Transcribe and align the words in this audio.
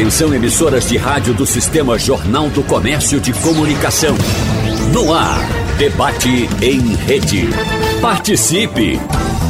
Atenção 0.00 0.32
emissoras 0.32 0.88
de 0.88 0.96
rádio 0.96 1.34
do 1.34 1.44
Sistema 1.44 1.98
Jornal 1.98 2.48
do 2.48 2.62
Comércio 2.62 3.20
de 3.20 3.34
Comunicação. 3.34 4.16
No 4.94 5.12
ar, 5.12 5.46
debate 5.76 6.48
em 6.62 6.94
rede. 6.94 7.46
Participe! 8.00 8.98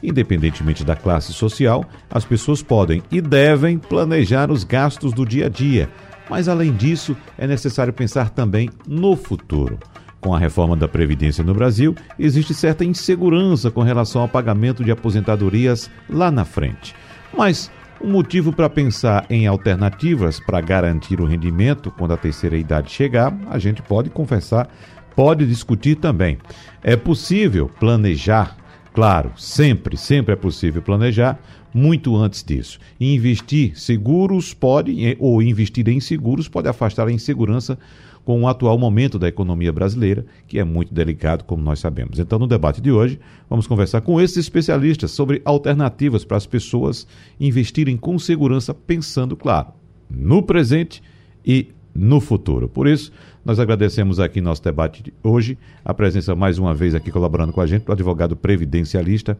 Independentemente 0.00 0.84
da 0.84 0.94
classe 0.94 1.32
social, 1.32 1.84
as 2.08 2.24
pessoas 2.24 2.62
podem 2.62 3.02
e 3.10 3.20
devem 3.20 3.78
planejar 3.78 4.48
os 4.48 4.62
gastos 4.62 5.12
do 5.12 5.26
dia 5.26 5.46
a 5.46 5.48
dia 5.48 5.88
mas, 6.30 6.48
além 6.48 6.72
disso, 6.72 7.16
é 7.36 7.44
necessário 7.44 7.92
pensar 7.92 8.30
também 8.30 8.70
no 8.86 9.16
futuro. 9.16 9.78
Com 10.20 10.32
a 10.32 10.38
reforma 10.38 10.76
da 10.76 10.86
Previdência 10.86 11.42
no 11.42 11.52
Brasil, 11.52 11.94
existe 12.18 12.54
certa 12.54 12.84
insegurança 12.84 13.70
com 13.70 13.82
relação 13.82 14.22
ao 14.22 14.28
pagamento 14.28 14.84
de 14.84 14.92
aposentadorias 14.92 15.90
lá 16.08 16.30
na 16.30 16.44
frente. 16.44 16.94
Mas 17.36 17.70
um 18.00 18.10
motivo 18.10 18.52
para 18.52 18.70
pensar 18.70 19.26
em 19.28 19.46
alternativas 19.46 20.38
para 20.38 20.60
garantir 20.60 21.20
o 21.20 21.26
rendimento 21.26 21.90
quando 21.90 22.12
a 22.12 22.16
terceira 22.16 22.56
idade 22.56 22.90
chegar, 22.90 23.36
a 23.50 23.58
gente 23.58 23.82
pode 23.82 24.08
confessar, 24.08 24.68
pode 25.16 25.44
discutir 25.46 25.96
também. 25.96 26.38
É 26.82 26.96
possível 26.96 27.68
planejar, 27.80 28.56
claro, 28.94 29.32
sempre, 29.36 29.96
sempre 29.96 30.32
é 30.32 30.36
possível 30.36 30.80
planejar, 30.80 31.38
muito 31.72 32.16
antes 32.16 32.42
disso. 32.42 32.78
E 32.98 33.14
investir 33.14 33.78
seguros 33.78 34.52
pode, 34.54 35.16
ou 35.18 35.42
investir 35.42 35.88
em 35.88 36.00
seguros 36.00 36.48
pode 36.48 36.68
afastar 36.68 37.08
a 37.08 37.12
insegurança 37.12 37.78
com 38.24 38.42
o 38.42 38.48
atual 38.48 38.78
momento 38.78 39.18
da 39.18 39.28
economia 39.28 39.72
brasileira, 39.72 40.24
que 40.46 40.58
é 40.58 40.64
muito 40.64 40.92
delicado, 40.92 41.44
como 41.44 41.62
nós 41.62 41.80
sabemos. 41.80 42.18
Então, 42.18 42.38
no 42.38 42.46
debate 42.46 42.80
de 42.80 42.92
hoje, 42.92 43.18
vamos 43.48 43.66
conversar 43.66 44.02
com 44.02 44.20
esses 44.20 44.36
especialistas 44.36 45.10
sobre 45.10 45.40
alternativas 45.44 46.24
para 46.24 46.36
as 46.36 46.46
pessoas 46.46 47.06
investirem 47.38 47.96
com 47.96 48.18
segurança, 48.18 48.74
pensando, 48.74 49.36
claro, 49.36 49.68
no 50.08 50.42
presente 50.42 51.02
e 51.44 51.68
no 51.94 52.20
futuro. 52.20 52.68
Por 52.68 52.86
isso, 52.86 53.10
nós 53.44 53.58
agradecemos 53.58 54.20
aqui 54.20 54.40
nosso 54.40 54.62
debate 54.62 55.02
de 55.02 55.12
hoje, 55.22 55.58
a 55.84 55.94
presença 55.94 56.34
mais 56.34 56.58
uma 56.58 56.74
vez 56.74 56.94
aqui 56.94 57.10
colaborando 57.10 57.52
com 57.52 57.60
a 57.60 57.66
gente, 57.66 57.84
do 57.84 57.92
advogado 57.92 58.36
previdencialista 58.36 59.36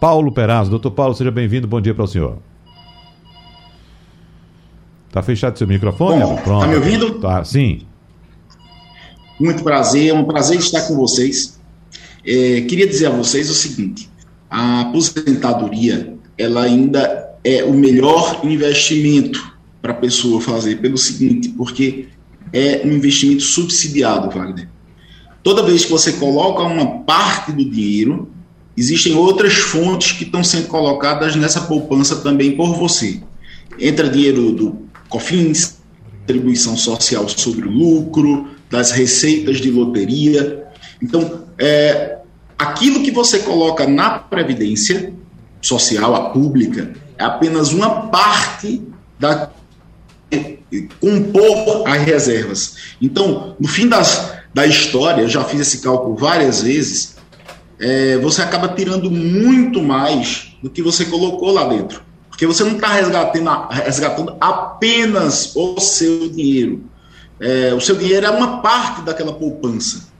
Paulo 0.00 0.32
Perazzo. 0.32 0.70
Doutor 0.70 0.92
Paulo, 0.92 1.14
seja 1.14 1.30
bem-vindo. 1.30 1.68
Bom 1.68 1.80
dia 1.80 1.94
para 1.94 2.04
o 2.04 2.08
senhor. 2.08 2.38
Está 5.06 5.22
fechado 5.22 5.58
seu 5.58 5.66
microfone? 5.66 6.22
Bom, 6.22 6.36
Está 6.36 6.66
me 6.66 6.76
ouvindo? 6.76 7.20
Tá, 7.20 7.44
sim. 7.44 7.82
Muito 9.38 9.62
prazer, 9.62 10.08
é 10.08 10.14
um 10.14 10.24
prazer 10.24 10.58
estar 10.58 10.82
com 10.82 10.96
vocês. 10.96 11.60
É, 12.24 12.62
queria 12.62 12.86
dizer 12.86 13.06
a 13.06 13.10
vocês 13.10 13.50
o 13.50 13.54
seguinte: 13.54 14.08
a 14.48 14.82
aposentadoria 14.82 16.14
ela 16.38 16.62
ainda 16.62 17.28
é 17.44 17.62
o 17.64 17.72
melhor 17.72 18.40
investimento 18.44 19.52
para 19.82 19.92
a 19.92 19.96
pessoa 19.96 20.40
fazer, 20.40 20.76
pelo 20.76 20.96
seguinte, 20.96 21.48
porque 21.50 22.08
é 22.52 22.82
um 22.84 22.92
investimento 22.92 23.42
subsidiado, 23.42 24.30
Wagner. 24.30 24.68
Toda 25.42 25.62
vez 25.62 25.84
que 25.84 25.90
você 25.90 26.12
coloca 26.12 26.62
uma 26.62 27.00
parte 27.00 27.52
do 27.52 27.64
dinheiro, 27.64 28.30
existem 28.80 29.14
outras 29.14 29.52
fontes 29.52 30.12
que 30.12 30.24
estão 30.24 30.42
sendo 30.42 30.66
colocadas 30.68 31.36
nessa 31.36 31.60
poupança 31.60 32.16
também 32.16 32.56
por 32.56 32.74
você. 32.74 33.20
Entra 33.78 34.08
dinheiro 34.08 34.52
do 34.52 34.78
COFINS, 35.10 35.76
contribuição 36.20 36.78
social 36.78 37.28
sobre 37.28 37.68
o 37.68 37.70
lucro, 37.70 38.48
das 38.70 38.90
receitas 38.90 39.58
de 39.58 39.70
loteria. 39.70 40.64
Então, 41.02 41.44
é, 41.58 42.20
aquilo 42.58 43.02
que 43.02 43.10
você 43.10 43.40
coloca 43.40 43.86
na 43.86 44.18
Previdência 44.18 45.12
Social, 45.60 46.14
a 46.14 46.30
pública, 46.30 46.94
é 47.18 47.24
apenas 47.24 47.72
uma 47.72 48.06
parte 48.06 48.80
da 49.18 49.50
compor 51.00 51.86
as 51.86 52.00
reservas. 52.02 52.76
Então, 53.02 53.56
no 53.60 53.68
fim 53.68 53.88
das, 53.88 54.32
da 54.54 54.66
história, 54.66 55.20
eu 55.20 55.28
já 55.28 55.44
fiz 55.44 55.60
esse 55.60 55.78
cálculo 55.82 56.16
várias 56.16 56.62
vezes, 56.62 57.16
é, 57.80 58.18
você 58.18 58.42
acaba 58.42 58.68
tirando 58.68 59.10
muito 59.10 59.82
mais 59.82 60.54
do 60.62 60.68
que 60.68 60.82
você 60.82 61.06
colocou 61.06 61.50
lá 61.50 61.66
dentro. 61.66 62.02
Porque 62.28 62.46
você 62.46 62.62
não 62.62 62.72
está 62.72 62.88
resgatando, 62.88 63.68
resgatando 63.70 64.36
apenas 64.40 65.56
o 65.56 65.80
seu 65.80 66.28
dinheiro. 66.28 66.84
É, 67.40 67.72
o 67.74 67.80
seu 67.80 67.96
dinheiro 67.96 68.26
é 68.26 68.30
uma 68.30 68.60
parte 68.60 69.02
daquela 69.02 69.32
poupança. 69.32 70.10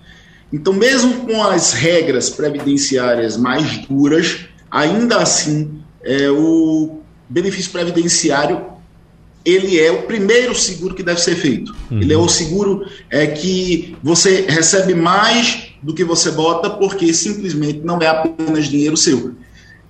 Então, 0.52 0.72
mesmo 0.72 1.26
com 1.26 1.42
as 1.42 1.72
regras 1.72 2.30
previdenciárias 2.30 3.36
mais 3.36 3.86
duras, 3.86 4.46
ainda 4.70 5.18
assim, 5.18 5.80
é, 6.02 6.30
o 6.30 7.00
benefício 7.28 7.70
previdenciário 7.70 8.70
ele 9.44 9.80
é 9.80 9.90
o 9.90 10.02
primeiro 10.02 10.54
seguro 10.54 10.94
que 10.94 11.02
deve 11.02 11.20
ser 11.20 11.34
feito. 11.34 11.74
Uhum. 11.90 12.00
Ele 12.00 12.12
é 12.12 12.16
o 12.16 12.28
seguro 12.28 12.86
é, 13.08 13.26
que 13.26 13.96
você 14.02 14.42
recebe 14.48 14.94
mais 14.94 15.69
do 15.82 15.94
que 15.94 16.04
você 16.04 16.30
bota, 16.30 16.70
porque 16.70 17.12
simplesmente 17.12 17.80
não 17.80 17.98
é 17.98 18.06
apenas 18.06 18.66
dinheiro 18.66 18.96
seu. 18.96 19.34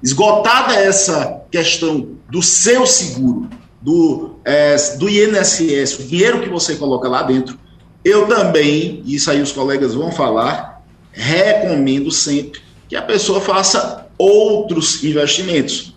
Esgotada 0.02 0.74
essa 0.74 1.42
questão 1.50 2.16
do 2.30 2.42
seu 2.42 2.86
seguro, 2.86 3.48
do, 3.80 4.36
é, 4.44 4.76
do 4.96 5.08
INSS, 5.08 5.98
o 5.98 6.02
dinheiro 6.04 6.40
que 6.40 6.48
você 6.48 6.76
coloca 6.76 7.08
lá 7.08 7.22
dentro, 7.22 7.58
eu 8.04 8.26
também, 8.26 9.02
isso 9.04 9.30
aí 9.30 9.42
os 9.42 9.52
colegas 9.52 9.94
vão 9.94 10.10
falar, 10.10 10.82
recomendo 11.12 12.10
sempre 12.10 12.60
que 12.88 12.96
a 12.96 13.02
pessoa 13.02 13.40
faça 13.40 14.06
outros 14.16 15.04
investimentos. 15.04 15.94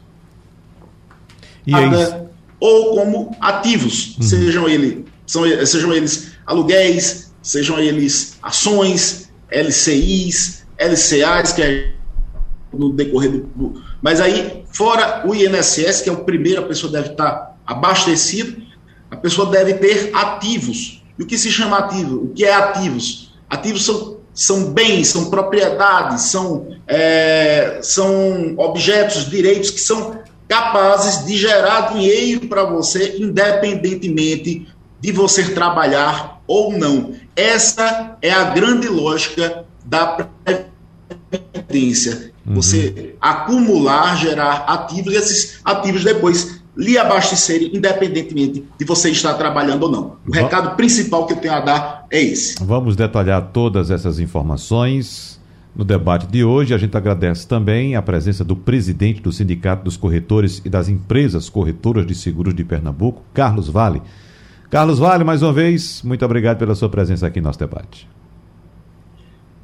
E 1.65 1.73
é 1.73 2.23
ou 2.59 2.95
como 2.95 3.35
ativos, 3.41 4.15
uhum. 4.15 4.23
sejam, 4.23 4.69
ele, 4.69 5.05
são, 5.25 5.43
sejam 5.65 5.93
eles 5.93 6.31
aluguéis, 6.45 7.33
sejam 7.41 7.77
eles 7.77 8.37
ações, 8.41 9.22
LCIs, 9.53 10.65
LCAs, 10.77 11.53
que 11.53 11.61
é 11.61 11.93
no 12.73 12.91
decorrer 12.91 13.31
do, 13.31 13.39
do. 13.55 13.83
Mas 14.01 14.19
aí, 14.19 14.63
fora 14.71 15.23
o 15.25 15.35
INSS, 15.35 16.01
que 16.01 16.09
é 16.09 16.11
o 16.11 16.23
primeiro, 16.23 16.61
a 16.61 16.65
pessoa 16.65 16.91
deve 16.91 17.11
estar 17.11 17.55
abastecida, 17.65 18.61
a 19.09 19.15
pessoa 19.15 19.49
deve 19.49 19.75
ter 19.75 20.09
ativos. 20.13 21.03
E 21.17 21.23
o 21.23 21.25
que 21.27 21.37
se 21.37 21.51
chama 21.51 21.77
ativo? 21.77 22.25
O 22.25 22.29
que 22.29 22.43
é 22.43 22.53
ativos? 22.53 23.33
Ativos 23.49 23.85
são, 23.85 24.17
são 24.33 24.73
bens, 24.73 25.09
são 25.09 25.29
propriedades, 25.29 26.23
são, 26.23 26.75
é, 26.87 27.79
são 27.81 28.55
objetos, 28.57 29.29
direitos 29.29 29.69
que 29.69 29.79
são 29.79 30.23
capazes 30.47 31.25
de 31.25 31.37
gerar 31.37 31.93
dinheiro 31.93 32.47
para 32.47 32.63
você, 32.63 33.17
independentemente 33.19 34.67
de 34.99 35.11
você 35.11 35.49
trabalhar 35.49 36.41
ou 36.47 36.71
não. 36.71 37.13
Essa 37.35 38.17
é 38.21 38.31
a 38.31 38.45
grande 38.51 38.87
lógica 38.87 39.65
da 39.85 40.27
previdência. 41.31 42.31
Uhum. 42.45 42.55
Você 42.55 43.15
acumular, 43.19 44.17
gerar 44.17 44.65
ativos, 44.67 45.13
e 45.13 45.15
esses 45.15 45.59
ativos 45.63 46.03
depois 46.03 46.61
lhe 46.75 46.97
abastecerem, 46.97 47.71
independentemente 47.73 48.65
de 48.77 48.85
você 48.85 49.11
estar 49.11 49.33
trabalhando 49.35 49.83
ou 49.83 49.91
não. 49.91 50.15
O 50.27 50.31
recado 50.31 50.75
principal 50.75 51.25
que 51.25 51.33
eu 51.33 51.37
tenho 51.37 51.53
a 51.53 51.59
dar 51.59 52.05
é 52.09 52.21
esse. 52.21 52.55
Vamos 52.63 52.95
detalhar 52.95 53.49
todas 53.53 53.91
essas 53.91 54.19
informações 54.19 55.39
no 55.75 55.83
debate 55.83 56.27
de 56.27 56.43
hoje. 56.43 56.73
A 56.73 56.77
gente 56.77 56.95
agradece 56.97 57.47
também 57.47 57.95
a 57.95 58.01
presença 58.01 58.43
do 58.43 58.55
presidente 58.55 59.21
do 59.21 59.31
Sindicato 59.31 59.83
dos 59.83 59.97
Corretores 59.97 60.61
e 60.65 60.69
das 60.69 60.89
Empresas 60.89 61.49
Corretoras 61.49 62.05
de 62.05 62.15
Seguros 62.15 62.55
de 62.55 62.63
Pernambuco, 62.63 63.21
Carlos 63.33 63.69
Vale. 63.69 64.01
Carlos 64.73 64.97
Vale, 64.97 65.23
mais 65.23 65.43
uma 65.43 65.53
vez, 65.53 66.01
muito 66.03 66.25
obrigado 66.25 66.57
pela 66.57 66.73
sua 66.73 66.89
presença 66.89 67.27
aqui 67.27 67.39
no 67.39 67.45
nosso 67.45 67.59
debate. 67.59 68.09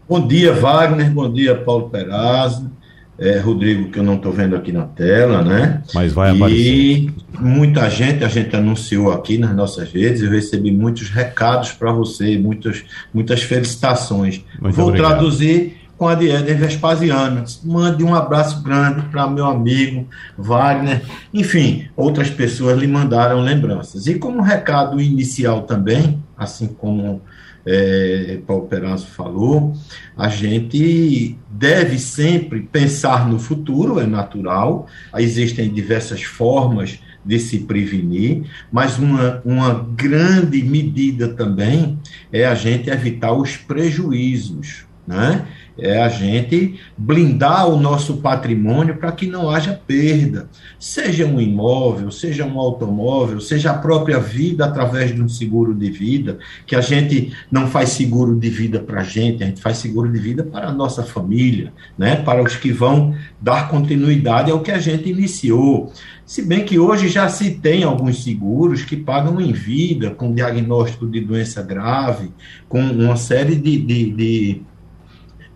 Bom 0.08 0.28
dia, 0.28 0.54
Wagner. 0.54 1.10
Bom 1.10 1.34
dia, 1.34 1.56
Paulo 1.56 1.90
Perazzo. 1.90 2.70
É, 3.18 3.40
Rodrigo, 3.40 3.90
que 3.90 3.98
eu 3.98 4.04
não 4.04 4.18
estou 4.18 4.32
vendo 4.32 4.56
aqui 4.56 4.72
na 4.72 4.84
tela, 4.84 5.42
né? 5.42 5.82
Mas 5.96 6.14
vai 6.14 6.30
aparecer. 6.30 6.62
E 6.62 7.12
muita 7.40 7.90
gente, 7.90 8.24
a 8.24 8.28
gente 8.28 8.56
anunciou 8.56 9.12
aqui 9.12 9.40
nas 9.40 9.56
nossas 9.56 9.92
redes, 9.92 10.22
eu 10.22 10.30
recebi 10.30 10.72
muitos 10.72 11.10
recados 11.10 11.72
para 11.72 11.92
você, 11.92 12.38
muitas, 12.38 12.84
muitas 13.12 13.42
felicitações. 13.42 14.46
Muito 14.62 14.76
Vou 14.76 14.90
obrigado. 14.90 15.14
traduzir 15.14 15.79
com 16.00 16.08
a 16.08 16.16
Diana 16.16 16.54
Vespasiano. 16.54 17.44
Mande 17.66 18.06
um 18.06 18.16
abraço 18.16 18.64
grande 18.64 19.02
para 19.10 19.28
meu 19.28 19.46
amigo 19.46 20.08
Wagner. 20.38 21.02
Enfim, 21.34 21.90
outras 21.94 22.30
pessoas 22.30 22.80
lhe 22.80 22.88
mandaram 22.88 23.42
lembranças. 23.42 24.08
E 24.08 24.16
como 24.16 24.42
recado 24.42 25.02
inicial 25.02 25.64
também, 25.64 26.24
assim 26.38 26.68
como 26.68 27.22
é, 27.66 28.40
Paulo 28.48 28.66
Perazzo 28.68 29.08
falou, 29.08 29.74
a 30.16 30.30
gente 30.30 31.38
deve 31.50 32.00
sempre 32.00 32.62
pensar 32.62 33.28
no 33.28 33.38
futuro, 33.38 34.00
é 34.00 34.08
natural. 34.08 34.88
Existem 35.18 35.70
diversas 35.70 36.24
formas 36.24 36.98
de 37.26 37.38
se 37.40 37.60
prevenir, 37.60 38.44
mas 38.72 38.98
uma, 38.98 39.42
uma 39.44 39.86
grande 39.98 40.64
medida 40.64 41.28
também 41.28 42.00
é 42.32 42.46
a 42.46 42.56
gente 42.56 42.90
evitar 42.90 43.34
os 43.34 43.58
prejuízos, 43.58 44.86
né? 45.06 45.46
É 45.82 46.02
a 46.02 46.10
gente 46.10 46.80
blindar 46.98 47.68
o 47.68 47.80
nosso 47.80 48.18
patrimônio 48.18 48.98
para 48.98 49.12
que 49.12 49.28
não 49.28 49.50
haja 49.50 49.80
perda, 49.88 50.50
seja 50.80 51.26
um 51.26 51.40
imóvel, 51.40 52.12
seja 52.12 52.46
um 52.46 52.60
automóvel, 52.60 53.40
seja 53.40 53.72
a 53.72 53.78
própria 53.78 54.20
vida 54.20 54.66
através 54.66 55.14
de 55.14 55.22
um 55.22 55.30
seguro 55.30 55.74
de 55.74 55.90
vida, 55.90 56.40
que 56.66 56.76
a 56.76 56.82
gente 56.82 57.34
não 57.52 57.68
faz 57.68 57.90
seguro 57.90 58.38
de 58.38 58.50
vida 58.50 58.80
para 58.80 59.02
a 59.02 59.04
gente, 59.04 59.44
a 59.44 59.48
gente 59.48 59.62
faz 59.62 59.78
seguro 59.78 60.12
de 60.12 60.20
vida 60.20 60.44
para 60.44 60.68
a 60.68 60.74
nossa 60.74 61.04
família, 61.04 61.74
né, 61.98 62.16
para 62.18 62.44
os 62.44 62.56
que 62.56 62.72
vão 62.72 63.16
dar 63.42 63.70
continuidade 63.70 64.52
ao 64.52 64.62
que 64.62 64.72
a 64.72 64.80
gente 64.80 65.10
iniciou. 65.10 65.92
Se 66.30 66.44
bem 66.44 66.64
que 66.64 66.78
hoje 66.78 67.08
já 67.08 67.28
se 67.28 67.52
tem 67.56 67.84
alguns 67.84 68.24
seguros 68.24 68.84
que 68.84 68.96
pagam 68.96 69.42
em 69.42 69.52
vida, 69.52 70.12
com 70.12 70.32
diagnóstico 70.32 71.08
de 71.08 71.22
doença 71.22 71.64
grave, 71.64 72.30
com 72.68 72.80
uma 72.80 73.16
série 73.16 73.56
de, 73.56 73.78
de, 73.78 74.12
de 74.12 74.62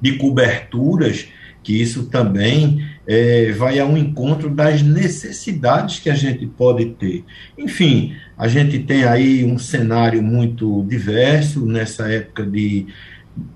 de 0.04 0.18
coberturas, 0.18 1.30
que 1.64 1.82
isso 1.82 2.08
também 2.08 2.86
é, 3.08 3.54
vai 3.54 3.80
ao 3.80 3.98
encontro 3.98 4.50
das 4.50 4.82
necessidades 4.82 6.00
que 6.00 6.10
a 6.10 6.14
gente 6.14 6.46
pode 6.46 6.88
ter. 6.88 7.24
Enfim, 7.58 8.14
a 8.38 8.50
gente 8.50 8.80
tem 8.80 9.06
aí 9.06 9.46
um 9.46 9.58
cenário 9.58 10.22
muito 10.22 10.84
diverso 10.90 11.66
nessa 11.66 12.12
época 12.12 12.46
de 12.46 12.88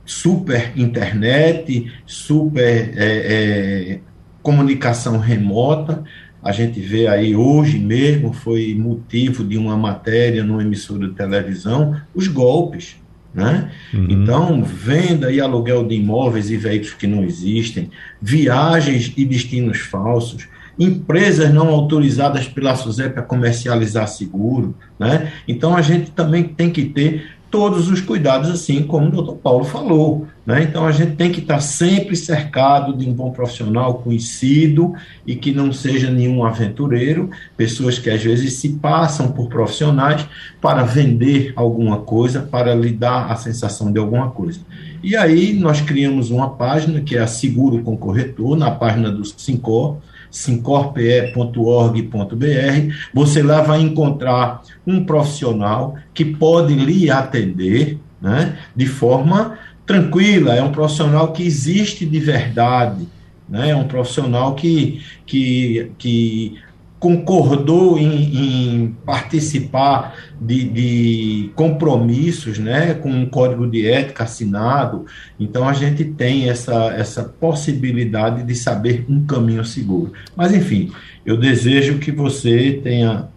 super 0.05 0.71
internet, 0.77 1.91
super 2.05 2.93
é, 2.95 2.95
é, 2.95 3.99
comunicação 4.41 5.19
remota. 5.19 6.01
A 6.41 6.53
gente 6.53 6.79
vê 6.79 7.07
aí 7.07 7.35
hoje 7.35 7.77
mesmo, 7.77 8.31
foi 8.31 8.73
motivo 8.73 9.43
de 9.43 9.57
uma 9.57 9.75
matéria 9.75 10.45
numa 10.45 10.61
emissora 10.61 11.09
de 11.09 11.13
televisão, 11.13 11.99
os 12.15 12.29
golpes 12.29 12.95
né? 13.33 13.71
Uhum. 13.93 14.07
Então, 14.09 14.63
venda 14.63 15.31
e 15.31 15.39
aluguel 15.39 15.87
de 15.87 15.95
imóveis 15.95 16.49
e 16.49 16.57
veículos 16.57 16.93
que 16.93 17.07
não 17.07 17.23
existem, 17.23 17.89
viagens 18.21 19.13
e 19.15 19.25
destinos 19.25 19.79
falsos, 19.79 20.47
empresas 20.79 21.53
não 21.53 21.69
autorizadas 21.69 22.47
pela 22.47 22.75
SUSEP 22.75 23.19
a 23.19 23.23
comercializar 23.23 24.07
seguro. 24.07 24.75
Né? 24.99 25.31
Então, 25.47 25.75
a 25.75 25.81
gente 25.81 26.11
também 26.11 26.43
tem 26.43 26.69
que 26.69 26.85
ter 26.85 27.36
todos 27.57 27.89
os 27.89 28.01
cuidados, 28.01 28.51
assim 28.51 28.83
como 28.83 29.07
o 29.07 29.11
doutor 29.11 29.37
Paulo 29.37 29.65
falou. 29.65 30.27
Né? 30.45 30.61
Então, 30.61 30.85
a 30.85 30.91
gente 30.91 31.15
tem 31.15 31.31
que 31.31 31.39
estar 31.39 31.59
sempre 31.59 32.15
cercado 32.15 32.95
de 32.95 33.09
um 33.09 33.11
bom 33.11 33.31
profissional 33.31 33.95
conhecido 33.95 34.93
e 35.25 35.35
que 35.35 35.51
não 35.51 35.73
seja 35.73 36.11
nenhum 36.11 36.45
aventureiro, 36.45 37.31
pessoas 37.57 37.97
que 37.97 38.11
às 38.11 38.21
vezes 38.21 38.53
se 38.59 38.73
passam 38.73 39.31
por 39.31 39.49
profissionais 39.49 40.23
para 40.61 40.83
vender 40.83 41.51
alguma 41.55 41.97
coisa, 41.97 42.43
para 42.43 42.75
lhe 42.75 42.91
dar 42.91 43.31
a 43.31 43.35
sensação 43.35 43.91
de 43.91 43.97
alguma 43.97 44.29
coisa. 44.29 44.59
E 45.01 45.15
aí, 45.15 45.51
nós 45.51 45.81
criamos 45.81 46.29
uma 46.29 46.51
página 46.51 47.01
que 47.01 47.17
é 47.17 47.21
a 47.21 47.27
Seguro 47.27 47.81
com 47.81 47.97
Corretor, 47.97 48.55
na 48.55 48.69
página 48.69 49.09
do 49.09 49.25
Sincor, 49.25 49.97
sincorpe.org.br, 50.31 52.93
você 53.13 53.41
lá 53.41 53.61
vai 53.61 53.81
encontrar 53.81 54.61
um 54.85 55.03
profissional 55.03 55.95
que 56.13 56.25
pode 56.25 56.73
lhe 56.73 57.09
atender 57.09 57.97
né, 58.21 58.57
de 58.75 58.85
forma 58.85 59.57
tranquila, 59.85 60.53
é 60.53 60.61
um 60.61 60.71
profissional 60.71 61.31
que 61.31 61.43
existe 61.43 62.05
de 62.05 62.19
verdade, 62.19 63.07
né, 63.47 63.69
é 63.69 63.75
um 63.75 63.87
profissional 63.87 64.55
que, 64.55 65.01
que, 65.25 65.91
que 65.97 66.57
concordou 66.99 67.97
em, 67.99 68.83
em 68.83 68.97
participar 69.05 70.15
de, 70.41 70.67
de, 70.67 71.51
compromissos, 71.55 72.57
né, 72.57 72.95
com 72.95 73.09
um 73.09 73.25
código 73.25 73.67
de 73.67 73.87
ética 73.87 74.23
assinado. 74.23 75.05
Então 75.39 75.67
a 75.67 75.73
gente 75.73 76.03
tem 76.03 76.49
essa, 76.49 76.93
essa 76.93 77.23
possibilidade 77.23 78.43
de 78.43 78.55
saber 78.55 79.05
um 79.07 79.25
caminho 79.25 79.63
seguro. 79.63 80.13
Mas 80.35 80.53
enfim, 80.53 80.91
eu 81.25 81.37
desejo 81.37 81.99
que 81.99 82.11
você 82.11 82.79
tenha 82.83 83.27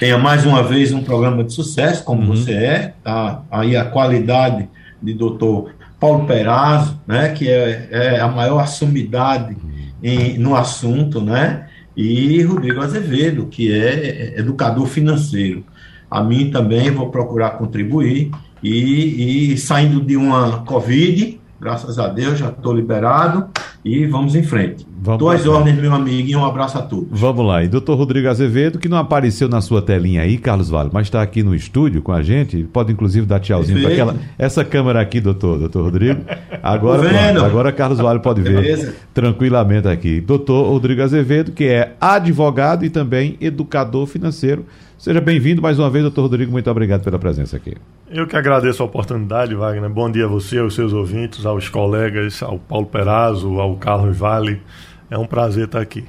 tenha 0.00 0.16
mais 0.16 0.46
uma 0.46 0.62
vez 0.62 0.92
um 0.92 1.02
programa 1.02 1.44
de 1.44 1.52
sucesso, 1.52 2.04
como 2.04 2.22
uhum. 2.22 2.28
você 2.28 2.52
é, 2.52 2.94
tá? 3.02 3.42
Aí 3.50 3.76
a 3.76 3.84
qualidade 3.84 4.68
de 5.02 5.12
doutor 5.12 5.74
Paulo 6.00 6.26
Perazzo, 6.26 6.98
né, 7.06 7.30
que 7.30 7.50
é, 7.50 7.88
é 7.90 8.20
a 8.20 8.28
maior 8.28 8.60
assumidade 8.60 9.56
em, 10.02 10.38
no 10.38 10.56
assunto, 10.56 11.20
né? 11.20 11.68
E 11.96 12.42
Rodrigo 12.42 12.80
Azevedo, 12.80 13.46
que 13.46 13.72
é 13.72 14.38
educador 14.38 14.86
financeiro. 14.86 15.64
A 16.10 16.22
mim 16.22 16.50
também 16.50 16.90
vou 16.90 17.10
procurar 17.10 17.50
contribuir 17.50 18.30
e, 18.62 19.52
e 19.52 19.58
saindo 19.58 20.00
de 20.00 20.16
uma 20.16 20.64
Covid, 20.64 21.40
graças 21.60 21.98
a 21.98 22.08
Deus, 22.08 22.38
já 22.38 22.48
estou 22.48 22.72
liberado 22.72 23.48
e 23.84 24.06
vamos 24.06 24.34
em 24.34 24.42
frente. 24.42 24.86
Vamos 25.04 25.18
Duas 25.18 25.46
ordens, 25.46 25.78
meu 25.78 25.92
amigo, 25.92 26.30
e 26.30 26.34
um 26.34 26.42
abraço 26.42 26.78
a 26.78 26.80
todos. 26.80 27.08
Vamos 27.10 27.44
lá. 27.44 27.62
E 27.62 27.68
doutor 27.68 27.94
Rodrigo 27.94 28.26
Azevedo, 28.26 28.78
que 28.78 28.88
não 28.88 28.96
apareceu 28.96 29.50
na 29.50 29.60
sua 29.60 29.82
telinha 29.82 30.22
aí, 30.22 30.38
Carlos 30.38 30.70
Vale, 30.70 30.88
mas 30.90 31.08
está 31.08 31.20
aqui 31.20 31.42
no 31.42 31.54
estúdio 31.54 32.00
com 32.00 32.10
a 32.10 32.22
gente, 32.22 32.62
pode 32.72 32.90
inclusive 32.90 33.26
dar 33.26 33.38
tchauzinho 33.38 33.82
para 33.82 33.92
aquela 33.92 34.16
essa 34.38 34.64
câmera 34.64 35.02
aqui, 35.02 35.20
doutor, 35.20 35.58
doutor 35.58 35.84
Rodrigo. 35.84 36.22
Agora, 36.62 37.02
pronto, 37.06 37.44
agora 37.44 37.70
Carlos 37.70 37.98
Vale 37.98 38.20
pode 38.20 38.40
ver 38.40 38.62
Beleza. 38.62 38.94
tranquilamente 39.12 39.86
aqui. 39.86 40.22
Doutor 40.22 40.70
Rodrigo 40.70 41.02
Azevedo, 41.02 41.52
que 41.52 41.64
é 41.64 41.92
advogado 42.00 42.82
e 42.82 42.88
também 42.88 43.36
educador 43.42 44.06
financeiro. 44.06 44.64
Seja 44.96 45.20
bem-vindo 45.20 45.60
mais 45.60 45.78
uma 45.78 45.90
vez, 45.90 46.02
doutor 46.02 46.22
Rodrigo. 46.22 46.50
Muito 46.50 46.70
obrigado 46.70 47.04
pela 47.04 47.18
presença 47.18 47.58
aqui. 47.58 47.74
Eu 48.10 48.26
que 48.26 48.36
agradeço 48.36 48.82
a 48.82 48.86
oportunidade, 48.86 49.54
Wagner. 49.54 49.90
Bom 49.90 50.10
dia 50.10 50.24
a 50.24 50.28
você, 50.28 50.56
aos 50.56 50.74
seus 50.74 50.94
ouvintes, 50.94 51.44
aos 51.44 51.68
colegas, 51.68 52.42
ao 52.42 52.58
Paulo 52.58 52.86
Perazzo, 52.86 53.60
ao 53.60 53.76
Carlos 53.76 54.16
Vale. 54.16 54.62
É 55.10 55.18
um 55.18 55.26
prazer 55.26 55.66
estar 55.66 55.80
aqui. 55.80 56.04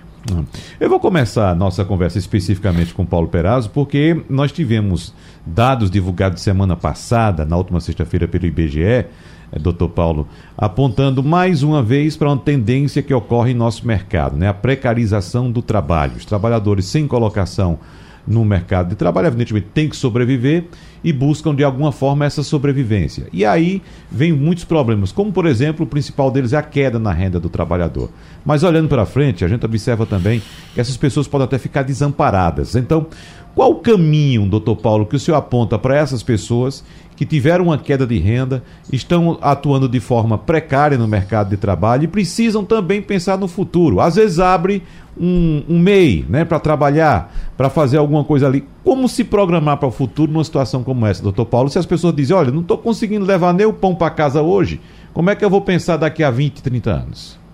Eu 0.80 0.90
vou 0.90 1.00
começar 1.00 1.52
a 1.52 1.56
nossa 1.56 1.86
conversa 1.86 2.18
especificamente 2.18 2.94
com 2.94 3.06
Paulo 3.06 3.28
Perazzo, 3.28 3.70
porque 3.70 4.24
nós 4.28 4.52
tivemos 4.52 5.14
dados 5.46 5.92
divulgados 5.92 6.42
semana 6.42 6.76
passada, 6.76 7.46
na 7.46 7.56
última 7.56 7.80
sexta-feira, 7.80 8.28
pelo 8.28 8.48
IBGE, 8.48 8.82
é, 8.82 9.60
doutor 9.60 9.90
Paulo, 9.90 10.28
apontando 10.58 11.22
mais 11.22 11.62
uma 11.62 11.84
vez 11.84 12.18
para 12.18 12.30
uma 12.30 12.38
tendência 12.38 13.04
que 13.04 13.14
ocorre 13.14 13.52
em 13.52 13.56
nosso 13.56 13.86
mercado, 13.86 14.36
né? 14.36 14.48
a 14.48 14.54
precarização 14.54 15.52
do 15.52 15.62
trabalho. 15.62 16.16
Os 16.18 16.26
trabalhadores 16.26 16.86
sem 16.86 17.08
colocação 17.08 17.78
no 18.28 18.44
mercado 18.44 18.90
de 18.90 18.96
trabalho, 18.96 19.28
evidentemente 19.28 19.68
tem 19.74 19.88
que 19.88 19.96
sobreviver 19.96 20.66
e 21.04 21.14
buscam 21.14 21.54
de 21.54 21.64
alguma 21.64 21.92
forma 21.92 22.26
essa 22.26 22.42
sobrevivência. 22.42 23.28
E 23.32 23.46
aí 23.46 23.82
vem 24.12 24.32
muitos 24.34 24.64
problemas, 24.64 25.12
como 25.12 25.32
por 25.32 25.46
exemplo, 25.46 25.86
o 25.86 25.90
principal 25.90 26.32
deles 26.32 26.54
é 26.54 26.58
a 26.58 26.64
queda 26.64 26.98
na 26.98 27.12
renda 27.12 27.40
do 27.40 27.50
trabalhador. 27.50 28.10
Mas 28.44 28.64
olhando 28.64 28.90
para 28.90 29.06
frente, 29.06 29.46
a 29.46 29.48
gente 29.48 29.66
observa 29.66 30.06
também 30.06 30.42
que 30.74 30.82
essas 30.82 30.98
pessoas 30.98 31.28
podem 31.28 31.46
até 31.46 31.60
ficar 31.60 31.84
desamparadas. 31.84 32.76
Então, 32.76 33.08
qual 33.54 33.72
o 33.72 33.76
caminho, 33.76 34.50
doutor 34.50 34.76
Paulo, 34.76 35.06
que 35.06 35.16
o 35.16 35.20
senhor 35.20 35.38
aponta 35.38 35.78
para 35.78 35.96
essas 35.96 36.22
pessoas 36.22 36.84
que 37.16 37.26
tiveram 37.26 37.66
uma 37.66 37.78
queda 37.78 38.06
de 38.06 38.18
renda, 38.18 38.64
estão 38.92 39.38
atuando 39.42 39.88
de 39.88 40.00
forma 40.00 40.38
precária 40.38 40.98
no 40.98 41.08
mercado 41.08 41.50
de 41.50 41.58
trabalho 41.58 42.04
e 42.04 42.08
precisam 42.08 42.64
também 42.64 43.02
pensar 43.02 43.38
no 43.38 43.48
futuro? 43.48 44.02
Às 44.02 44.16
vezes 44.16 44.40
abre 44.40 44.84
um, 45.18 45.64
um 45.70 45.80
MEI 45.80 46.26
né, 46.28 46.44
para 46.44 46.60
trabalhar, 46.60 47.34
para 47.56 47.70
fazer 47.70 47.98
alguma 47.98 48.24
coisa 48.24 48.48
ali. 48.48 48.66
Como 48.84 49.08
se 49.08 49.24
programar 49.24 49.78
para 49.78 49.88
o 49.88 49.92
futuro 49.92 50.32
numa 50.32 50.44
situação 50.44 50.84
como 50.84 51.06
essa, 51.06 51.24
doutor 51.24 51.46
Paulo? 51.46 51.70
Se 51.70 51.80
as 51.80 51.86
pessoas 51.86 52.16
dizem, 52.16 52.36
olha, 52.36 52.52
não 52.52 52.62
estou 52.62 52.78
conseguindo 52.78 53.26
levar 53.26 53.54
nem 53.54 53.66
o 53.66 53.74
pão 53.74 53.96
para 53.96 54.10
casa 54.10 54.42
hoje, 54.42 54.82
como 55.14 55.30
é 55.30 55.36
que 55.36 55.46
eu 55.46 55.50
vou 55.50 55.62
pensar 55.62 55.98
daqui 55.98 56.24
a 56.24 56.30
20, 56.30 56.62
30 56.62 56.92
anos? 56.92 57.45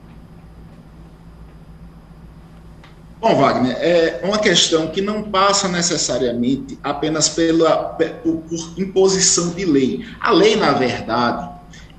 Bom, 3.21 3.35
Wagner, 3.35 3.77
é 3.79 4.19
uma 4.23 4.39
questão 4.39 4.87
que 4.87 4.99
não 4.99 5.21
passa 5.21 5.67
necessariamente 5.67 6.79
apenas 6.81 7.29
pela, 7.29 7.75
por, 8.23 8.37
por 8.37 8.73
imposição 8.79 9.51
de 9.51 9.63
lei. 9.63 10.03
A 10.19 10.31
lei, 10.31 10.55
na 10.55 10.71
verdade, 10.71 11.47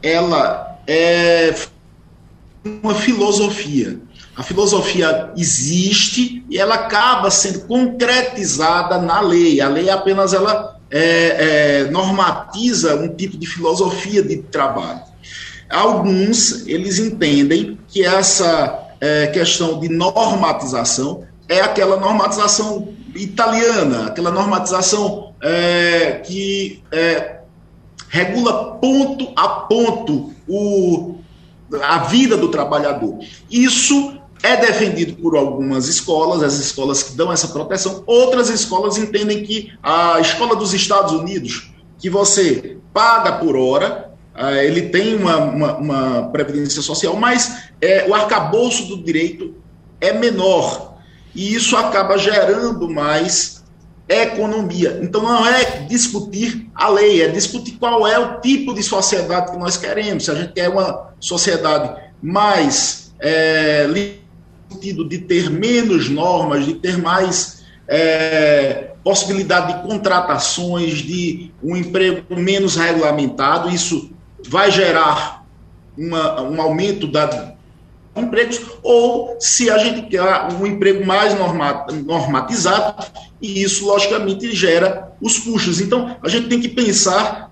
ela 0.02 0.78
é 0.84 1.54
uma 2.82 2.96
filosofia. 2.96 4.00
A 4.34 4.42
filosofia 4.42 5.30
existe 5.36 6.44
e 6.50 6.58
ela 6.58 6.74
acaba 6.74 7.30
sendo 7.30 7.68
concretizada 7.68 8.98
na 8.98 9.20
lei. 9.20 9.60
A 9.60 9.68
lei 9.68 9.90
apenas 9.90 10.34
ela 10.34 10.76
é, 10.90 11.84
é, 11.84 11.90
normatiza 11.92 12.96
um 12.96 13.14
tipo 13.14 13.38
de 13.38 13.46
filosofia 13.46 14.24
de 14.24 14.38
trabalho. 14.38 15.02
Alguns 15.70 16.66
eles 16.66 16.98
entendem 16.98 17.78
que 17.86 18.04
essa 18.04 18.81
é, 19.02 19.26
questão 19.26 19.80
de 19.80 19.88
normatização 19.88 21.24
é 21.48 21.60
aquela 21.60 21.96
normatização 21.96 22.94
italiana, 23.16 24.06
aquela 24.06 24.30
normatização 24.30 25.34
é, 25.42 26.22
que 26.24 26.84
é, 26.92 27.40
regula 28.08 28.76
ponto 28.76 29.32
a 29.34 29.48
ponto 29.48 30.32
o, 30.46 31.16
a 31.82 31.98
vida 31.98 32.36
do 32.36 32.48
trabalhador. 32.48 33.18
Isso 33.50 34.16
é 34.40 34.56
defendido 34.56 35.20
por 35.20 35.36
algumas 35.36 35.88
escolas, 35.88 36.40
as 36.40 36.60
escolas 36.60 37.02
que 37.02 37.16
dão 37.16 37.32
essa 37.32 37.48
proteção, 37.48 38.04
outras 38.06 38.50
escolas 38.50 38.98
entendem 38.98 39.42
que 39.42 39.72
a 39.82 40.20
escola 40.20 40.54
dos 40.54 40.72
Estados 40.74 41.12
Unidos, 41.12 41.72
que 41.98 42.08
você 42.08 42.78
paga 42.94 43.32
por 43.32 43.56
hora, 43.56 44.11
eh, 44.34 44.66
ele 44.66 44.82
tem 44.88 45.14
uma, 45.16 45.36
uma, 45.36 45.76
uma 45.76 46.28
previdência 46.30 46.82
social, 46.82 47.16
mas 47.16 47.64
é, 47.80 48.06
o 48.08 48.14
arcabouço 48.14 48.86
do 48.86 49.02
direito 49.02 49.54
é 50.00 50.12
menor. 50.12 50.96
E 51.34 51.54
isso 51.54 51.76
acaba 51.76 52.18
gerando 52.18 52.88
mais 52.88 53.62
economia. 54.08 55.00
Então 55.02 55.22
não 55.22 55.46
é 55.46 55.86
discutir 55.88 56.68
a 56.74 56.88
lei, 56.88 57.22
é 57.22 57.28
discutir 57.28 57.72
qual 57.72 58.06
é 58.06 58.18
o 58.18 58.40
tipo 58.40 58.74
de 58.74 58.82
sociedade 58.82 59.52
que 59.52 59.58
nós 59.58 59.76
queremos. 59.76 60.24
Se 60.24 60.30
a 60.30 60.34
gente 60.34 60.52
quer 60.52 60.68
uma 60.68 61.10
sociedade 61.18 62.00
mais 62.20 63.12
é, 63.18 63.86
sentido 64.70 65.08
de 65.08 65.18
ter 65.18 65.50
menos 65.50 66.08
normas, 66.08 66.66
de 66.66 66.74
ter 66.74 66.98
mais 66.98 67.64
é, 67.88 68.90
possibilidade 69.02 69.74
de 69.74 69.88
contratações, 69.88 70.98
de 70.98 71.50
um 71.62 71.76
emprego 71.76 72.36
menos 72.36 72.76
regulamentado, 72.76 73.68
isso 73.70 74.11
vai 74.48 74.70
gerar 74.70 75.44
uma, 75.96 76.42
um 76.42 76.60
aumento 76.60 77.06
da 77.06 77.52
empregos, 78.14 78.60
ou 78.82 79.36
se 79.40 79.70
a 79.70 79.78
gente 79.78 80.02
quer 80.02 80.22
um 80.52 80.66
emprego 80.66 81.04
mais 81.04 81.34
normatizado, 82.04 83.06
e 83.40 83.62
isso, 83.62 83.86
logicamente, 83.86 84.54
gera 84.54 85.12
os 85.20 85.38
custos. 85.38 85.80
Então, 85.80 86.16
a 86.22 86.28
gente 86.28 86.48
tem 86.48 86.60
que 86.60 86.68
pensar 86.68 87.50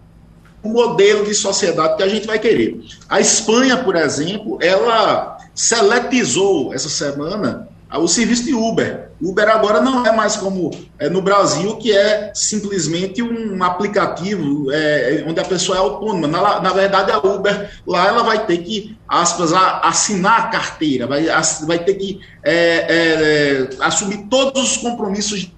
o 0.62 0.68
modelo 0.68 1.24
de 1.24 1.34
sociedade 1.34 1.96
que 1.96 2.02
a 2.02 2.08
gente 2.08 2.26
vai 2.26 2.38
querer. 2.38 2.78
A 3.08 3.20
Espanha, 3.20 3.78
por 3.78 3.96
exemplo, 3.96 4.58
ela 4.60 5.38
seletizou 5.54 6.74
essa 6.74 6.88
semana 6.88 7.68
o 7.98 8.06
serviço 8.06 8.44
de 8.44 8.54
Uber. 8.54 9.10
Uber 9.20 9.48
agora 9.48 9.80
não 9.80 10.06
é 10.06 10.12
mais 10.12 10.36
como 10.36 10.70
é, 10.98 11.08
no 11.08 11.20
Brasil, 11.20 11.76
que 11.76 11.94
é 11.96 12.30
simplesmente 12.34 13.20
um 13.22 13.62
aplicativo 13.62 14.70
é, 14.70 15.24
onde 15.26 15.40
a 15.40 15.44
pessoa 15.44 15.76
é 15.76 15.80
autônoma. 15.80 16.28
Na, 16.28 16.60
na, 16.60 16.72
verdade, 16.72 17.10
a 17.10 17.18
Uber 17.18 17.70
lá 17.86 18.06
ela 18.06 18.22
vai 18.22 18.46
ter 18.46 18.58
que, 18.58 18.96
aspas, 19.08 19.52
assinar 19.52 20.40
a 20.40 20.46
carteira, 20.48 21.06
vai, 21.06 21.26
vai 21.66 21.78
ter 21.80 21.94
que 21.94 22.20
é, 22.44 22.54
é, 22.54 22.88
é, 22.88 23.68
assumir 23.80 24.26
todos 24.30 24.62
os 24.62 24.76
compromissos. 24.76 25.50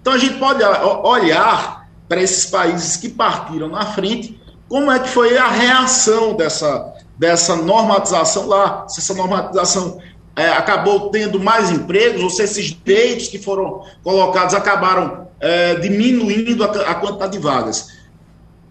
Então 0.00 0.12
a 0.12 0.18
gente 0.18 0.38
pode 0.38 0.62
olhar 0.62 1.88
para 2.08 2.22
esses 2.22 2.46
países 2.46 2.96
que 2.96 3.08
partiram 3.08 3.68
na 3.68 3.86
frente, 3.86 4.40
como 4.68 4.90
é 4.90 4.98
que 4.98 5.08
foi 5.08 5.36
a 5.38 5.48
reação 5.48 6.34
dessa, 6.34 6.94
dessa 7.18 7.56
normatização 7.56 8.46
lá, 8.46 8.86
se 8.88 9.00
essa 9.00 9.14
normatização 9.14 9.98
é, 10.36 10.50
acabou 10.50 11.08
tendo 11.08 11.40
mais 11.40 11.70
empregos, 11.70 12.22
ou 12.22 12.28
se 12.28 12.42
esses 12.42 12.66
direitos 12.66 13.28
que 13.28 13.38
foram 13.38 13.82
colocados 14.02 14.54
acabaram 14.54 15.26
é, 15.40 15.76
diminuindo 15.76 16.62
a, 16.62 16.66
a, 16.66 16.94
quantidade 16.94 17.32
de 17.32 17.38
vagas. 17.38 17.96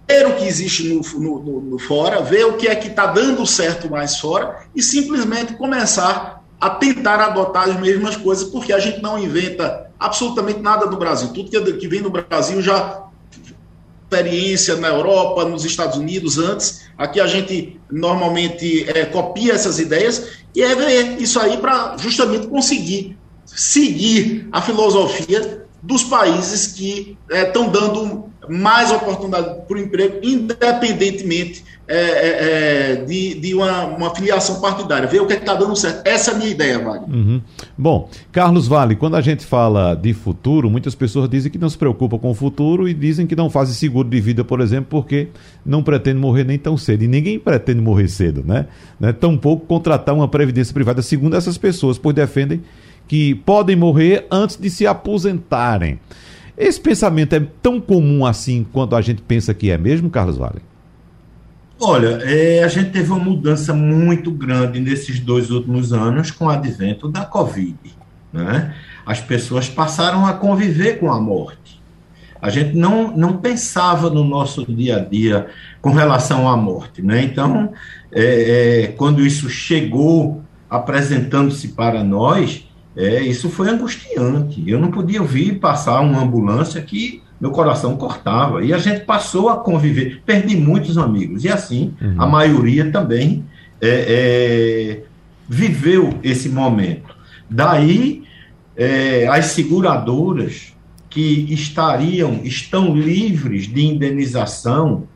Ver 0.08 0.28
o 0.28 0.36
que 0.36 0.46
existe 0.46 0.84
no, 0.84 1.02
no, 1.20 1.40
no, 1.40 1.62
no 1.62 1.80
fora, 1.80 2.22
ver 2.22 2.46
o 2.46 2.54
que 2.54 2.68
é 2.68 2.76
que 2.76 2.90
está 2.90 3.08
dando 3.08 3.44
certo 3.48 3.90
mais 3.90 4.20
fora 4.20 4.64
e 4.76 4.84
simplesmente 4.84 5.56
começar 5.56 6.44
a 6.62 6.70
tentar 6.70 7.20
adotar 7.20 7.68
as 7.68 7.80
mesmas 7.80 8.16
coisas, 8.16 8.48
porque 8.48 8.72
a 8.72 8.80
gente 8.80 9.02
não 9.02 9.18
inventa 9.18 9.92
absolutamente 10.00 10.60
nada 10.60 10.86
do 10.86 10.98
Brasil. 10.98 11.30
Tudo 11.34 11.50
que, 11.50 11.74
que 11.74 11.88
vem 11.88 12.02
no 12.02 12.12
Brasil 12.12 12.62
já 12.62 13.05
experiência 14.16 14.76
na 14.78 14.88
Europa, 14.88 15.46
nos 15.46 15.66
Estados 15.66 15.98
Unidos 15.98 16.38
antes. 16.38 16.86
Aqui 16.98 17.20
a 17.20 17.28
gente 17.28 17.80
normalmente 17.92 18.90
é, 18.90 19.06
copia 19.06 19.54
essas 19.54 19.80
ideias 19.80 20.30
e 20.56 20.62
é 20.62 20.74
ver 20.76 21.22
isso 21.22 21.40
aí 21.40 21.58
para 21.58 21.98
justamente 21.98 22.48
conseguir 22.48 23.18
seguir 23.46 24.48
a 24.52 24.62
filosofia 24.62 25.66
dos 25.82 26.04
países 26.04 26.68
que 26.68 27.18
estão 27.30 27.66
é, 27.66 27.70
dando 27.70 28.26
mais 28.50 28.92
oportunidade 28.92 29.62
para 29.68 29.78
o 29.78 29.80
emprego, 29.80 30.20
independentemente 30.24 31.64
é, 31.88 31.98
é, 31.98 32.92
é, 32.92 32.96
de, 32.96 33.36
de 33.36 33.54
uma, 33.54 33.86
uma, 33.86 34.16
filiação 34.16 34.60
partidária. 34.60 35.08
Ver 35.08 35.22
o 35.22 35.28
que 35.28 35.34
é 35.34 35.38
está 35.38 35.54
dando 35.54 35.76
certo. 35.76 36.08
Essa 36.08 36.32
é 36.32 36.34
a 36.34 36.38
minha 36.38 36.50
ideia, 36.50 36.80
Wagner. 36.80 37.10
Uhum. 37.10 37.42
Bom, 37.78 38.10
Carlos 38.32 38.68
Vale, 38.68 38.96
quando 38.96 39.16
a 39.16 39.22
gente 39.22 39.46
fala 39.46 39.96
de 39.96 40.14
futuro, 40.14 40.70
muitas 40.70 40.96
pessoas 40.96 41.28
dizem 41.28 41.52
que 41.52 41.58
não 41.58 41.70
se 41.70 41.78
preocupam 41.78 42.18
com 42.18 42.32
o 42.32 42.34
futuro 42.34 42.88
e 42.88 42.94
dizem 42.94 43.28
que 43.28 43.36
não 43.36 43.50
fazem 43.50 43.76
seguro 43.76 44.08
de 44.08 44.22
vida, 44.22 44.46
por 44.46 44.62
exemplo, 44.62 44.88
porque 44.90 45.28
não 45.66 45.84
pretende 45.84 46.18
morrer 46.18 46.46
nem 46.46 46.58
tão 46.58 46.78
cedo. 46.78 47.04
E 47.04 47.08
ninguém 47.08 47.38
pretende 47.38 47.82
morrer 47.82 48.08
cedo, 48.08 48.44
né? 48.46 48.68
né? 48.98 49.12
Tampouco 49.12 49.66
contratar 49.66 50.16
uma 50.16 50.28
previdência 50.28 50.74
privada, 50.74 51.02
segundo 51.02 51.36
essas 51.36 51.58
pessoas, 51.58 51.98
pois 51.98 52.16
defendem 52.16 52.62
que 53.10 53.36
podem 53.36 53.76
morrer 53.76 54.26
antes 54.32 54.56
de 54.56 54.70
se 54.70 54.88
aposentarem. 54.88 56.00
Esse 56.58 56.80
pensamento 56.80 57.34
é 57.34 57.42
tão 57.62 57.82
comum 57.82 58.26
assim 58.26 58.66
quanto 58.72 58.96
a 58.96 59.02
gente 59.02 59.22
pensa 59.22 59.54
que 59.54 59.70
é 59.70 59.78
mesmo, 59.78 60.10
Carlos 60.10 60.38
Vale? 60.38 60.62
Olha, 61.80 62.20
é, 62.24 62.64
a 62.64 62.68
gente 62.68 62.92
teve 62.92 63.12
uma 63.12 63.20
mudança 63.20 63.74
muito 63.74 64.32
grande 64.32 64.80
nesses 64.80 65.20
dois 65.20 65.52
últimos 65.52 65.92
anos 65.92 66.32
com 66.32 66.46
o 66.46 66.50
advento 66.50 67.10
da 67.10 67.26
Covid. 67.26 67.78
Né? 68.32 68.74
As 69.06 69.20
pessoas 69.20 69.68
passaram 69.68 70.26
a 70.26 70.34
conviver 70.34 71.00
com 71.00 71.12
a 71.12 71.20
morte. 71.20 71.82
A 72.42 72.50
gente 72.50 72.76
não, 72.76 73.16
não 73.16 73.38
pensava 73.38 74.10
no 74.10 74.24
nosso 74.24 74.66
dia 74.66 74.98
a 74.98 75.00
dia 75.00 75.48
com 75.82 75.92
relação 75.92 76.48
à 76.48 76.56
morte. 76.56 77.02
Né? 77.02 77.24
Então, 77.24 77.74
é, 78.12 78.84
é, 78.84 78.88
quando 78.88 79.26
isso 79.26 79.50
chegou 79.50 80.42
apresentando-se 80.70 81.70
para 81.70 82.04
nós, 82.04 82.68
é, 82.96 83.22
isso 83.22 83.50
foi 83.50 83.70
angustiante. 83.70 84.64
Eu 84.66 84.80
não 84.80 84.92
podia 84.92 85.22
ouvir 85.22 85.60
passar 85.60 86.00
uma 86.00 86.22
ambulância 86.22 86.82
que 86.82 87.22
meu 87.40 87.52
coração 87.52 87.96
cortava. 87.98 88.64
E 88.64 88.74
a 88.74 88.78
gente 88.78 89.02
passou 89.02 89.50
a 89.50 89.58
conviver. 89.58 90.22
Perdi 90.26 90.56
muitos 90.56 90.98
amigos. 90.98 91.44
E 91.44 91.50
assim, 91.50 91.94
uhum. 92.02 92.16
a 92.18 92.26
maioria 92.26 92.92
também 92.92 93.44
é, 93.82 93.90
é, 93.90 95.04
viveu 95.48 96.18
esse 96.24 96.50
momento. 96.50 97.16
Daí, 97.50 98.24
é, 98.76 99.28
as 99.28 99.46
seguradoras 99.48 100.74
que 101.10 101.54
estariam, 101.54 102.42
estão 102.44 102.96
livres 102.96 103.68
de 103.68 103.86
indenização 103.86 105.08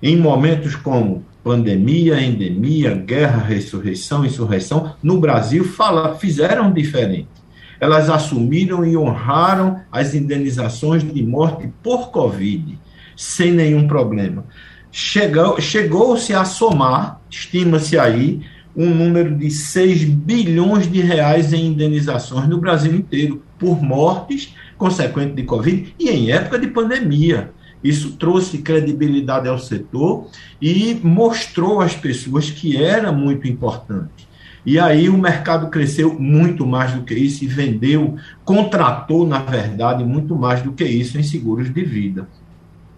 em 0.00 0.16
momentos 0.16 0.76
como 0.76 1.24
pandemia, 1.42 2.20
endemia, 2.20 2.94
guerra, 2.94 3.42
ressurreição, 3.42 4.24
insurreição, 4.24 4.94
no 5.02 5.18
Brasil 5.18 5.64
fala, 5.64 6.14
fizeram 6.14 6.72
diferente. 6.72 7.37
Elas 7.80 8.10
assumiram 8.10 8.84
e 8.84 8.96
honraram 8.96 9.80
as 9.90 10.14
indenizações 10.14 11.02
de 11.02 11.22
morte 11.22 11.70
por 11.82 12.10
Covid, 12.10 12.78
sem 13.16 13.52
nenhum 13.52 13.86
problema. 13.86 14.44
Chegou-se 14.90 15.62
chegou 15.62 16.14
a 16.14 16.44
somar, 16.44 17.20
estima-se 17.30 17.98
aí, 17.98 18.40
um 18.76 18.90
número 18.90 19.36
de 19.36 19.50
6 19.50 20.04
bilhões 20.04 20.90
de 20.90 21.00
reais 21.00 21.52
em 21.52 21.66
indenizações 21.66 22.48
no 22.48 22.58
Brasil 22.58 22.94
inteiro, 22.94 23.42
por 23.58 23.82
mortes 23.82 24.54
consequentes 24.76 25.34
de 25.34 25.42
Covid 25.42 25.94
e 25.98 26.08
em 26.08 26.30
época 26.30 26.58
de 26.58 26.68
pandemia. 26.68 27.50
Isso 27.82 28.12
trouxe 28.12 28.58
credibilidade 28.58 29.48
ao 29.48 29.58
setor 29.58 30.28
e 30.60 30.98
mostrou 31.02 31.80
às 31.80 31.94
pessoas 31.94 32.50
que 32.50 32.76
era 32.76 33.10
muito 33.10 33.48
importante. 33.48 34.27
E 34.64 34.78
aí 34.78 35.08
o 35.08 35.16
mercado 35.16 35.68
cresceu 35.68 36.18
muito 36.18 36.66
mais 36.66 36.92
do 36.92 37.02
que 37.02 37.14
isso 37.14 37.44
e 37.44 37.46
vendeu, 37.46 38.16
contratou, 38.44 39.26
na 39.26 39.38
verdade, 39.38 40.04
muito 40.04 40.34
mais 40.36 40.62
do 40.62 40.72
que 40.72 40.84
isso 40.84 41.18
em 41.18 41.22
seguros 41.22 41.72
de 41.72 41.84
vida. 41.84 42.28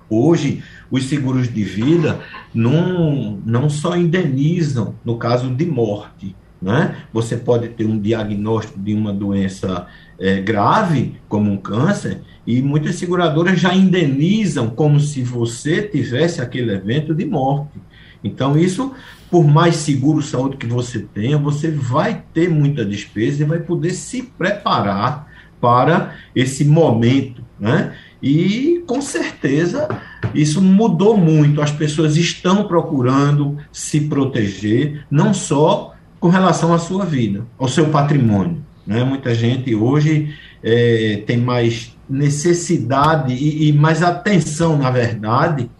Hoje, 0.08 0.62
os 0.90 1.04
seguros 1.04 1.52
de 1.52 1.62
vida 1.62 2.18
não, 2.52 3.38
não 3.46 3.70
só 3.70 3.96
indenizam 3.96 4.94
no 5.04 5.16
caso 5.16 5.48
de 5.48 5.64
morte, 5.64 6.34
né? 6.60 6.96
Você 7.12 7.36
pode 7.36 7.68
ter 7.68 7.86
um 7.86 7.98
diagnóstico 7.98 8.78
de 8.78 8.92
uma 8.92 9.12
doença 9.12 9.86
é, 10.18 10.40
grave, 10.40 11.14
como 11.28 11.50
um 11.50 11.56
câncer, 11.56 12.20
e 12.46 12.60
muitas 12.60 12.96
seguradoras 12.96 13.58
já 13.58 13.74
indenizam 13.74 14.68
como 14.68 14.98
se 15.00 15.22
você 15.22 15.82
tivesse 15.82 16.42
aquele 16.42 16.72
evento 16.72 17.14
de 17.14 17.24
morte. 17.24 17.80
Então, 18.22 18.58
isso, 18.58 18.92
por 19.30 19.46
mais 19.46 19.76
seguro 19.76 20.22
saúde 20.22 20.56
que 20.56 20.66
você 20.66 21.00
tenha, 21.00 21.38
você 21.38 21.70
vai 21.70 22.22
ter 22.34 22.48
muita 22.48 22.84
despesa 22.84 23.42
e 23.42 23.46
vai 23.46 23.58
poder 23.58 23.92
se 23.92 24.22
preparar 24.22 25.28
para 25.60 26.14
esse 26.34 26.64
momento, 26.64 27.42
né? 27.58 27.94
E 28.22 28.82
com 28.86 29.00
certeza 29.00 29.88
isso 30.34 30.60
mudou 30.60 31.16
muito. 31.16 31.62
As 31.62 31.70
pessoas 31.70 32.16
estão 32.16 32.64
procurando 32.64 33.56
se 33.72 34.02
proteger, 34.02 35.04
não 35.10 35.32
só 35.32 35.94
com 36.18 36.28
relação 36.28 36.74
à 36.74 36.78
sua 36.78 37.04
vida, 37.04 37.46
ao 37.58 37.68
seu 37.68 37.86
patrimônio. 37.88 38.62
Né? 38.86 39.02
Muita 39.04 39.34
gente 39.34 39.74
hoje 39.74 40.34
é, 40.62 41.22
tem 41.26 41.38
mais 41.38 41.96
necessidade 42.08 43.32
e, 43.32 43.68
e 43.68 43.72
mais 43.72 44.02
atenção, 44.02 44.76
na 44.76 44.90
verdade, 44.90 45.70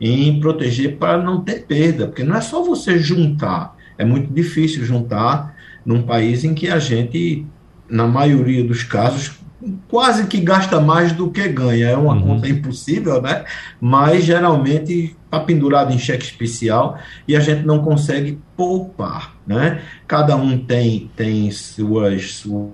em 0.00 0.40
proteger 0.40 0.96
para 0.96 1.22
não 1.22 1.42
ter 1.42 1.66
perda, 1.66 2.06
porque 2.06 2.24
não 2.24 2.36
é 2.36 2.40
só 2.40 2.62
você 2.62 2.98
juntar, 2.98 3.76
é 3.98 4.04
muito 4.04 4.32
difícil 4.32 4.84
juntar 4.84 5.54
num 5.84 6.02
país 6.02 6.44
em 6.44 6.54
que 6.54 6.68
a 6.68 6.78
gente, 6.78 7.46
na 7.88 8.06
maioria 8.06 8.64
dos 8.64 8.82
casos, 8.82 9.40
quase 9.88 10.26
que 10.26 10.40
gasta 10.40 10.80
mais 10.80 11.12
do 11.12 11.30
que 11.30 11.46
ganha. 11.48 11.88
É 11.88 11.96
uma 11.96 12.14
uhum. 12.14 12.22
conta 12.22 12.48
impossível, 12.48 13.20
né? 13.20 13.44
Mas 13.80 14.24
geralmente 14.24 15.16
está 15.24 15.40
pendurado 15.40 15.92
em 15.92 15.98
cheque 15.98 16.24
especial 16.24 16.98
e 17.26 17.36
a 17.36 17.40
gente 17.40 17.64
não 17.64 17.82
consegue 17.82 18.38
poupar, 18.56 19.36
né? 19.46 19.82
Cada 20.06 20.36
um 20.36 20.58
tem, 20.58 21.10
tem 21.14 21.50
suas, 21.50 22.34
suas... 22.34 22.70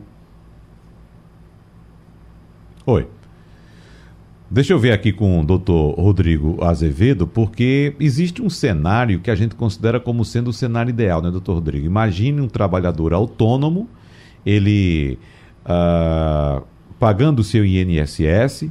Oi. 2.87 3.15
Deixa 4.49 4.73
eu 4.73 4.79
ver 4.79 4.93
aqui 4.93 5.12
com 5.12 5.41
o 5.41 5.45
doutor 5.45 5.99
Rodrigo 5.99 6.62
Azevedo, 6.62 7.26
porque 7.26 7.97
existe 7.99 8.41
um 8.41 8.49
cenário 8.49 9.19
que 9.19 9.29
a 9.29 9.35
gente 9.35 9.57
considera 9.57 9.99
como 9.99 10.25
sendo 10.25 10.50
o 10.50 10.53
cenário 10.53 10.91
ideal, 10.91 11.21
né, 11.21 11.33
doutor 11.33 11.55
Rodrigo? 11.55 11.85
Imagine 11.85 12.41
um 12.41 12.47
trabalhador 12.47 13.12
autônomo, 13.12 13.88
ele 14.45 15.19
uh, 15.65 16.65
pagando 16.97 17.41
o 17.41 17.45
seu 17.45 17.67
INSS, 17.67 18.71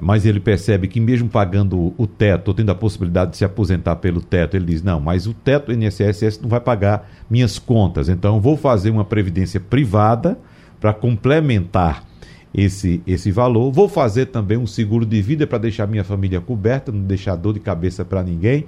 mas 0.00 0.24
ele 0.24 0.38
percebe 0.38 0.86
que 0.86 1.00
mesmo 1.00 1.28
pagando 1.28 1.92
o 1.98 2.06
teto, 2.06 2.48
ou 2.48 2.54
tendo 2.54 2.70
a 2.70 2.74
possibilidade 2.76 3.32
de 3.32 3.38
se 3.38 3.44
aposentar 3.44 3.96
pelo 3.96 4.20
teto, 4.20 4.56
ele 4.56 4.66
diz, 4.66 4.84
não, 4.84 5.00
mas 5.00 5.26
o 5.26 5.34
teto 5.34 5.72
INSS 5.72 6.38
não 6.40 6.48
vai 6.48 6.60
pagar 6.60 7.10
minhas 7.28 7.58
contas, 7.58 8.08
então 8.08 8.40
vou 8.40 8.56
fazer 8.56 8.90
uma 8.90 9.04
previdência 9.04 9.58
privada 9.58 10.38
para 10.80 10.94
complementar 10.94 12.07
esse, 12.54 13.02
esse 13.06 13.30
valor. 13.30 13.70
Vou 13.70 13.88
fazer 13.88 14.26
também 14.26 14.58
um 14.58 14.66
seguro 14.66 15.04
de 15.04 15.20
vida 15.20 15.46
para 15.46 15.58
deixar 15.58 15.86
minha 15.86 16.04
família 16.04 16.40
coberta, 16.40 16.90
não 16.90 17.02
deixar 17.02 17.36
dor 17.36 17.54
de 17.54 17.60
cabeça 17.60 18.04
para 18.04 18.22
ninguém. 18.22 18.66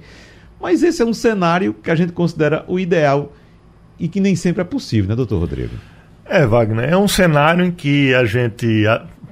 Mas 0.59 0.83
esse 0.83 1.01
é 1.01 1.05
um 1.05 1.13
cenário 1.13 1.73
que 1.73 1.89
a 1.89 1.95
gente 1.95 2.11
considera 2.11 2.63
o 2.67 2.79
ideal 2.79 3.33
e 3.99 4.07
que 4.07 4.19
nem 4.19 4.35
sempre 4.35 4.61
é 4.61 4.65
possível, 4.65 5.09
né, 5.09 5.15
doutor 5.15 5.39
Rodrigo? 5.39 5.73
É, 6.25 6.45
Wagner, 6.45 6.89
é 6.89 6.97
um 6.97 7.07
cenário 7.07 7.65
em 7.65 7.71
que 7.71 8.13
a 8.13 8.25
gente, 8.25 8.83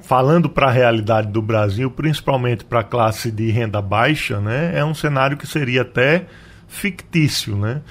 falando 0.01 0.49
para 0.49 0.67
a 0.67 0.71
realidade 0.71 1.27
do 1.27 1.41
Brasil, 1.41 1.89
principalmente 1.89 2.65
para 2.65 2.81
a 2.81 2.83
classe 2.83 3.31
de 3.31 3.49
renda 3.51 3.81
baixa, 3.81 4.39
né, 4.39 4.71
é 4.75 4.83
um 4.83 4.93
cenário 4.93 5.37
que 5.37 5.47
seria 5.47 5.83
até 5.83 6.25
fictício, 6.67 7.55
né? 7.55 7.81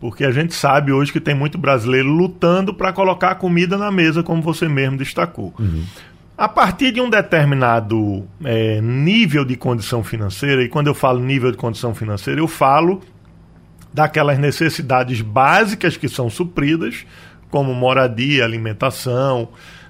Porque 0.00 0.24
a 0.24 0.30
gente 0.30 0.54
sabe 0.54 0.92
hoje 0.92 1.12
que 1.12 1.20
tem 1.20 1.34
muito 1.34 1.58
brasileiro 1.58 2.08
lutando 2.08 2.72
para 2.72 2.92
colocar 2.92 3.34
comida 3.34 3.76
na 3.76 3.90
mesa, 3.90 4.22
como 4.22 4.40
você 4.40 4.68
mesmo 4.68 4.96
destacou. 4.96 5.52
Uhum. 5.58 5.82
A 6.38 6.48
partir 6.48 6.92
de 6.92 7.00
um 7.00 7.10
determinado 7.10 8.24
é, 8.44 8.80
nível 8.80 9.44
de 9.44 9.56
condição 9.56 10.04
financeira, 10.04 10.62
e 10.62 10.68
quando 10.68 10.86
eu 10.86 10.94
falo 10.94 11.18
nível 11.18 11.50
de 11.50 11.56
condição 11.56 11.92
financeira, 11.92 12.40
eu 12.40 12.46
falo 12.46 13.00
daquelas 13.92 14.38
necessidades 14.38 15.20
básicas 15.20 15.96
que 15.96 16.08
são 16.08 16.30
supridas, 16.30 17.04
como 17.50 17.74
moradia, 17.74 18.44
alimentação, 18.44 19.48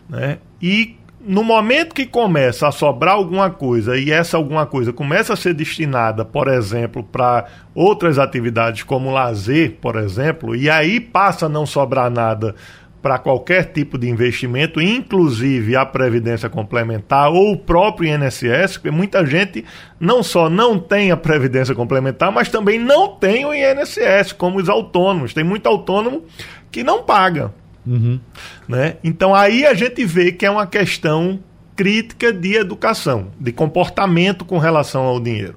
né? 0.09 0.39
E 0.63 0.97
no 1.21 1.45
momento 1.45 1.95
que 1.95 2.07
começa 2.07 2.67
a 2.67 2.73
sobrar 2.73 3.17
alguma 3.17 3.51
coisa 3.51 3.99
e 3.99 4.11
essa 4.11 4.39
alguma 4.39 4.65
coisa 4.65 4.91
começa 4.91 5.35
a 5.35 5.37
ser 5.37 5.53
destinada, 5.53 6.25
por 6.25 6.49
exemplo, 6.49 7.03
para 7.03 7.45
outras 7.75 8.19
atividades 8.19 8.85
como 8.85 9.11
lazer, 9.11 9.77
por 9.83 9.97
exemplo, 9.97 10.57
e 10.57 10.71
aí 10.71 10.99
passa 10.99 11.45
a 11.45 11.49
não 11.49 11.67
sobrar 11.67 12.11
nada 12.11 12.55
para 13.01 13.19
qualquer 13.19 13.73
tipo 13.73 13.97
de 13.97 14.09
investimento, 14.09 14.81
inclusive 14.81 15.77
a 15.77 15.87
previdência 15.87 16.49
complementar 16.49 17.31
ou 17.31 17.53
o 17.53 17.57
próprio 17.57 18.13
INSS, 18.13 18.77
porque 18.77 18.91
muita 18.91 19.25
gente 19.25 19.65
não 20.01 20.23
só 20.23 20.51
não 20.51 20.79
tem 20.79 21.13
a 21.13 21.17
previdência 21.17 21.75
complementar, 21.75 22.33
mas 22.33 22.49
também 22.49 22.79
não 22.79 23.09
tem 23.09 23.45
o 23.47 23.55
INSS, 23.55 24.33
como 24.33 24.59
os 24.59 24.69
autônomos. 24.69 25.33
Tem 25.33 25.45
muito 25.45 25.69
autônomo 25.69 26.25
que 26.71 26.83
não 26.83 27.03
paga. 27.03 27.53
Uhum. 27.87 28.19
Né? 28.67 28.97
Então 29.03 29.35
aí 29.35 29.65
a 29.65 29.75
gente 29.75 30.05
vê 30.05 30.33
que 30.33 30.45
é 30.45 30.51
uma 30.51 30.67
questão 30.67 31.39
crítica 31.77 32.33
de 32.33 32.57
educação, 32.57 33.29
de 33.39 33.53
comportamento 33.53 34.45
com 34.45 34.59
relação 34.59 35.05
ao 35.05 35.21
dinheiro. 35.21 35.55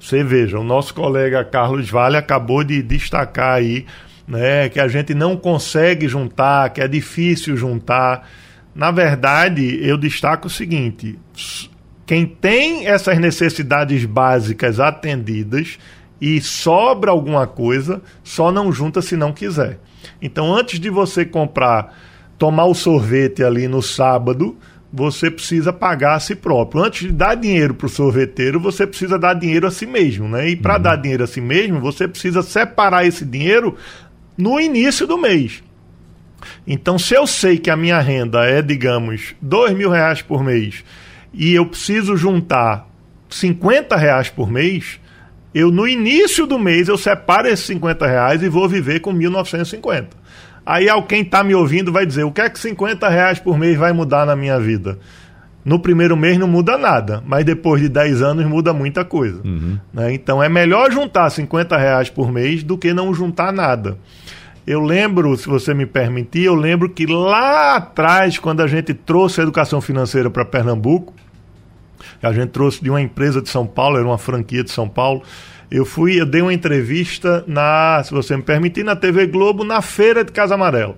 Você 0.00 0.24
veja, 0.24 0.58
o 0.58 0.64
nosso 0.64 0.92
colega 0.92 1.44
Carlos 1.44 1.88
Vale 1.88 2.16
acabou 2.16 2.64
de 2.64 2.82
destacar 2.82 3.54
aí 3.54 3.86
né, 4.30 4.68
que 4.68 4.78
a 4.78 4.86
gente 4.86 5.12
não 5.12 5.36
consegue 5.36 6.06
juntar, 6.06 6.70
que 6.70 6.80
é 6.80 6.86
difícil 6.86 7.56
juntar. 7.56 8.30
Na 8.72 8.92
verdade, 8.92 9.80
eu 9.82 9.98
destaco 9.98 10.46
o 10.46 10.50
seguinte: 10.50 11.18
quem 12.06 12.24
tem 12.24 12.86
essas 12.86 13.18
necessidades 13.18 14.04
básicas 14.04 14.78
atendidas 14.78 15.78
e 16.20 16.40
sobra 16.40 17.10
alguma 17.10 17.46
coisa, 17.46 18.00
só 18.22 18.52
não 18.52 18.70
junta 18.70 19.02
se 19.02 19.16
não 19.16 19.32
quiser. 19.32 19.80
Então, 20.22 20.54
antes 20.54 20.78
de 20.78 20.88
você 20.88 21.24
comprar, 21.24 21.98
tomar 22.38 22.66
o 22.66 22.74
sorvete 22.74 23.42
ali 23.42 23.66
no 23.66 23.82
sábado, 23.82 24.56
você 24.92 25.30
precisa 25.30 25.72
pagar 25.72 26.14
a 26.14 26.20
si 26.20 26.36
próprio. 26.36 26.84
Antes 26.84 27.08
de 27.08 27.12
dar 27.12 27.34
dinheiro 27.34 27.74
para 27.74 27.86
o 27.86 27.90
sorveteiro, 27.90 28.60
você 28.60 28.86
precisa 28.86 29.18
dar 29.18 29.34
dinheiro 29.34 29.66
a 29.66 29.70
si 29.70 29.86
mesmo, 29.86 30.28
né? 30.28 30.48
E 30.50 30.56
para 30.56 30.76
uhum. 30.76 30.82
dar 30.82 30.96
dinheiro 30.96 31.24
a 31.24 31.26
si 31.26 31.40
mesmo, 31.40 31.80
você 31.80 32.06
precisa 32.06 32.42
separar 32.42 33.04
esse 33.06 33.24
dinheiro 33.24 33.76
no 34.40 34.60
início 34.60 35.06
do 35.06 35.18
mês. 35.18 35.62
Então, 36.66 36.98
se 36.98 37.14
eu 37.14 37.26
sei 37.26 37.58
que 37.58 37.70
a 37.70 37.76
minha 37.76 38.00
renda 38.00 38.44
é, 38.44 38.62
digamos, 38.62 39.34
dois 39.40 39.74
mil 39.74 39.90
reais 39.90 40.22
por 40.22 40.42
mês 40.42 40.84
e 41.32 41.54
eu 41.54 41.66
preciso 41.66 42.16
juntar 42.16 42.88
50 43.28 43.96
reais 43.96 44.28
por 44.28 44.50
mês, 44.50 44.98
eu 45.54 45.70
no 45.70 45.86
início 45.86 46.46
do 46.46 46.58
mês 46.58 46.88
eu 46.88 46.96
separo 46.96 47.48
esses 47.48 47.66
50 47.66 48.06
reais 48.06 48.42
e 48.42 48.48
vou 48.48 48.68
viver 48.68 49.00
com 49.00 49.12
1.950. 49.12 50.08
Aí 50.64 50.88
alguém 50.88 51.22
está 51.22 51.42
me 51.42 51.54
ouvindo 51.54 51.92
vai 51.92 52.06
dizer, 52.06 52.24
o 52.24 52.32
que 52.32 52.40
é 52.40 52.50
que 52.50 52.58
50 52.58 53.08
reais 53.08 53.38
por 53.38 53.58
mês 53.58 53.76
vai 53.76 53.92
mudar 53.92 54.26
na 54.26 54.36
minha 54.36 54.58
vida? 54.58 54.98
No 55.70 55.78
primeiro 55.78 56.16
mês 56.16 56.36
não 56.36 56.48
muda 56.48 56.76
nada, 56.76 57.22
mas 57.24 57.44
depois 57.44 57.80
de 57.80 57.88
10 57.88 58.22
anos 58.22 58.44
muda 58.44 58.72
muita 58.72 59.04
coisa. 59.04 59.40
Uhum. 59.44 59.78
Né? 59.94 60.12
Então 60.12 60.42
é 60.42 60.48
melhor 60.48 60.90
juntar 60.90 61.30
50 61.30 61.76
reais 61.76 62.10
por 62.10 62.32
mês 62.32 62.64
do 62.64 62.76
que 62.76 62.92
não 62.92 63.14
juntar 63.14 63.52
nada. 63.52 63.96
Eu 64.66 64.80
lembro, 64.80 65.36
se 65.36 65.46
você 65.46 65.72
me 65.72 65.86
permitir, 65.86 66.42
eu 66.42 66.56
lembro 66.56 66.90
que 66.90 67.06
lá 67.06 67.76
atrás, 67.76 68.36
quando 68.36 68.62
a 68.62 68.66
gente 68.66 68.92
trouxe 68.92 69.38
a 69.38 69.44
educação 69.44 69.80
financeira 69.80 70.28
para 70.28 70.44
Pernambuco, 70.44 71.14
a 72.20 72.32
gente 72.32 72.48
trouxe 72.48 72.82
de 72.82 72.90
uma 72.90 73.00
empresa 73.00 73.40
de 73.40 73.48
São 73.48 73.64
Paulo, 73.64 73.96
era 73.96 74.04
uma 74.04 74.18
franquia 74.18 74.64
de 74.64 74.72
São 74.72 74.88
Paulo. 74.88 75.22
Eu 75.70 75.84
fui, 75.84 76.20
eu 76.20 76.26
dei 76.26 76.42
uma 76.42 76.52
entrevista 76.52 77.44
na, 77.46 78.02
se 78.02 78.10
você 78.10 78.36
me 78.36 78.42
permitir, 78.42 78.82
na 78.82 78.96
TV 78.96 79.24
Globo, 79.28 79.62
na 79.62 79.80
feira 79.80 80.24
de 80.24 80.32
Casa 80.32 80.56
Amarela. 80.56 80.96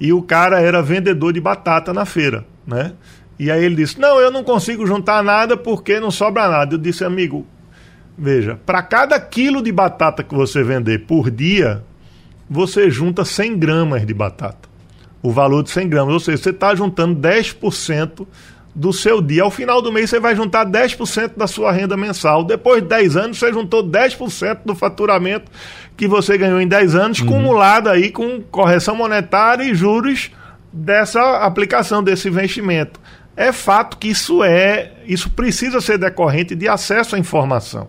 E 0.00 0.14
o 0.14 0.22
cara 0.22 0.62
era 0.62 0.80
vendedor 0.80 1.34
de 1.34 1.42
batata 1.42 1.92
na 1.92 2.06
feira, 2.06 2.46
né? 2.66 2.94
E 3.38 3.50
aí 3.50 3.64
ele 3.64 3.76
disse: 3.76 4.00
Não, 4.00 4.18
eu 4.20 4.30
não 4.30 4.42
consigo 4.42 4.86
juntar 4.86 5.22
nada 5.22 5.56
porque 5.56 6.00
não 6.00 6.10
sobra 6.10 6.48
nada. 6.48 6.74
Eu 6.74 6.78
disse, 6.78 7.04
amigo, 7.04 7.46
veja, 8.16 8.58
para 8.66 8.82
cada 8.82 9.18
quilo 9.20 9.62
de 9.62 9.70
batata 9.70 10.24
que 10.24 10.34
você 10.34 10.62
vender 10.62 11.06
por 11.06 11.30
dia, 11.30 11.84
você 12.50 12.90
junta 12.90 13.24
100 13.24 13.58
gramas 13.58 14.06
de 14.06 14.12
batata. 14.12 14.68
O 15.22 15.30
valor 15.30 15.62
de 15.62 15.70
100 15.70 15.88
gramas. 15.88 16.14
Ou 16.14 16.20
seja, 16.20 16.38
você 16.38 16.50
está 16.50 16.74
juntando 16.74 17.20
10% 17.20 18.26
do 18.74 18.92
seu 18.92 19.20
dia. 19.20 19.42
Ao 19.42 19.50
final 19.50 19.82
do 19.82 19.92
mês, 19.92 20.10
você 20.10 20.20
vai 20.20 20.34
juntar 20.36 20.64
10% 20.64 21.32
da 21.36 21.46
sua 21.46 21.72
renda 21.72 21.96
mensal. 21.96 22.44
Depois 22.44 22.82
de 22.82 22.88
10 22.88 23.16
anos, 23.16 23.38
você 23.38 23.52
juntou 23.52 23.82
10% 23.82 24.60
do 24.64 24.74
faturamento 24.74 25.50
que 25.96 26.06
você 26.06 26.38
ganhou 26.38 26.60
em 26.60 26.68
10 26.68 26.94
anos, 26.94 27.20
uhum. 27.20 27.26
cumulado 27.26 27.88
aí 27.88 28.12
com 28.12 28.40
correção 28.40 28.94
monetária 28.94 29.64
e 29.64 29.74
juros 29.74 30.30
dessa 30.72 31.38
aplicação 31.38 32.02
desse 32.04 32.28
investimento. 32.28 33.00
É 33.40 33.52
fato 33.52 33.98
que 33.98 34.08
isso 34.08 34.42
é, 34.42 34.90
isso 35.06 35.30
precisa 35.30 35.80
ser 35.80 35.96
decorrente 35.96 36.56
de 36.56 36.66
acesso 36.66 37.14
à 37.14 37.18
informação. 37.20 37.86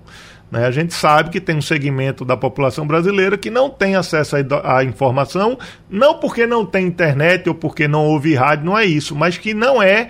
Né? 0.51 0.63
A 0.63 0.69
gente 0.69 0.93
sabe 0.93 1.31
que 1.31 1.41
tem 1.41 1.57
um 1.57 1.61
segmento 1.61 2.23
da 2.23 2.37
população 2.37 2.85
brasileira 2.85 3.35
que 3.35 3.49
não 3.49 3.67
tem 3.67 3.95
acesso 3.95 4.35
à 4.63 4.83
informação, 4.83 5.57
não 5.89 6.19
porque 6.19 6.45
não 6.45 6.63
tem 6.63 6.85
internet 6.85 7.49
ou 7.49 7.55
porque 7.55 7.87
não 7.87 8.05
ouve 8.05 8.35
rádio, 8.35 8.63
não 8.63 8.77
é 8.77 8.85
isso, 8.85 9.15
mas 9.15 9.39
que 9.39 9.55
não 9.55 9.81
é 9.81 10.09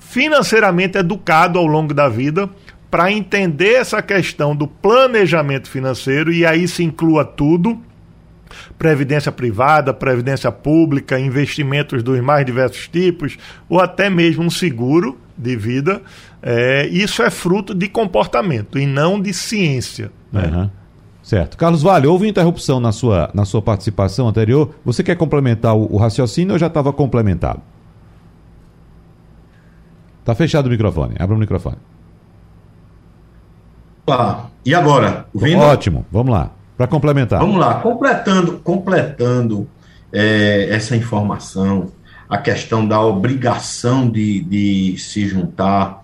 financeiramente 0.00 0.98
educado 0.98 1.56
ao 1.56 1.66
longo 1.66 1.94
da 1.94 2.08
vida 2.08 2.50
para 2.90 3.12
entender 3.12 3.74
essa 3.74 4.02
questão 4.02 4.56
do 4.56 4.66
planejamento 4.66 5.70
financeiro 5.70 6.32
e 6.32 6.44
aí 6.44 6.66
se 6.66 6.82
inclua 6.82 7.24
tudo 7.24 7.80
previdência 8.78 9.32
privada, 9.32 9.92
previdência 9.92 10.50
pública, 10.50 11.18
investimentos 11.18 12.02
dos 12.02 12.20
mais 12.20 12.44
diversos 12.44 12.88
tipos, 12.88 13.36
ou 13.68 13.80
até 13.80 14.10
mesmo 14.10 14.42
um 14.42 14.50
seguro 14.50 15.18
de 15.36 15.56
vida. 15.56 16.02
É, 16.42 16.86
isso 16.88 17.22
é 17.22 17.30
fruto 17.30 17.74
de 17.74 17.88
comportamento 17.88 18.78
e 18.78 18.86
não 18.86 19.20
de 19.20 19.32
ciência. 19.32 20.10
Né? 20.32 20.50
Uhum. 20.52 20.70
Certo. 21.22 21.56
Carlos 21.56 21.82
Vale, 21.82 22.06
houve 22.06 22.28
interrupção 22.28 22.78
na 22.78 22.92
sua, 22.92 23.30
na 23.32 23.46
sua 23.46 23.62
participação 23.62 24.28
anterior. 24.28 24.74
Você 24.84 25.02
quer 25.02 25.16
complementar 25.16 25.74
o, 25.74 25.94
o 25.94 25.96
raciocínio 25.96 26.52
ou 26.52 26.58
já 26.58 26.66
estava 26.66 26.92
complementado? 26.92 27.62
Tá 30.22 30.34
fechado 30.34 30.66
o 30.66 30.70
microfone. 30.70 31.14
Abra 31.18 31.34
o 31.34 31.38
microfone. 31.38 31.78
Ah, 34.06 34.46
e 34.64 34.74
agora? 34.74 35.26
Ótimo, 35.58 36.04
vamos 36.12 36.32
lá. 36.32 36.50
Para 36.76 36.86
complementar. 36.86 37.40
Vamos 37.40 37.58
lá, 37.58 37.74
completando, 37.80 38.58
completando 38.58 39.68
é, 40.12 40.68
essa 40.70 40.96
informação, 40.96 41.92
a 42.28 42.38
questão 42.38 42.86
da 42.86 43.00
obrigação 43.00 44.08
de, 44.08 44.40
de 44.40 44.98
se 44.98 45.26
juntar. 45.26 46.02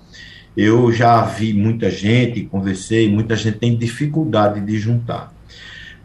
Eu 0.57 0.93
já 0.93 1.23
vi 1.23 1.53
muita 1.53 1.91
gente, 1.91 2.43
conversei, 2.43 3.11
muita 3.11 3.35
gente 3.35 3.59
tem 3.59 3.77
dificuldade 3.77 4.61
de 4.61 4.79
juntar. 4.79 5.33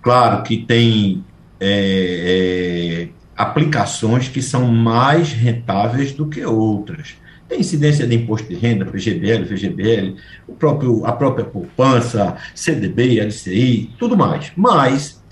Claro 0.02 0.44
que 0.44 0.58
tem 0.58 1.24
é, 1.60 3.08
é, 3.08 3.08
aplicações 3.36 4.28
que 4.28 4.42
são 4.42 4.68
mais 4.68 5.32
rentáveis 5.32 6.12
do 6.12 6.28
que 6.28 6.44
outras. 6.46 7.16
Tem 7.48 7.60
incidência 7.60 8.08
de 8.08 8.16
imposto 8.16 8.48
de 8.48 8.56
renda, 8.56 8.86
PGBL, 8.86 9.44
VGBL, 9.46 10.16
o 10.48 10.54
próprio, 10.54 11.06
a 11.06 11.12
própria 11.12 11.46
poupança, 11.46 12.36
CDB, 12.56 13.20
LCI, 13.20 13.92
tudo 14.00 14.18
mais. 14.18 14.52
Mas, 14.56 15.24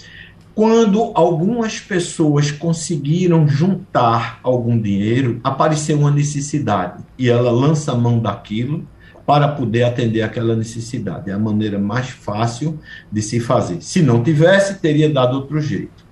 quando 0.54 1.12
algumas 1.16 1.80
pessoas 1.80 2.52
conseguiram 2.52 3.48
juntar 3.48 4.40
algum 4.44 4.80
dinheiro, 4.80 5.42
apareceu 5.44 5.98
uma 5.98 6.12
necessidade 6.12 7.04
e 7.18 7.30
ela 7.30 7.50
lança 7.50 7.92
a 7.92 7.98
mão 7.98 8.20
daquilo 8.20 8.88
para 9.26 9.48
poder 9.48 9.84
atender 9.84 10.22
aquela 10.22 10.56
necessidade. 10.56 11.32
É 11.32 11.34
a 11.34 11.40
maneira 11.40 11.80
mais 11.80 12.10
fácil 12.10 12.80
de 13.12 13.22
se 13.22 13.40
fazer. 13.40 13.82
Se 13.82 14.02
não 14.02 14.22
tivesse, 14.22 14.80
teria 14.80 15.10
dado 15.10 15.36
outro 15.36 15.60
jeito. 15.60 16.04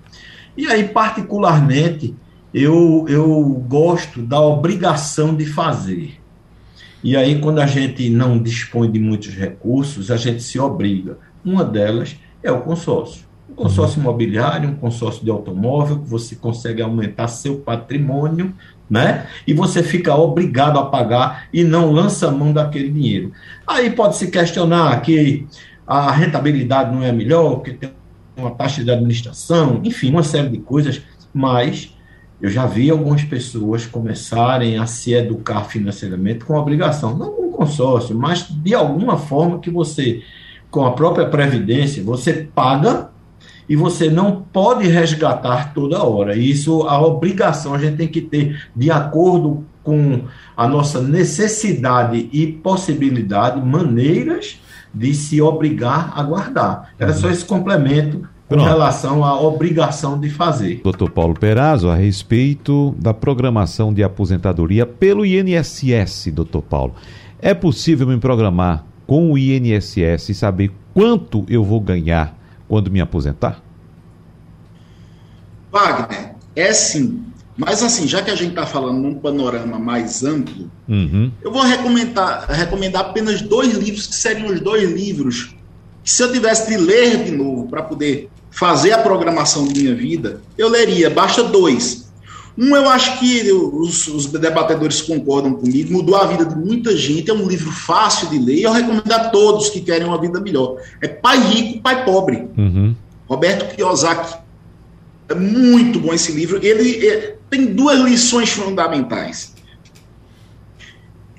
E 0.58 0.66
aí, 0.68 0.88
particularmente, 0.88 2.16
eu, 2.54 3.06
eu 3.08 3.44
gosto 3.68 4.22
da 4.22 4.40
obrigação 4.40 5.36
de 5.36 5.46
fazer. 5.46 6.20
E 7.04 7.16
aí, 7.16 7.40
quando 7.40 7.60
a 7.60 7.66
gente 7.66 8.10
não 8.10 8.38
dispõe 8.38 8.92
de 8.92 9.00
muitos 9.00 9.34
recursos, 9.34 10.12
a 10.12 10.18
gente 10.18 10.44
se 10.44 10.60
obriga. 10.60 11.18
Uma 11.44 11.64
delas 11.64 12.16
é 12.44 12.52
o 12.52 12.62
consórcio. 12.62 13.26
Um 13.50 13.56
consórcio 13.56 13.98
uhum. 13.98 14.06
imobiliário, 14.06 14.70
um 14.70 14.76
consórcio 14.76 15.24
de 15.24 15.32
automóvel, 15.32 16.00
que 16.00 16.08
você 16.08 16.36
consegue 16.36 16.82
aumentar 16.82 17.28
seu 17.28 17.58
patrimônio, 17.58 18.54
né? 18.90 19.28
E 19.48 19.54
você 19.54 19.82
fica 19.82 20.16
obrigado 20.16 20.78
a 20.78 20.86
pagar 20.86 21.48
e 21.52 21.64
não 21.64 21.92
lança 21.92 22.30
mão 22.30 22.54
daquele 22.54 22.90
dinheiro. 22.90 23.32
Aí 23.66 23.90
pode 23.90 24.18
se 24.18 24.30
questionar 24.30 25.02
que 25.02 25.48
a 25.88 26.12
rentabilidade 26.12 26.94
não 26.94 27.04
é 27.04 27.12
melhor, 27.12 27.56
porque 27.56 27.74
tem 27.74 27.92
uma 28.38 28.52
taxa 28.52 28.84
de 28.84 28.92
administração, 28.92 29.82
enfim, 29.84 30.12
uma 30.12 30.24
série 30.24 30.50
de 30.50 30.58
coisas, 30.60 31.02
mas 31.34 31.96
eu 32.42 32.50
já 32.50 32.66
vi 32.66 32.90
algumas 32.90 33.24
pessoas 33.24 33.86
começarem 33.86 34.78
a 34.78 34.88
se 34.88 35.14
educar 35.14 35.66
financeiramente 35.66 36.44
com 36.44 36.56
obrigação, 36.56 37.16
não 37.16 37.32
com 37.32 37.52
consórcio, 37.52 38.16
mas 38.18 38.48
de 38.50 38.74
alguma 38.74 39.16
forma 39.18 39.60
que 39.60 39.70
você, 39.70 40.24
com 40.72 40.84
a 40.86 40.94
própria 40.94 41.28
previdência, 41.28 42.04
você 42.04 42.34
paga 42.34 43.12
e 43.70 43.76
você 43.76 44.10
não 44.10 44.42
pode 44.42 44.88
resgatar 44.88 45.74
toda 45.74 46.04
hora. 46.04 46.36
Isso, 46.36 46.82
a 46.84 47.00
obrigação 47.00 47.76
a 47.76 47.78
gente 47.78 47.98
tem 47.98 48.08
que 48.08 48.22
ter 48.22 48.68
de 48.76 48.90
acordo 48.90 49.64
com 49.84 50.22
a 50.58 50.68
nossa 50.68 51.00
necessidade 51.00 52.28
e 52.34 52.48
possibilidade, 52.48 53.64
maneiras 53.64 54.60
de 54.94 55.14
se 55.14 55.42
obrigar 55.42 56.12
a 56.16 56.24
guardar. 56.24 56.94
Era 57.00 57.14
só 57.14 57.30
esse 57.30 57.46
complemento 57.46 58.28
com 58.52 58.58
Pronto. 58.58 58.70
relação 58.70 59.24
à 59.24 59.40
obrigação 59.40 60.20
de 60.20 60.30
fazer. 60.30 60.82
Doutor 60.84 61.10
Paulo 61.10 61.34
Perazzo, 61.34 61.90
a 61.90 61.96
respeito 61.96 62.94
da 63.00 63.14
programação 63.14 63.94
de 63.94 64.04
aposentadoria 64.04 64.86
pelo 64.86 65.26
INSS, 65.26 66.28
doutor 66.34 66.62
Paulo. 66.62 66.94
É 67.42 67.54
possível 67.54 68.06
me 68.06 68.18
programar 68.18 68.84
com 69.08 69.32
o 69.32 69.38
INSS 69.38 70.28
e 70.30 70.34
saber 70.34 70.70
quanto 70.94 71.46
eu 71.48 71.64
vou 71.64 71.80
ganhar 71.80 72.38
quando 72.68 72.92
me 72.92 73.00
aposentar? 73.00 73.64
Wagner, 75.72 76.36
é 76.54 76.74
sim. 76.74 77.24
Mas 77.56 77.82
assim, 77.82 78.06
já 78.06 78.22
que 78.22 78.32
a 78.32 78.36
gente 78.36 78.50
está 78.50 78.66
falando 78.66 79.00
num 79.00 79.16
panorama 79.16 79.80
mais 79.80 80.26
amplo, 80.26 80.70
uhum. 80.90 81.32
eu 81.42 81.54
vou 81.54 81.62
recomendar, 81.62 82.48
recomendar 82.50 83.04
apenas 83.04 83.42
dois 83.42 83.74
livros 83.76 84.08
que 84.08 84.16
seriam 84.16 84.48
os 84.48 84.60
dois 84.60 84.92
livros 84.92 85.56
que 86.04 86.12
se 86.12 86.22
eu 86.22 86.32
tivesse 86.34 86.70
de 86.70 86.76
ler 86.76 87.24
de 87.24 87.32
novo 87.32 87.68
para 87.68 87.84
poder 87.84 88.30
fazer 88.52 88.92
a 88.92 89.00
programação 89.00 89.66
da 89.68 89.74
minha 89.74 89.96
vida, 89.96 90.42
eu 90.58 90.70
leria, 90.70 91.10
basta 91.10 91.44
dois. 91.44 92.12
Um, 92.58 92.76
eu 92.76 92.90
acho 92.90 93.18
que 93.18 93.52
os, 93.52 94.08
os, 94.08 94.26
debatedores 94.28 95.02
concordam 95.02 95.54
comigo, 95.54 95.94
mudou 95.94 96.16
a 96.18 96.28
vida 96.28 96.46
de 96.46 96.56
muita 96.56 96.96
gente, 96.96 97.32
é 97.32 97.34
um 97.34 97.48
livro 97.48 97.72
fácil 97.72 98.28
de 98.28 98.38
ler, 98.38 98.56
e 98.56 98.64
eu 98.64 98.72
recomendo 98.72 99.12
a 99.12 99.30
todos 99.30 99.70
que 99.70 99.80
querem 99.80 100.06
uma 100.06 100.20
vida 100.20 100.40
melhor. 100.40 100.78
É 101.02 101.08
Pai 101.08 101.40
Rico, 101.40 101.82
Pai 101.82 102.04
Pobre. 102.04 102.48
Uhum. 102.58 102.94
Roberto 103.28 103.74
Kiyosaki. 103.74 104.38
É 105.30 105.34
muito 105.34 105.98
bom 106.00 106.14
esse 106.14 106.34
livro. 106.34 106.60
Ele 106.62 107.08
é, 107.08 107.38
tem 107.50 107.68
duas 107.68 108.00
lições 108.02 108.50
fundamentais 108.50 109.54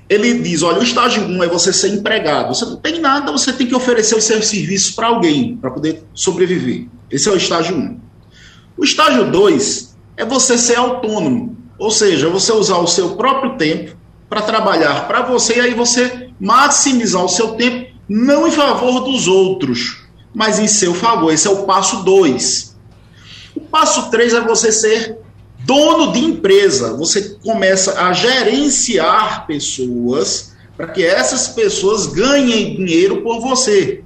ele 0.09 0.39
diz: 0.39 0.61
olha, 0.61 0.79
o 0.79 0.83
estágio 0.83 1.23
1 1.23 1.43
é 1.43 1.47
você 1.47 1.71
ser 1.71 1.89
empregado. 1.89 2.53
Você 2.53 2.65
não 2.65 2.77
tem 2.77 2.99
nada, 2.99 3.31
você 3.31 3.53
tem 3.53 3.67
que 3.67 3.75
oferecer 3.75 4.15
os 4.15 4.23
seus 4.23 4.45
serviços 4.45 4.91
para 4.91 5.07
alguém, 5.07 5.57
para 5.57 5.71
poder 5.71 6.03
sobreviver. 6.13 6.87
Esse 7.09 7.29
é 7.29 7.31
o 7.31 7.37
estágio 7.37 7.75
1. 7.75 7.99
O 8.77 8.83
estágio 8.83 9.31
2 9.31 9.95
é 10.17 10.25
você 10.25 10.57
ser 10.57 10.75
autônomo, 10.75 11.57
ou 11.77 11.91
seja, 11.91 12.29
você 12.29 12.51
usar 12.51 12.77
o 12.77 12.87
seu 12.87 13.15
próprio 13.15 13.55
tempo 13.57 13.95
para 14.29 14.41
trabalhar 14.41 15.07
para 15.07 15.21
você 15.21 15.57
e 15.57 15.61
aí 15.61 15.73
você 15.73 16.29
maximizar 16.39 17.23
o 17.23 17.29
seu 17.29 17.49
tempo, 17.49 17.91
não 18.09 18.47
em 18.47 18.51
favor 18.51 19.01
dos 19.01 19.27
outros, 19.27 20.03
mas 20.33 20.59
em 20.59 20.67
seu 20.67 20.93
favor. 20.93 21.31
Esse 21.31 21.47
é 21.47 21.51
o 21.51 21.63
passo 21.63 22.03
2. 22.03 22.75
O 23.55 23.61
passo 23.61 24.09
3 24.09 24.33
é 24.33 24.41
você 24.41 24.71
ser 24.71 25.19
dono 25.65 26.11
de 26.11 26.19
empresa, 26.19 26.95
você 26.95 27.37
começa 27.43 28.01
a 28.01 28.13
gerenciar 28.13 29.47
pessoas 29.47 30.53
para 30.75 30.87
que 30.87 31.05
essas 31.05 31.49
pessoas 31.49 32.07
ganhem 32.07 32.75
dinheiro 32.75 33.21
por 33.21 33.39
você. 33.39 34.03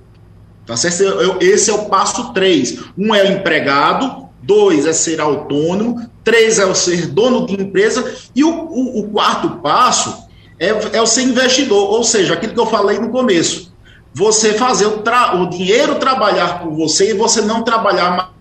Tá 0.65 0.75
certo? 0.75 1.37
Esse 1.41 1.69
é 1.69 1.73
o 1.73 1.85
passo 1.85 2.33
3. 2.33 2.79
Um 2.97 3.15
é 3.15 3.23
o 3.23 3.31
empregado, 3.31 4.27
dois 4.43 4.85
é 4.85 4.93
ser 4.93 5.19
autônomo, 5.19 6.09
três 6.23 6.59
é 6.59 6.65
o 6.65 6.75
ser 6.75 7.07
dono 7.07 7.45
de 7.45 7.53
empresa, 7.53 8.13
e 8.35 8.43
o, 8.43 8.49
o, 8.49 8.99
o 8.99 9.09
quarto 9.09 9.61
passo 9.61 10.27
é, 10.59 10.69
é, 10.97 11.01
o 11.01 11.07
ser 11.07 11.23
investidor, 11.23 11.89
ou 11.89 12.03
seja, 12.03 12.33
aquilo 12.33 12.53
que 12.53 12.59
eu 12.59 12.65
falei 12.65 12.99
no 12.99 13.09
começo. 13.09 13.73
Você 14.13 14.53
fazer 14.53 14.87
o, 14.87 15.03
o 15.41 15.49
dinheiro 15.49 15.95
trabalhar 15.95 16.59
por 16.59 16.73
você 16.73 17.11
e 17.11 17.13
você 17.13 17.41
não 17.41 17.63
trabalhar 17.63 18.33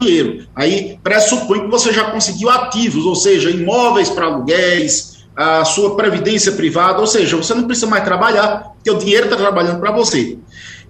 dinheiro. 0.00 0.46
Aí 0.56 0.98
pressupõe 1.02 1.60
que 1.60 1.68
você 1.68 1.92
já 1.92 2.10
conseguiu 2.10 2.50
ativos, 2.50 3.04
ou 3.04 3.14
seja, 3.14 3.50
imóveis 3.50 4.08
para 4.08 4.26
aluguéis, 4.26 5.20
a 5.36 5.64
sua 5.64 5.96
previdência 5.96 6.52
privada, 6.52 7.00
ou 7.00 7.06
seja, 7.06 7.36
você 7.36 7.54
não 7.54 7.64
precisa 7.64 7.86
mais 7.86 8.04
trabalhar, 8.04 8.72
porque 8.74 8.90
o 8.90 8.98
dinheiro 8.98 9.24
está 9.24 9.36
trabalhando 9.36 9.78
para 9.80 9.92
você. 9.92 10.38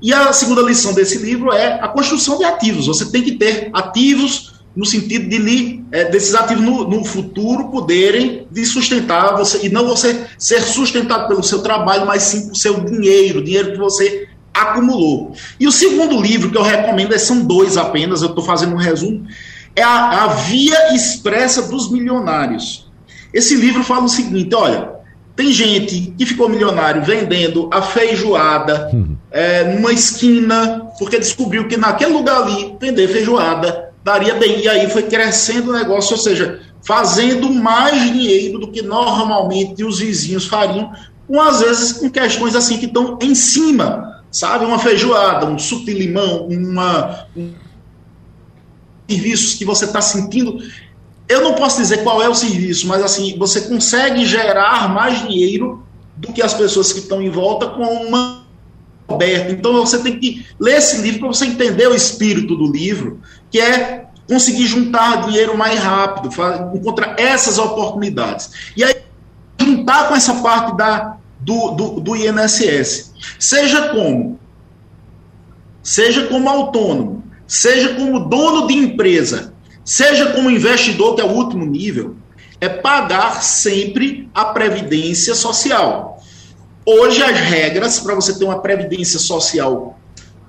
E 0.03 0.13
a 0.13 0.33
segunda 0.33 0.63
lição 0.63 0.95
desse 0.95 1.19
livro 1.19 1.53
é 1.53 1.79
a 1.81 1.89
construção 1.89 2.39
de 2.39 2.45
ativos. 2.45 2.87
Você 2.87 3.11
tem 3.11 3.23
que 3.23 3.33
ter 3.33 3.69
ativos 3.73 4.61
no 4.75 4.87
sentido 4.87 5.29
de 5.29 5.37
lhe, 5.37 5.85
é, 5.93 6.05
desses 6.05 6.35
ativos 6.35 6.65
no, 6.65 6.89
no, 6.89 7.05
futuro 7.05 7.71
poderem 7.71 8.47
de 8.51 8.65
sustentar 8.65 9.37
você, 9.37 9.67
e 9.67 9.69
não 9.69 9.87
você 9.87 10.25
ser 10.39 10.63
sustentado 10.63 11.29
pelo 11.29 11.43
seu 11.43 11.61
trabalho, 11.61 12.07
mas 12.07 12.23
sim 12.23 12.43
pelo 12.43 12.57
seu 12.57 12.81
dinheiro, 12.81 13.43
dinheiro 13.43 13.73
que 13.73 13.79
você 13.79 14.29
acumulou. 14.53 15.33
E 15.59 15.67
o 15.67 15.73
segundo 15.73 16.21
livro 16.21 16.51
que 16.51 16.59
eu 16.59 16.63
recomendo, 16.63 17.19
são 17.19 17.41
dois 17.41 17.77
apenas, 17.77 18.23
eu 18.23 18.29
estou 18.29 18.45
fazendo 18.45 18.75
um 18.75 18.79
resumo, 18.79 19.27
é 19.75 19.83
a, 19.83 20.25
a, 20.25 20.27
Via 20.29 20.95
Expressa 20.95 21.63
dos 21.63 21.91
Milionários. 21.91 22.91
Esse 23.33 23.55
livro 23.55 23.85
fala 23.85 24.05
o 24.05 24.09
seguinte: 24.09 24.55
olha, 24.55 24.91
tem 25.37 25.53
gente 25.53 26.13
que 26.19 26.27
ficou 26.27 26.49
milionário 26.49 27.03
vendendo 27.03 27.69
a 27.73 27.81
feijoada 27.81 28.91
uhum. 28.93 29.17
é, 29.31 29.73
numa 29.73 29.93
esquina, 29.93 30.91
porque 30.99 31.19
descobriu 31.19 31.69
que 31.69 31.77
naquele 31.77 32.13
lugar 32.13 32.43
ali, 32.43 32.77
vender 32.81 33.09
feijoada 33.09 33.91
daria 34.03 34.35
bem. 34.35 34.61
E 34.61 34.69
aí 34.69 34.91
foi 34.91 35.05
crescendo 35.05 35.71
o 35.71 35.73
negócio, 35.73 36.17
ou 36.17 36.23
seja, 36.23 36.61
fazendo 36.83 37.51
mais 37.53 38.03
dinheiro 38.03 38.59
do 38.59 38.69
que 38.69 38.83
normalmente 38.83 39.85
os 39.85 40.01
vizinhos 40.01 40.47
fariam, 40.47 40.93
com 41.29 41.41
às 41.41 41.61
vezes 41.61 41.93
com 41.93 42.11
questões 42.11 42.57
assim 42.57 42.79
que 42.79 42.87
estão 42.87 43.19
em 43.23 43.35
cima 43.35 44.20
sabe? 44.31 44.65
Uma 44.65 44.79
feijoada, 44.79 45.47
um 45.47 45.59
suco 45.59 45.87
de 45.87 45.95
limão, 45.95 46.47
uma, 46.47 47.27
um 47.37 47.53
serviços 49.11 49.55
que 49.55 49.65
você 49.65 49.85
está 49.85 50.01
sentindo. 50.01 50.63
Eu 51.29 51.43
não 51.43 51.55
posso 51.55 51.79
dizer 51.79 52.03
qual 52.03 52.23
é 52.23 52.29
o 52.29 52.35
serviço, 52.35 52.87
mas 52.87 53.03
assim, 53.03 53.37
você 53.39 53.63
consegue 53.63 54.25
gerar 54.25 54.89
mais 54.89 55.27
dinheiro 55.27 55.85
do 56.17 56.33
que 56.33 56.43
as 56.43 56.55
pessoas 56.55 56.93
que 56.93 57.01
estão 57.01 57.21
em 57.21 57.31
volta 57.31 57.67
com 57.69 57.83
uma 57.83 58.45
aberta. 59.09 59.53
Então 59.53 59.73
você 59.75 59.99
tem 59.99 60.19
que 60.19 60.47
ler 60.59 60.79
esse 60.79 60.99
livro 60.99 61.21
para 61.21 61.29
você 61.29 61.47
entender 61.47 61.89
o 61.89 61.95
espírito 61.95 62.55
do 62.55 62.71
livro, 62.71 63.21
que 63.51 63.59
é 63.59 64.07
conseguir 64.29 64.67
juntar 64.67 65.27
dinheiro 65.27 65.57
mais 65.57 65.81
rápido, 65.81 66.31
encontrar 66.75 67.19
essas 67.19 67.59
oportunidades. 67.59 68.51
E 68.77 68.85
aí 68.85 68.95
juntar 69.59 70.09
com 70.09 70.15
essa 70.15 70.35
parte 70.35 70.77
da 70.77 71.17
do, 71.41 71.71
do, 71.71 72.01
do 72.01 72.17
INSS. 72.17 73.10
Seja 73.39 73.89
como, 73.89 74.39
seja 75.83 76.27
como 76.27 76.49
autônomo, 76.49 77.25
seja 77.47 77.95
como 77.95 78.29
dono 78.29 78.67
de 78.67 78.75
empresa, 78.75 79.53
seja 79.85 80.33
como 80.33 80.51
investidor, 80.51 81.15
que 81.15 81.21
é 81.21 81.25
o 81.25 81.33
último 81.33 81.65
nível, 81.65 82.17
é 82.61 82.69
pagar 82.69 83.43
sempre 83.43 84.29
a 84.35 84.47
previdência 84.47 85.35
social. 85.35 86.23
Hoje, 86.85 87.23
as 87.23 87.39
regras 87.39 88.01
para 88.01 88.15
você 88.15 88.39
ter 88.39 88.45
uma 88.45 88.61
previdência 88.61 89.19
social 89.19 89.99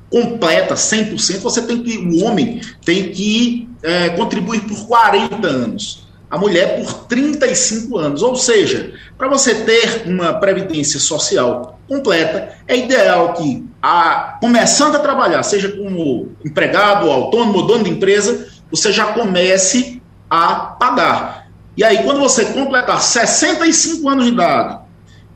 completa, 0.10 0.75
100%, 0.75 1.39
você 1.39 1.62
tem 1.62 1.81
que, 1.81 1.97
o 1.97 2.23
homem 2.23 2.62
tem 2.84 3.12
que 3.12 3.69
é, 3.81 4.10
contribuir 4.10 4.62
por 4.62 4.86
40 4.86 5.47
anos, 5.47 6.07
a 6.29 6.38
mulher 6.38 6.81
por 6.81 7.05
35 7.05 7.97
anos. 7.97 8.21
Ou 8.21 8.36
seja, 8.36 8.93
para 9.17 9.29
você 9.29 9.55
ter 9.55 10.03
uma 10.05 10.34
previdência 10.34 10.99
social 10.99 11.79
completa, 11.91 12.54
é 12.65 12.77
ideal 12.77 13.34
que, 13.34 13.67
a, 13.82 14.38
começando 14.39 14.95
a 14.95 14.99
trabalhar, 14.99 15.43
seja 15.43 15.69
como 15.69 16.30
empregado, 16.45 17.12
autônomo, 17.12 17.63
dono 17.63 17.84
de 17.84 17.89
empresa, 17.89 18.47
você 18.71 18.93
já 18.93 19.08
comece 19.08 20.01
a 20.30 20.56
pagar. 20.56 21.49
E 21.75 21.84
aí, 21.84 22.01
quando 22.04 22.21
você 22.21 22.45
completar 22.45 23.01
65 23.01 24.08
anos 24.08 24.23
de 24.23 24.32
idade 24.32 24.80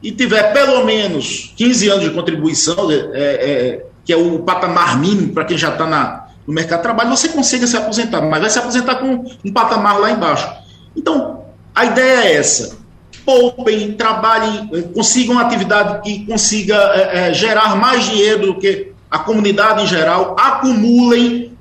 e 0.01 0.13
tiver 0.13 0.53
pelo 0.53 0.85
menos 0.85 1.53
15 1.57 1.89
anos 1.89 2.03
de 2.05 2.11
contribuição, 2.11 2.89
é, 2.89 2.95
é, 3.13 3.85
que 4.05 4.13
é 4.13 4.15
o 4.15 4.39
patamar 4.39 4.97
mínimo 4.97 5.33
para 5.33 5.43
quem 5.43 5.57
já 5.57 5.71
está 5.71 6.29
no 6.47 6.53
mercado 6.53 6.79
de 6.79 6.83
trabalho, 6.83 7.09
você 7.09 7.27
consiga 7.27 7.67
se 7.67 7.75
aposentar, 7.75 8.21
mas 8.21 8.39
vai 8.39 8.49
se 8.49 8.59
aposentar 8.59 8.95
com 8.95 9.25
um 9.43 9.51
patamar 9.51 9.99
lá 9.99 10.09
embaixo. 10.09 10.49
Então, 10.95 11.43
a 11.73 11.83
ideia 11.83 12.27
é 12.27 12.35
essa. 12.35 12.84
Poupem, 13.25 13.93
trabalhem, 13.93 14.69
eh, 14.73 14.81
consigam 14.93 15.35
uma 15.35 15.41
atividade 15.41 16.01
que 16.03 16.25
consiga 16.25 16.75
é, 16.75 17.29
é, 17.29 17.33
gerar 17.33 17.75
mais 17.75 18.03
dinheiro 18.05 18.47
do 18.47 18.59
que 18.59 18.91
a 19.09 19.19
comunidade 19.19 19.83
em 19.83 19.87
geral, 19.87 20.35
acumulem, 20.39 21.57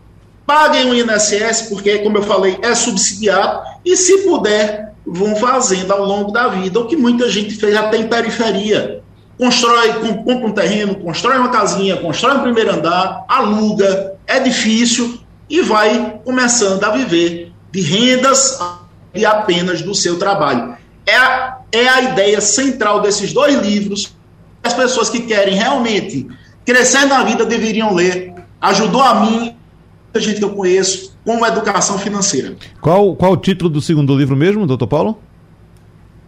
paguem 0.47 0.91
o 0.91 0.95
INSS, 0.95 1.69
porque, 1.69 1.99
como 1.99 2.19
eu 2.19 2.23
falei, 2.23 2.59
é 2.63 2.75
subsidiado, 2.75 3.63
e 3.85 3.97
se 3.97 4.19
puder, 4.19 4.93
vão 5.07 5.37
fazendo 5.37 5.93
ao 5.93 6.05
longo 6.05 6.33
da 6.33 6.49
vida, 6.49 6.81
o 6.81 6.87
que 6.87 6.97
muita 6.97 7.31
gente 7.31 7.55
fez 7.55 7.77
até 7.77 7.97
em 7.97 8.09
periferia 8.09 9.03
constrói, 9.39 9.93
compra 10.25 10.47
um 10.47 10.53
terreno, 10.53 10.95
constrói 10.97 11.39
uma 11.39 11.49
casinha, 11.49 11.97
constrói 11.97 12.37
um 12.37 12.43
primeiro 12.43 12.73
andar, 12.73 13.25
aluga, 13.29 14.15
é 14.27 14.41
difícil 14.41 15.21
e 15.49 15.61
vai 15.61 16.21
começando 16.25 16.83
a 16.85 16.91
viver 16.91 17.53
de 17.71 17.81
rendas 17.81 18.59
e 19.15 19.27
apenas 19.27 19.83
do 19.83 19.95
seu 19.95 20.19
trabalho. 20.19 20.77
É 21.07 21.54
é 21.75 21.89
a 21.89 22.03
ideia 22.03 22.41
central 22.41 23.01
desses 23.01 23.33
dois 23.33 23.61
livros. 23.61 24.15
As 24.63 24.73
pessoas 24.73 25.11
que 25.11 25.21
querem 25.21 25.55
realmente 25.55 26.27
crescer 26.65 27.05
na 27.07 27.25
vida 27.25 27.45
deveriam 27.45 27.93
ler. 27.93 28.33
Ajudou 28.61 29.03
a 29.03 29.21
mim, 29.21 29.55
a 30.15 30.19
gente 30.19 30.39
que 30.39 30.45
eu 30.45 30.55
conheço, 30.55 31.15
como 31.25 31.45
educação 31.45 31.99
financeira. 31.99 32.57
Qual, 32.81 33.15
qual 33.17 33.33
o 33.33 33.37
título 33.37 33.69
do 33.69 33.81
segundo 33.81 34.17
livro 34.17 34.37
mesmo, 34.37 34.67
doutor 34.67 34.87
Paulo? 34.87 35.19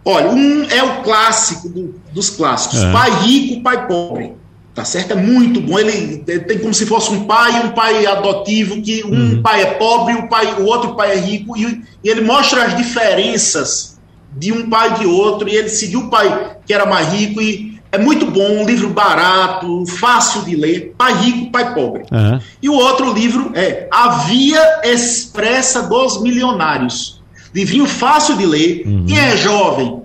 Olha, 0.05 0.29
um 0.29 0.63
é 0.69 0.83
o 0.83 1.01
clássico 1.01 1.67
do, 1.67 1.95
dos 2.13 2.29
clássicos, 2.29 2.81
é. 2.81 2.91
pai 2.91 3.09
rico, 3.23 3.61
pai 3.61 3.87
pobre. 3.87 4.33
Tá 4.73 4.85
certo? 4.85 5.13
É 5.13 5.15
muito 5.15 5.59
bom. 5.59 5.79
Ele, 5.79 6.23
ele 6.27 6.39
tem 6.41 6.59
como 6.59 6.71
se 6.71 6.85
fosse 6.85 7.11
um 7.11 7.25
pai, 7.25 7.65
um 7.65 7.71
pai 7.71 8.05
adotivo, 8.05 8.79
que 8.79 9.03
um 9.03 9.09
uhum. 9.09 9.41
pai 9.41 9.63
é 9.63 9.65
pobre, 9.71 10.13
o, 10.13 10.29
pai, 10.29 10.61
o 10.61 10.65
outro 10.65 10.93
pai 10.95 11.13
é 11.13 11.19
rico, 11.19 11.57
e, 11.57 11.81
e 12.03 12.09
ele 12.09 12.21
mostra 12.21 12.63
as 12.63 12.77
diferenças 12.77 13.96
de 14.37 14.51
um 14.51 14.69
pai 14.69 14.93
e 14.95 14.99
de 14.99 15.05
outro, 15.05 15.49
e 15.49 15.55
ele 15.55 15.69
seguiu 15.69 16.01
o 16.01 16.09
pai 16.09 16.57
que 16.65 16.73
era 16.73 16.85
mais 16.85 17.11
rico, 17.13 17.41
e 17.41 17.79
é 17.91 17.97
muito 17.97 18.25
bom, 18.25 18.61
um 18.61 18.65
livro 18.65 18.89
barato, 18.89 19.85
fácil 19.85 20.43
de 20.43 20.55
ler, 20.55 20.93
pai 20.97 21.13
rico, 21.13 21.51
pai 21.51 21.73
pobre. 21.73 22.03
Uhum. 22.11 22.39
E 22.61 22.69
o 22.69 22.73
outro 22.73 23.13
livro 23.13 23.51
é 23.55 23.87
A 23.91 24.09
Via 24.25 24.81
Expressa 24.83 25.83
dos 25.83 26.21
Milionários 26.21 27.17
livrinho 27.57 27.87
fácil 27.87 28.37
de 28.37 28.45
ler, 28.45 28.83
uhum. 28.85 29.05
e 29.07 29.17
é 29.17 29.35
jovem, 29.35 30.01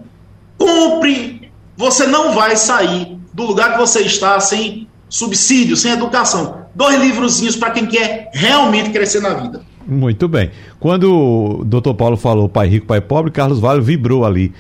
compre, 0.57 1.51
você 1.77 2.07
não 2.07 2.35
vai 2.35 2.57
sair 2.57 3.19
do 3.33 3.45
lugar 3.45 3.73
que 3.73 3.79
você 3.79 4.01
está 4.01 4.41
sem 4.41 4.89
subsídio, 5.09 5.77
sem 5.77 5.93
educação. 5.93 6.63
Dois 6.75 6.99
livrozinhos 6.99 7.55
para 7.55 7.71
quem 7.71 7.85
quer 7.85 8.31
realmente 8.33 8.91
crescer 8.91 9.21
na 9.21 9.35
vida. 9.35 9.63
Muito 9.87 10.29
bem. 10.29 10.51
Quando 10.79 11.13
o 11.13 11.65
doutor 11.65 11.95
Paulo 11.95 12.17
falou 12.17 12.49
pai 12.49 12.69
rico, 12.69 12.87
pai 12.87 13.01
pobre, 13.01 13.31
Carlos 13.31 13.61
Vale 13.61 13.81
vibrou 13.81 14.25
ali. 14.25 14.53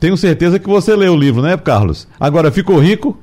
Tenho 0.00 0.16
certeza 0.16 0.58
que 0.58 0.68
você 0.68 0.96
leu 0.96 1.12
o 1.12 1.16
livro, 1.16 1.42
né, 1.42 1.56
Carlos? 1.56 2.08
Agora, 2.18 2.50
ficou 2.50 2.78
rico? 2.78 3.18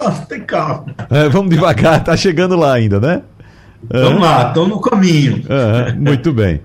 Nossa, 0.00 0.26
tem 0.26 0.40
calma. 0.40 0.86
É, 1.10 1.28
vamos 1.28 1.50
devagar, 1.50 2.02
tá 2.02 2.16
chegando 2.16 2.56
lá 2.56 2.74
ainda, 2.74 2.98
né? 2.98 3.22
Vamos 3.90 4.22
lá, 4.22 4.48
estão 4.48 4.66
no 4.66 4.80
caminho. 4.80 5.42
muito 5.98 6.32
bem. 6.32 6.60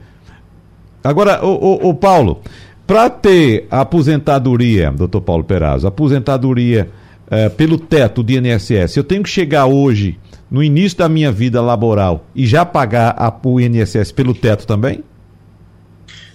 Agora, 1.04 1.46
o, 1.46 1.50
o, 1.50 1.90
o 1.90 1.94
Paulo, 1.94 2.42
para 2.86 3.10
ter 3.10 3.68
a 3.70 3.82
aposentadoria, 3.82 4.92
doutor 4.92 5.22
Paulo 5.22 5.44
Perazzo, 5.44 5.88
aposentadoria 5.88 6.90
é, 7.30 7.48
pelo 7.48 7.78
teto 7.78 8.24
de 8.24 8.38
INSS, 8.38 8.98
eu 8.98 9.04
tenho 9.04 9.24
que 9.24 9.30
chegar 9.30 9.66
hoje, 9.66 10.18
no 10.50 10.64
início 10.64 10.98
da 10.98 11.08
minha 11.08 11.32
vida 11.32 11.62
laboral, 11.62 12.26
e 12.34 12.48
já 12.48 12.66
pagar 12.66 13.16
a, 13.18 13.34
o 13.44 13.60
INSS 13.60 14.12
pelo 14.12 14.34
teto 14.34 14.66
também? 14.66 15.04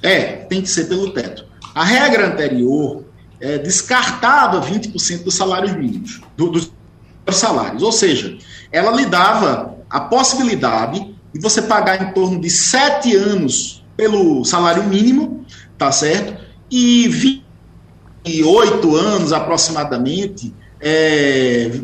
É, 0.03 0.37
tem 0.49 0.63
que 0.63 0.69
ser 0.69 0.85
pelo 0.85 1.11
teto. 1.11 1.45
A 1.75 1.85
regra 1.85 2.29
anterior 2.29 3.05
é, 3.41 3.59
descartava 3.59 4.61
20% 4.61 5.25
dos 5.25 5.35
salários 5.35 5.75
mínimos, 5.75 6.21
do, 6.37 6.51
dos 6.51 6.71
salários, 7.31 7.83
ou 7.83 7.91
seja, 7.91 8.37
ela 8.71 8.93
lhe 8.93 9.07
dava 9.07 9.75
a 9.91 10.01
possibilidade 10.01 11.15
de 11.33 11.41
você 11.41 11.63
pagar 11.63 12.01
em 12.03 12.13
torno 12.13 12.41
de 12.41 12.49
sete 12.49 13.17
anos 13.17 13.85
pelo 13.97 14.45
salário 14.45 14.85
mínimo, 14.85 15.45
tá 15.77 15.91
certo? 15.91 16.37
E 16.71 17.09
28 18.25 18.97
anos 18.97 19.33
aproximadamente 19.33 20.55
é, 20.81 21.81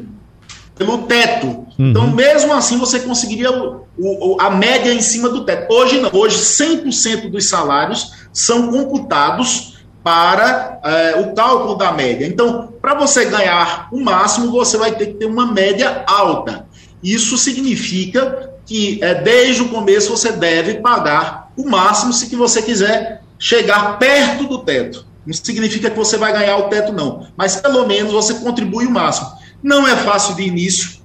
pelo 0.81 1.03
teto. 1.03 1.47
Uhum. 1.47 1.91
Então, 1.91 2.07
mesmo 2.11 2.55
assim, 2.55 2.79
você 2.79 3.01
conseguiria 3.01 3.53
o, 3.53 3.85
o, 3.99 4.41
a 4.41 4.49
média 4.49 4.95
em 4.95 5.03
cima 5.03 5.29
do 5.29 5.45
teto. 5.45 5.71
Hoje 5.71 6.01
não, 6.01 6.09
hoje 6.11 6.39
100% 6.39 7.29
dos 7.29 7.45
salários 7.45 8.13
são 8.33 8.71
computados 8.71 9.85
para 10.03 10.81
é, 10.83 11.21
o 11.21 11.35
cálculo 11.35 11.75
da 11.75 11.93
média. 11.93 12.27
Então, 12.27 12.73
para 12.81 12.95
você 12.95 13.27
ganhar 13.27 13.89
o 13.93 14.01
máximo, 14.01 14.51
você 14.51 14.79
vai 14.79 14.93
ter 14.93 15.09
que 15.09 15.15
ter 15.15 15.27
uma 15.27 15.53
média 15.53 16.03
alta. 16.07 16.67
Isso 17.03 17.37
significa 17.37 18.51
que 18.65 18.99
é, 19.03 19.15
desde 19.17 19.61
o 19.61 19.69
começo 19.69 20.17
você 20.17 20.33
deve 20.33 20.75
pagar 20.77 21.53
o 21.59 21.69
máximo 21.69 22.15
se 22.15 22.31
que 22.31 22.37
você 22.37 22.63
quiser 22.63 23.23
chegar 23.39 23.99
perto 23.99 24.47
do 24.47 24.61
teto. 24.61 25.05
Não 25.27 25.35
significa 25.35 25.91
que 25.91 25.99
você 25.99 26.17
vai 26.17 26.33
ganhar 26.33 26.57
o 26.57 26.69
teto, 26.71 26.91
não. 26.91 27.27
Mas 27.37 27.57
pelo 27.57 27.87
menos 27.87 28.13
você 28.13 28.33
contribui 28.35 28.87
o 28.87 28.91
máximo. 28.91 29.40
Não 29.63 29.87
é 29.87 29.97
fácil 29.97 30.35
de 30.35 30.43
início, 30.43 31.01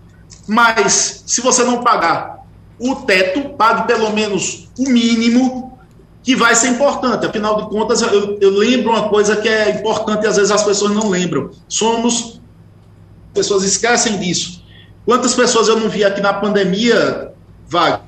mas 0.47 1.23
se 1.25 1.41
você 1.41 1.63
não 1.63 1.83
pagar 1.83 2.45
o 2.79 2.95
teto, 2.95 3.49
pague 3.49 3.87
pelo 3.87 4.11
menos 4.11 4.69
o 4.77 4.89
mínimo, 4.89 5.77
que 6.23 6.35
vai 6.35 6.55
ser 6.55 6.69
importante. 6.69 7.25
Afinal 7.25 7.61
de 7.61 7.69
contas, 7.69 8.01
eu, 8.01 8.37
eu 8.39 8.49
lembro 8.51 8.91
uma 8.91 9.09
coisa 9.09 9.35
que 9.35 9.47
é 9.47 9.69
importante 9.71 10.23
e 10.23 10.27
às 10.27 10.35
vezes 10.35 10.51
as 10.51 10.63
pessoas 10.63 10.91
não 10.91 11.09
lembram. 11.09 11.51
Somos. 11.67 12.41
Pessoas 13.33 13.63
esquecem 13.63 14.17
disso 14.17 14.63
Quantas 15.05 15.35
pessoas 15.35 15.67
eu 15.67 15.79
não 15.79 15.87
vi 15.87 16.03
aqui 16.03 16.19
na 16.19 16.33
pandemia, 16.33 17.31
Vaga, 17.67 18.01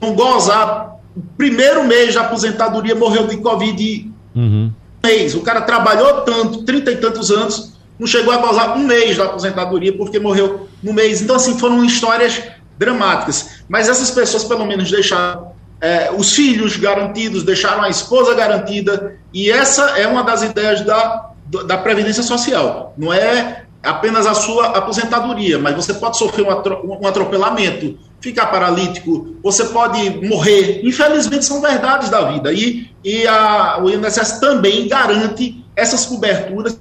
não 0.00 0.14
gozar. 0.14 0.96
O 1.16 1.20
primeiro 1.36 1.84
mês 1.84 2.12
de 2.12 2.18
aposentadoria 2.18 2.94
morreu 2.94 3.26
de 3.26 3.36
Covid. 3.38 4.10
Uhum. 4.34 4.72
Um 5.04 5.06
mês. 5.06 5.34
O 5.34 5.40
cara 5.40 5.62
trabalhou 5.62 6.20
tanto, 6.20 6.62
trinta 6.62 6.92
e 6.92 6.96
tantos 6.96 7.30
anos, 7.30 7.72
não 7.98 8.06
chegou 8.06 8.32
a 8.32 8.38
gozar 8.38 8.76
um 8.76 8.86
mês 8.86 9.16
da 9.16 9.24
aposentadoria 9.24 9.96
porque 9.96 10.18
morreu 10.18 10.68
no 10.82 10.92
mês. 10.92 11.22
Então, 11.22 11.36
assim, 11.36 11.58
foram 11.58 11.84
histórias 11.84 12.42
dramáticas. 12.78 13.62
Mas 13.68 13.88
essas 13.88 14.10
pessoas, 14.10 14.44
pelo 14.44 14.66
menos, 14.66 14.90
deixaram 14.90 15.52
é, 15.80 16.10
os 16.16 16.32
filhos 16.32 16.76
garantidos, 16.76 17.42
deixaram 17.42 17.82
a 17.82 17.88
esposa 17.88 18.34
garantida. 18.34 19.16
E 19.32 19.50
essa 19.50 19.98
é 19.98 20.06
uma 20.06 20.22
das 20.22 20.42
ideias 20.42 20.80
da, 20.82 21.30
da 21.66 21.78
Previdência 21.78 22.22
Social. 22.22 22.94
Não 22.96 23.12
é 23.12 23.64
apenas 23.82 24.26
a 24.26 24.34
sua 24.34 24.78
aposentadoria, 24.78 25.58
mas 25.58 25.74
você 25.74 25.94
pode 25.94 26.16
sofrer 26.16 26.46
um 26.46 27.06
atropelamento, 27.06 27.98
ficar 28.20 28.46
paralítico, 28.46 29.36
você 29.42 29.64
pode 29.66 30.26
morrer. 30.26 30.80
Infelizmente, 30.84 31.44
são 31.44 31.60
verdades 31.60 32.08
da 32.08 32.30
vida. 32.30 32.52
E, 32.52 32.88
e 33.04 33.26
a, 33.26 33.78
o 33.82 33.90
INSS 33.90 34.38
também 34.38 34.86
garante 34.86 35.64
essas 35.74 36.06
coberturas 36.06 36.78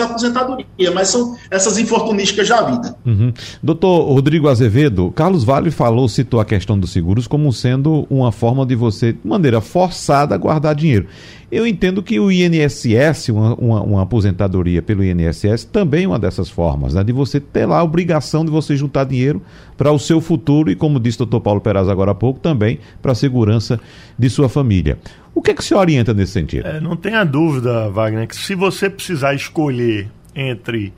aposentadoria, 0.00 0.90
mas 0.92 1.08
são 1.08 1.36
essas 1.50 1.78
infortunísticas 1.78 2.48
da 2.48 2.62
vida. 2.62 2.96
Uhum. 3.04 3.32
Doutor 3.62 4.12
Rodrigo 4.12 4.48
Azevedo, 4.48 5.12
Carlos 5.14 5.44
Vale 5.44 5.70
falou, 5.70 6.08
citou 6.08 6.40
a 6.40 6.44
questão 6.44 6.78
dos 6.78 6.90
seguros 6.90 7.26
como 7.26 7.52
sendo 7.52 8.06
uma 8.10 8.32
forma 8.32 8.64
de 8.64 8.74
você, 8.74 9.12
de 9.12 9.20
maneira 9.24 9.60
forçada, 9.60 10.36
guardar 10.36 10.74
dinheiro. 10.74 11.06
Eu 11.54 11.64
entendo 11.64 12.02
que 12.02 12.18
o 12.18 12.32
INSS, 12.32 13.28
uma, 13.28 13.54
uma, 13.54 13.80
uma, 13.80 14.02
aposentadoria 14.02 14.82
pelo 14.82 15.04
INSS, 15.04 15.64
também 15.64 16.02
é 16.02 16.08
uma 16.08 16.18
dessas 16.18 16.50
formas, 16.50 16.94
né? 16.94 17.04
De 17.04 17.12
você 17.12 17.38
ter 17.38 17.64
lá 17.64 17.78
a 17.78 17.84
obrigação 17.84 18.44
de 18.44 18.50
você 18.50 18.74
juntar 18.74 19.04
dinheiro 19.04 19.40
para 19.76 19.92
o 19.92 19.98
seu 19.98 20.20
futuro 20.20 20.68
e, 20.68 20.74
como 20.74 20.98
disse 20.98 21.18
o 21.18 21.18
doutor 21.18 21.40
Paulo 21.40 21.60
Peraz 21.60 21.88
agora 21.88 22.10
há 22.10 22.14
pouco, 22.14 22.40
também 22.40 22.80
para 23.00 23.12
a 23.12 23.14
segurança 23.14 23.78
de 24.18 24.28
sua 24.28 24.48
família. 24.48 24.98
O 25.32 25.40
que 25.40 25.52
é 25.52 25.54
que 25.54 25.62
se 25.62 25.72
orienta 25.76 26.12
nesse 26.12 26.32
sentido? 26.32 26.66
É, 26.66 26.80
não 26.80 26.96
tenha 26.96 27.22
dúvida, 27.22 27.88
Wagner, 27.88 28.26
que 28.26 28.34
se 28.34 28.56
você 28.56 28.90
precisar 28.90 29.32
escolher 29.32 30.08
entre 30.34 30.92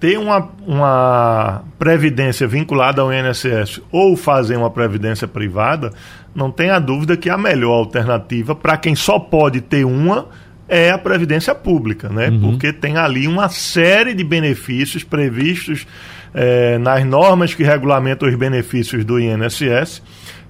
ter 0.00 0.18
uma, 0.18 0.48
uma 0.66 1.62
previdência 1.78 2.48
vinculada 2.48 3.02
ao 3.02 3.12
INSS 3.12 3.80
ou 3.92 4.16
fazer 4.16 4.56
uma 4.56 4.70
previdência 4.70 5.28
privada, 5.28 5.92
não 6.34 6.50
tenha 6.50 6.78
dúvida 6.78 7.16
que 7.16 7.28
a 7.28 7.36
melhor 7.36 7.72
alternativa 7.72 8.54
para 8.54 8.76
quem 8.76 8.94
só 8.94 9.18
pode 9.18 9.60
ter 9.60 9.84
uma 9.84 10.28
é 10.68 10.90
a 10.90 10.98
previdência 10.98 11.54
pública, 11.54 12.08
né? 12.08 12.28
Uhum. 12.28 12.40
Porque 12.40 12.72
tem 12.72 12.96
ali 12.96 13.26
uma 13.26 13.48
série 13.48 14.14
de 14.14 14.22
benefícios 14.22 15.02
previstos 15.02 15.86
é, 16.32 16.78
nas 16.78 17.04
normas 17.04 17.54
que 17.54 17.64
regulamentam 17.64 18.28
os 18.28 18.34
benefícios 18.36 19.04
do 19.04 19.18
INSS 19.18 20.00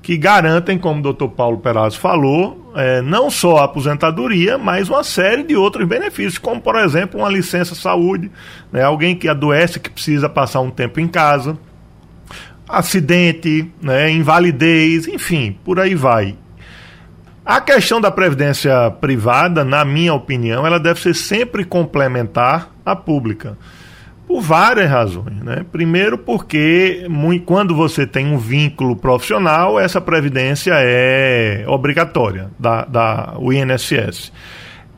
que 0.03 0.17
garantem, 0.17 0.79
como 0.79 1.01
o 1.01 1.03
doutor 1.03 1.29
Paulo 1.29 1.59
Perazzo 1.59 1.99
falou, 1.99 2.73
é, 2.75 3.03
não 3.03 3.31
só 3.31 3.59
a 3.59 3.65
aposentadoria, 3.65 4.57
mas 4.57 4.89
uma 4.89 5.05
série 5.05 5.43
de 5.43 5.55
outros 5.55 5.87
benefícios, 5.87 6.39
como, 6.39 6.61
por 6.61 6.77
exemplo, 6.77 7.21
uma 7.21 7.29
licença 7.29 7.75
saúde, 7.75 8.31
né, 8.73 8.83
alguém 8.83 9.15
que 9.15 9.29
adoece, 9.29 9.79
que 9.79 9.91
precisa 9.91 10.29
passar 10.29 10.61
um 10.61 10.71
tempo 10.71 11.01
em 11.01 11.07
casa, 11.07 11.59
acidente, 12.71 13.71
né, 13.83 14.11
invalidez, 14.11 15.07
enfim, 15.07 15.57
por 15.65 15.79
aí 15.81 15.95
vai. 15.95 16.37
A 17.45 17.61
questão 17.61 18.01
da 18.01 18.11
previdência 18.11 18.91
privada, 19.01 19.65
na 19.65 19.85
minha 19.85 20.15
opinião, 20.15 20.67
ela 20.67 20.79
deve 20.79 21.01
ser 21.01 21.15
sempre 21.15 21.65
complementar 21.65 22.71
à 22.85 22.95
pública. 22.95 23.57
Por 24.29 24.41
várias 24.41 24.89
razões. 24.89 25.35
Né? 25.43 25.65
Primeiro, 25.73 26.17
porque 26.17 27.05
quando 27.45 27.75
você 27.75 28.07
tem 28.07 28.27
um 28.27 28.39
vínculo 28.39 28.95
profissional, 28.95 29.81
essa 29.81 30.01
previdência 30.01 30.75
é 30.77 31.65
obrigatória 31.67 32.51
da, 32.57 32.85
da 32.85 33.35
INSS. 33.41 34.33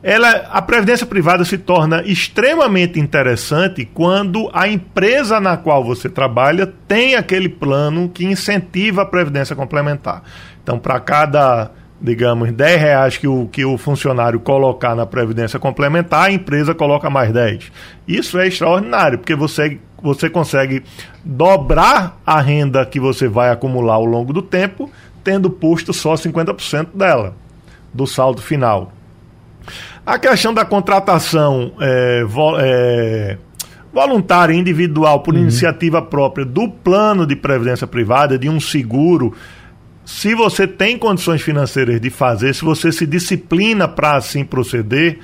Ela, 0.03 0.49
a 0.51 0.61
previdência 0.61 1.07
privada 1.07 1.45
se 1.45 1.57
torna 1.57 2.03
extremamente 2.03 2.99
interessante 2.99 3.85
quando 3.85 4.49
a 4.53 4.67
empresa 4.67 5.39
na 5.39 5.55
qual 5.55 5.81
você 5.81 6.09
trabalha 6.09 6.67
tem 6.87 7.15
aquele 7.15 7.47
plano 7.47 8.09
que 8.09 8.25
incentiva 8.25 9.03
a 9.03 9.05
previdência 9.05 9.55
complementar. 9.55 10.21
Então, 10.61 10.77
para 10.77 10.99
cada 10.99 11.71
digamos, 12.03 12.51
10 12.51 12.81
reais 12.81 13.17
que 13.17 13.29
o, 13.29 13.47
que 13.47 13.63
o 13.63 13.77
funcionário 13.77 14.37
colocar 14.37 14.93
na 14.93 15.05
Previdência 15.05 15.57
Complementar, 15.57 16.25
a 16.25 16.31
empresa 16.33 16.75
coloca 16.75 17.09
mais 17.09 17.31
10. 17.31 17.71
Isso 18.05 18.37
é 18.37 18.45
extraordinário, 18.45 19.19
porque 19.19 19.33
você, 19.33 19.79
você 20.01 20.29
consegue 20.29 20.83
dobrar 21.23 22.19
a 22.25 22.41
renda 22.41 22.85
que 22.85 22.99
você 22.99 23.29
vai 23.29 23.51
acumular 23.51 23.93
ao 23.93 24.03
longo 24.03 24.33
do 24.33 24.41
tempo, 24.41 24.91
tendo 25.23 25.49
posto 25.49 25.93
só 25.93 26.15
50% 26.15 26.89
dela, 26.93 27.37
do 27.93 28.05
saldo 28.05 28.41
final. 28.41 28.91
A 30.05 30.19
questão 30.19 30.53
da 30.53 30.65
contratação 30.65 31.73
é, 31.79 32.23
vo, 32.23 32.55
é, 32.59 33.37
voluntária, 33.93 34.53
individual, 34.53 35.21
por 35.21 35.33
uhum. 35.33 35.41
iniciativa 35.41 36.01
própria, 36.01 36.45
do 36.45 36.69
plano 36.69 37.25
de 37.25 37.35
previdência 37.35 37.87
privada, 37.87 38.37
de 38.37 38.49
um 38.49 38.59
seguro 38.59 39.33
se 40.05 40.35
você 40.35 40.67
tem 40.67 40.97
condições 40.97 41.41
financeiras 41.41 41.99
de 41.99 42.09
fazer, 42.09 42.53
se 42.53 42.63
você 42.63 42.91
se 42.91 43.05
disciplina 43.05 43.87
para 43.87 44.17
assim 44.17 44.43
proceder, 44.43 45.19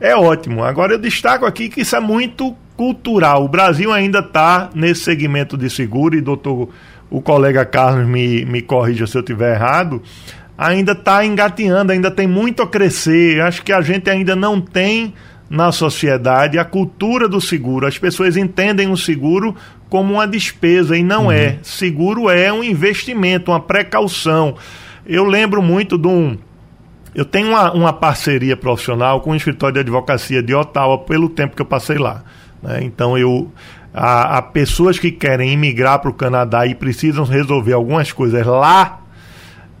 é 0.00 0.16
ótimo. 0.16 0.64
Agora 0.64 0.94
eu 0.94 0.98
destaco 0.98 1.46
aqui 1.46 1.68
que 1.68 1.82
isso 1.82 1.94
é 1.94 2.00
muito 2.00 2.54
cultural. 2.76 3.44
O 3.44 3.48
Brasil 3.48 3.92
ainda 3.92 4.18
está 4.18 4.70
nesse 4.74 5.04
segmento 5.04 5.56
de 5.56 5.70
seguro, 5.70 6.16
e 6.16 6.20
doutor, 6.20 6.68
o 7.08 7.22
colega 7.22 7.64
Carlos 7.64 8.06
me, 8.06 8.44
me 8.44 8.60
corrija 8.60 9.06
se 9.06 9.16
eu 9.16 9.20
estiver 9.20 9.54
errado, 9.54 10.02
ainda 10.56 10.92
está 10.92 11.24
engateando, 11.24 11.92
ainda 11.92 12.10
tem 12.10 12.26
muito 12.26 12.62
a 12.62 12.66
crescer. 12.66 13.40
Acho 13.40 13.62
que 13.62 13.72
a 13.72 13.80
gente 13.80 14.08
ainda 14.08 14.34
não 14.34 14.60
tem 14.60 15.12
na 15.48 15.70
sociedade 15.70 16.58
a 16.58 16.64
cultura 16.64 17.28
do 17.28 17.40
seguro. 17.40 17.86
As 17.86 17.98
pessoas 17.98 18.36
entendem 18.36 18.90
o 18.90 18.96
seguro 18.96 19.54
como 19.88 20.14
uma 20.14 20.26
despesa 20.26 20.96
e 20.96 21.02
não 21.02 21.30
é. 21.30 21.36
uhum. 21.36 21.42
é. 21.42 21.58
Seguro 21.62 22.30
é 22.30 22.52
um 22.52 22.64
investimento, 22.64 23.50
uma 23.50 23.60
precaução. 23.60 24.56
Eu 25.06 25.24
lembro 25.24 25.62
muito 25.62 25.96
de 25.98 26.08
um. 26.08 26.36
Eu 27.14 27.24
tenho 27.24 27.48
uma, 27.48 27.72
uma 27.72 27.92
parceria 27.92 28.56
profissional 28.56 29.20
com 29.20 29.30
o 29.30 29.36
escritório 29.36 29.74
de 29.74 29.80
advocacia 29.80 30.42
de 30.42 30.54
Ottawa 30.54 30.98
pelo 30.98 31.28
tempo 31.28 31.56
que 31.56 31.62
eu 31.62 31.66
passei 31.66 31.96
lá. 31.98 32.24
Né? 32.62 32.80
Então 32.82 33.16
eu. 33.16 33.50
Há, 33.98 34.36
há 34.36 34.42
pessoas 34.42 34.98
que 34.98 35.10
querem 35.10 35.54
imigrar 35.54 36.00
para 36.00 36.10
o 36.10 36.12
Canadá 36.12 36.66
e 36.66 36.74
precisam 36.74 37.24
resolver 37.24 37.72
algumas 37.72 38.12
coisas 38.12 38.44
lá 38.44 39.05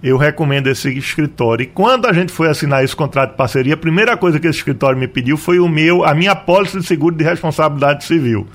eu 0.06 0.16
recomendo 0.16 0.68
esse 0.68 0.88
escritório. 0.96 1.64
E 1.64 1.66
quando 1.66 2.06
a 2.06 2.12
gente 2.12 2.30
foi 2.30 2.48
assinar 2.48 2.84
esse 2.84 2.94
contrato 2.94 3.30
de 3.32 3.36
parceria, 3.36 3.74
a 3.74 3.76
primeira 3.76 4.16
coisa 4.16 4.38
que 4.38 4.46
esse 4.46 4.58
escritório 4.58 4.96
me 4.96 5.08
pediu 5.08 5.36
foi 5.36 5.58
o 5.58 5.68
meu, 5.68 6.04
a 6.04 6.14
minha 6.14 6.34
pólice 6.36 6.78
de 6.78 6.86
seguro 6.86 7.16
de 7.16 7.24
responsabilidade 7.24 8.04
civil. 8.04 8.46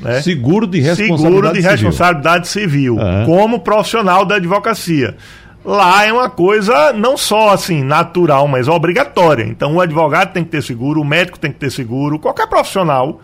Né? 0.00 0.20
Seguro 0.20 0.66
de 0.66 0.78
responsabilidade 0.80 1.22
Seguro 1.22 1.52
de 1.52 1.60
responsabilidade 1.60 2.48
civil, 2.48 2.96
uhum. 2.96 3.24
como 3.24 3.60
profissional 3.60 4.24
da 4.26 4.36
advocacia. 4.36 5.16
Lá 5.64 6.06
é 6.06 6.12
uma 6.12 6.28
coisa 6.28 6.92
não 6.92 7.16
só 7.16 7.50
assim 7.50 7.82
natural, 7.82 8.46
mas 8.46 8.68
obrigatória. 8.68 9.44
Então 9.44 9.74
o 9.74 9.80
advogado 9.80 10.32
tem 10.32 10.44
que 10.44 10.50
ter 10.50 10.62
seguro, 10.62 11.00
o 11.00 11.04
médico 11.04 11.38
tem 11.38 11.50
que 11.50 11.58
ter 11.58 11.70
seguro, 11.70 12.18
qualquer 12.18 12.46
profissional 12.46 13.20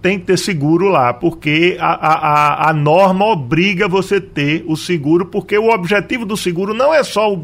tem 0.00 0.18
que 0.18 0.26
ter 0.26 0.38
seguro 0.38 0.88
lá, 0.88 1.12
porque 1.12 1.76
a, 1.80 1.86
a, 1.86 2.70
a 2.70 2.72
norma 2.72 3.24
obriga 3.24 3.88
você 3.88 4.20
ter 4.20 4.64
o 4.66 4.76
seguro, 4.76 5.26
porque 5.26 5.58
o 5.58 5.70
objetivo 5.70 6.24
do 6.24 6.36
seguro 6.36 6.72
não 6.72 6.94
é 6.94 7.02
só 7.02 7.32
o, 7.32 7.40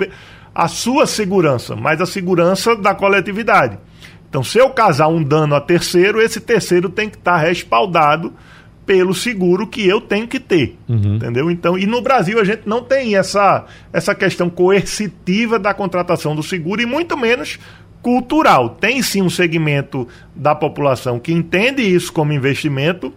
a 0.55 0.69
sua 0.69 1.07
segurança, 1.07 1.75
mas 1.75 2.01
a 2.01 2.07
segurança 2.07 2.77
da 2.77 2.95
coletividade. 2.95 3.79
Então, 4.29 4.43
se 4.43 4.59
eu 4.59 4.71
causar 4.71 5.09
um 5.09 5.23
dano 5.23 5.55
a 5.55 5.61
terceiro, 5.61 6.21
esse 6.21 6.41
terceiro 6.41 6.89
tem 6.89 7.09
que 7.09 7.17
estar 7.17 7.37
respaldado 7.39 8.33
pelo 8.87 9.15
seguro 9.15 9.67
que 9.67 9.87
eu 9.87 10.01
tenho 10.01 10.29
que 10.29 10.39
ter, 10.39 10.77
uhum. 10.89 11.17
entendeu? 11.17 11.51
Então, 11.51 11.79
e 11.79 11.87
no 11.87 12.03
Brasil 12.03 12.39
a 12.39 12.45
gente 12.45 12.63
não 12.67 12.83
tem 12.83 13.17
essa, 13.17 13.65
essa 13.93 14.15
questão 14.15 14.51
coercitiva 14.51 15.59
da 15.59 15.73
contratação 15.73 16.37
do 16.37 16.43
seguro 16.43 16.83
e 16.83 16.87
muito 16.87 17.17
menos 17.17 17.59
cultural. 18.05 18.69
Tem 18.69 19.03
sim 19.03 19.23
um 19.23 19.31
segmento 19.31 20.07
da 20.37 20.55
população 20.55 21.19
que 21.19 21.33
entende 21.33 21.83
isso 21.83 22.13
como 22.13 22.35
investimento, 22.35 23.11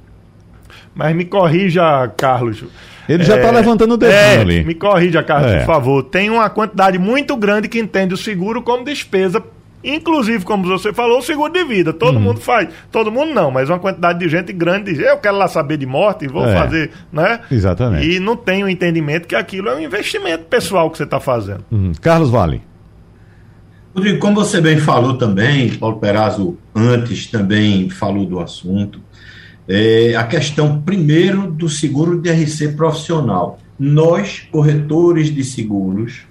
mas 0.96 1.14
me 1.14 1.26
corrija, 1.26 2.08
Carlos. 2.16 2.64
Ele 3.08 3.24
já 3.24 3.36
está 3.36 3.50
é, 3.50 3.52
levantando 3.52 3.94
o 3.94 3.98
dedo 3.98 4.12
é, 4.12 4.38
ali. 4.40 4.64
Me 4.64 4.74
corrija, 4.74 5.22
Carlos, 5.22 5.52
é. 5.52 5.60
por 5.60 5.66
favor. 5.66 6.04
Tem 6.04 6.30
uma 6.30 6.50
quantidade 6.50 6.98
muito 6.98 7.36
grande 7.36 7.68
que 7.68 7.78
entende 7.78 8.14
o 8.14 8.18
seguro 8.18 8.62
como 8.62 8.86
despesa 8.86 9.44
Inclusive, 9.84 10.44
como 10.44 10.66
você 10.66 10.92
falou, 10.92 11.20
o 11.20 11.22
seguro 11.22 11.54
de 11.54 11.64
vida. 11.64 11.94
Todo 11.94 12.16
uhum. 12.16 12.22
mundo 12.22 12.42
faz. 12.42 12.68
Todo 12.92 13.12
mundo 13.12 13.34
não, 13.34 13.52
mas 13.52 13.70
uma 13.70 13.80
quantidade 13.80 14.20
de 14.20 14.28
gente 14.28 14.52
grande 14.52 14.92
diz, 14.92 15.00
eu 15.00 15.18
quero 15.18 15.38
lá 15.38 15.48
saber 15.48 15.78
de 15.78 15.86
morte, 15.86 16.28
vou 16.28 16.46
é. 16.46 16.54
fazer, 16.54 16.92
né? 17.14 17.40
Exatamente. 17.50 18.10
E 18.10 18.20
não 18.20 18.36
tem 18.36 18.64
o 18.64 18.70
entendimento 18.70 19.28
que 19.28 19.36
aquilo 19.36 19.70
é 19.70 19.76
um 19.76 19.80
investimento 19.80 20.46
pessoal 20.46 20.90
que 20.90 20.98
você 20.98 21.04
está 21.04 21.20
fazendo. 21.20 21.64
Uhum. 21.72 21.92
Carlos 22.02 22.30
Vale. 22.30 22.62
Rodrigo, 23.98 24.20
como 24.20 24.36
você 24.36 24.62
bem 24.62 24.78
falou 24.78 25.18
também, 25.18 25.74
Paulo 25.74 25.98
Perazzo 25.98 26.56
antes 26.76 27.26
também 27.26 27.90
falou 27.90 28.28
do 28.28 28.40
assunto, 28.40 29.02
é 29.68 30.16
a 30.16 30.24
questão 30.24 30.80
primeiro 30.84 31.52
do 31.52 31.68
seguro 31.68 32.22
de 32.22 32.30
RC 32.30 32.74
profissional. 32.74 33.58
Nós, 33.80 34.48
corretores 34.52 35.34
de 35.34 35.44
seguros, 35.44 36.28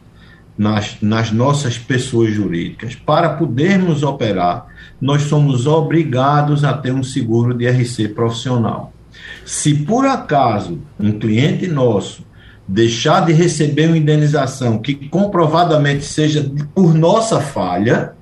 nas, 0.57 0.99
nas 1.03 1.33
nossas 1.33 1.77
pessoas 1.77 2.33
jurídicas. 2.33 2.95
Para 2.95 3.31
podermos 3.31 4.05
operar, 4.05 4.69
nós 5.01 5.23
somos 5.23 5.67
obrigados 5.67 6.63
a 6.63 6.73
ter 6.73 6.93
um 6.93 7.03
seguro 7.03 7.53
de 7.53 7.67
RC 7.67 8.11
profissional. 8.11 8.93
Se 9.45 9.75
por 9.75 10.07
acaso 10.07 10.79
um 11.01 11.19
cliente 11.19 11.67
nosso 11.67 12.26
deixar 12.67 13.25
de 13.25 13.33
receber 13.33 13.87
uma 13.87 13.97
indenização 13.97 14.79
que 14.79 14.95
comprovadamente 15.09 16.05
seja 16.05 16.51
por 16.75 16.95
nossa 16.95 17.41
falha, 17.41 18.15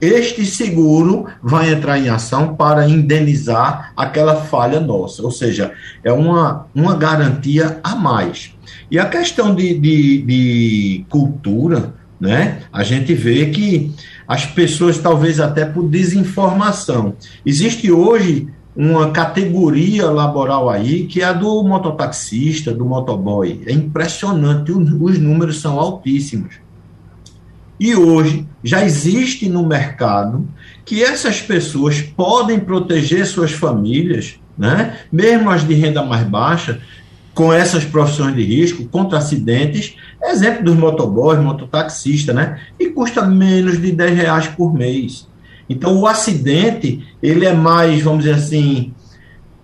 este 0.00 0.44
seguro 0.44 1.26
vai 1.40 1.72
entrar 1.72 1.96
em 1.96 2.08
ação 2.08 2.56
para 2.56 2.88
indenizar 2.88 3.92
aquela 3.96 4.34
falha 4.34 4.80
nossa, 4.80 5.22
ou 5.22 5.30
seja, 5.30 5.72
é 6.02 6.12
uma, 6.12 6.66
uma 6.74 6.96
garantia 6.96 7.78
a 7.84 7.94
mais. 7.94 8.52
E 8.90 8.98
a 8.98 9.06
questão 9.06 9.54
de, 9.54 9.78
de, 9.78 10.22
de 10.22 11.04
cultura, 11.08 11.94
né? 12.20 12.62
A 12.72 12.82
gente 12.82 13.14
vê 13.14 13.46
que 13.46 13.92
as 14.26 14.44
pessoas, 14.44 14.98
talvez 14.98 15.38
até 15.38 15.64
por 15.64 15.88
desinformação, 15.88 17.14
existe 17.46 17.90
hoje 17.90 18.48
uma 18.74 19.10
categoria 19.10 20.10
laboral 20.10 20.70
aí 20.70 21.06
que 21.06 21.20
é 21.20 21.24
a 21.24 21.32
do 21.32 21.62
mototaxista, 21.62 22.72
do 22.72 22.84
motoboy. 22.84 23.62
É 23.66 23.72
impressionante, 23.72 24.72
os 24.72 25.18
números 25.18 25.60
são 25.60 25.78
altíssimos. 25.78 26.56
E 27.78 27.94
hoje 27.94 28.46
já 28.62 28.84
existe 28.84 29.48
no 29.48 29.66
mercado 29.66 30.46
que 30.84 31.02
essas 31.02 31.40
pessoas 31.40 32.00
podem 32.00 32.58
proteger 32.60 33.26
suas 33.26 33.52
famílias, 33.52 34.36
né? 34.56 34.98
mesmo 35.10 35.50
as 35.50 35.66
de 35.66 35.74
renda 35.74 36.02
mais 36.02 36.26
baixa, 36.26 36.80
com 37.34 37.52
essas 37.52 37.84
profissões 37.84 38.36
de 38.36 38.42
risco, 38.42 38.86
contra 38.88 39.18
acidentes, 39.18 39.96
exemplo 40.22 40.64
dos 40.64 40.76
motoboys, 40.76 41.40
mototaxistas, 41.40 42.34
né? 42.34 42.60
E 42.78 42.90
custa 42.90 43.22
menos 43.24 43.80
de 43.80 43.90
10 43.90 44.16
reais 44.16 44.46
por 44.48 44.74
mês. 44.74 45.26
Então, 45.72 45.98
o 45.98 46.06
acidente, 46.06 47.04
ele 47.22 47.44
é 47.44 47.52
mais, 47.52 48.02
vamos 48.02 48.24
dizer 48.24 48.36
assim, 48.36 48.92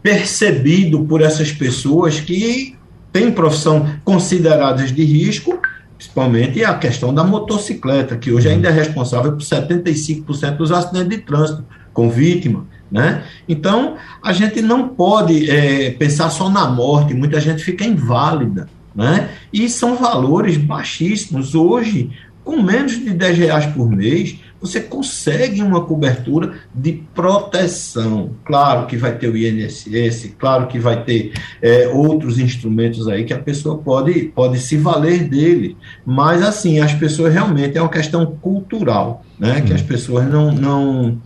percebido 0.02 1.04
por 1.04 1.22
essas 1.22 1.52
pessoas 1.52 2.20
que 2.20 2.76
têm 3.12 3.30
profissão 3.30 3.86
consideradas 4.04 4.92
de 4.92 5.04
risco, 5.04 5.60
principalmente 5.96 6.64
a 6.64 6.74
questão 6.74 7.12
da 7.12 7.24
motocicleta, 7.24 8.16
que 8.16 8.30
hoje 8.30 8.48
ainda 8.48 8.68
é 8.68 8.72
responsável 8.72 9.32
por 9.32 9.42
75% 9.42 10.56
dos 10.56 10.70
acidentes 10.70 11.10
de 11.10 11.18
trânsito 11.18 11.64
com 11.92 12.08
vítima. 12.08 12.66
Né? 12.90 13.22
Então, 13.48 13.96
a 14.22 14.32
gente 14.32 14.62
não 14.62 14.88
pode 14.88 15.50
é, 15.50 15.90
pensar 15.90 16.30
só 16.30 16.48
na 16.48 16.68
morte, 16.68 17.14
muita 17.14 17.40
gente 17.40 17.62
fica 17.62 17.84
inválida. 17.84 18.68
Né? 18.94 19.28
E 19.52 19.68
são 19.68 19.96
valores 19.96 20.56
baixíssimos. 20.56 21.54
Hoje, 21.54 22.10
com 22.44 22.62
menos 22.62 22.92
de 22.92 23.10
10 23.10 23.38
reais 23.38 23.66
por 23.66 23.90
mês, 23.90 24.38
você 24.60 24.80
consegue 24.80 25.62
uma 25.62 25.84
cobertura 25.84 26.58
de 26.74 27.04
proteção. 27.14 28.30
Claro 28.44 28.86
que 28.86 28.96
vai 28.96 29.16
ter 29.16 29.28
o 29.28 29.36
INSS, 29.36 30.34
claro 30.38 30.66
que 30.66 30.78
vai 30.78 31.04
ter 31.04 31.32
é, 31.62 31.88
outros 31.88 32.38
instrumentos 32.38 33.06
aí 33.08 33.24
que 33.24 33.32
a 33.32 33.38
pessoa 33.38 33.78
pode, 33.78 34.32
pode 34.34 34.58
se 34.58 34.76
valer 34.76 35.28
dele. 35.28 35.76
Mas, 36.04 36.42
assim, 36.42 36.80
as 36.80 36.92
pessoas 36.92 37.32
realmente 37.32 37.78
é 37.78 37.80
uma 37.80 37.90
questão 37.90 38.26
cultural, 38.26 39.24
né? 39.38 39.60
Que 39.60 39.72
as 39.72 39.82
pessoas 39.82 40.28
não. 40.28 40.52
não 40.52 41.18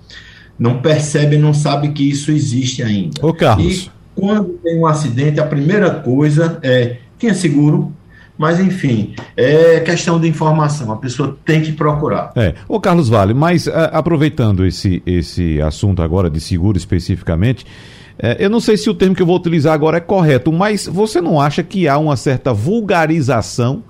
não 0.59 0.81
percebe, 0.81 1.39
não 1.39 1.53
sabe 1.53 1.89
que 1.89 2.09
isso 2.09 2.31
existe 2.31 2.85
ainda. 2.85 3.27
Ô, 3.27 3.33
Carlos. 3.33 3.87
E 3.87 3.91
quando 4.15 4.51
tem 4.63 4.79
um 4.79 4.87
acidente, 4.87 5.41
a 5.41 5.47
primeira 5.47 5.91
coisa 5.91 6.61
é 6.63 6.99
tinha 7.19 7.35
seguro, 7.35 7.93
mas 8.37 8.59
enfim, 8.59 9.15
é 9.37 9.81
questão 9.81 10.21
de 10.21 10.29
informação, 10.29 10.91
a 10.91 10.97
pessoa 10.97 11.37
tem 11.45 11.61
que 11.61 11.73
procurar. 11.73 12.33
É. 12.35 12.55
Ô 12.69 12.81
Carlos 12.81 13.09
Vale, 13.09 13.35
mas 13.35 13.69
a, 13.69 13.85
aproveitando 13.87 14.65
esse, 14.65 15.03
esse 15.07 15.61
assunto 15.61 16.03
agora 16.03 16.29
de 16.31 16.41
seguro 16.41 16.77
especificamente, 16.77 17.67
é, 18.19 18.37
eu 18.39 18.51
não 18.51 18.61
sei 18.61 18.77
se 18.77 18.89
o 18.89 18.95
termo 18.95 19.15
que 19.15 19.23
eu 19.23 19.27
vou 19.27 19.37
utilizar 19.37 19.73
agora 19.73 19.97
é 19.97 20.01
correto, 20.01 20.53
mas 20.53 20.87
você 20.87 21.21
não 21.21 21.41
acha 21.41 21.63
que 21.63 21.89
há 21.89 21.99
uma 21.99 22.17
certa 22.17 22.53
vulgarização 22.53 23.83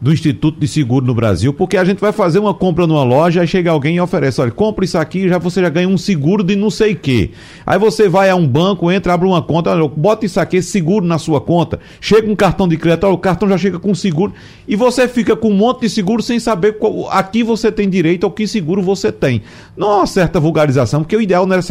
do 0.00 0.12
Instituto 0.12 0.58
de 0.58 0.66
Seguro 0.66 1.04
no 1.04 1.14
Brasil, 1.14 1.52
porque 1.52 1.76
a 1.76 1.84
gente 1.84 1.98
vai 1.98 2.10
fazer 2.10 2.38
uma 2.38 2.54
compra 2.54 2.86
numa 2.86 3.04
loja, 3.04 3.42
aí 3.42 3.46
chega 3.46 3.70
alguém 3.70 3.96
e 3.96 4.00
oferece, 4.00 4.40
olha, 4.40 4.50
compra 4.50 4.84
isso 4.84 4.96
aqui, 4.96 5.28
já 5.28 5.36
você 5.36 5.60
já 5.60 5.68
ganha 5.68 5.88
um 5.88 5.98
seguro 5.98 6.42
de 6.42 6.56
não 6.56 6.70
sei 6.70 6.94
quê. 6.94 7.32
Aí 7.66 7.78
você 7.78 8.08
vai 8.08 8.30
a 8.30 8.36
um 8.36 8.46
banco, 8.46 8.90
entra, 8.90 9.12
abre 9.12 9.28
uma 9.28 9.42
conta, 9.42 9.70
olha, 9.70 9.86
bota 9.88 10.24
isso 10.24 10.40
aqui, 10.40 10.62
seguro 10.62 11.04
na 11.04 11.18
sua 11.18 11.40
conta, 11.40 11.78
chega 12.00 12.30
um 12.30 12.34
cartão 12.34 12.66
de 12.66 12.78
crédito, 12.78 13.04
olha, 13.04 13.14
o 13.14 13.18
cartão 13.18 13.46
já 13.48 13.58
chega 13.58 13.78
com 13.78 13.94
seguro, 13.94 14.32
e 14.66 14.74
você 14.74 15.06
fica 15.06 15.36
com 15.36 15.50
um 15.50 15.56
monte 15.56 15.82
de 15.82 15.90
seguro 15.90 16.22
sem 16.22 16.40
saber 16.40 16.78
qual, 16.78 17.10
a 17.10 17.22
que 17.22 17.44
você 17.44 17.70
tem 17.70 17.88
direito 17.88 18.24
ou 18.24 18.30
que 18.30 18.46
seguro 18.46 18.80
você 18.80 19.12
tem. 19.12 19.42
Não 19.76 19.90
há 19.90 19.96
uma 19.98 20.06
certa 20.06 20.40
vulgarização, 20.40 21.02
porque 21.02 21.16
o 21.16 21.20
ideal 21.20 21.44
não 21.44 21.56
era, 21.56 21.64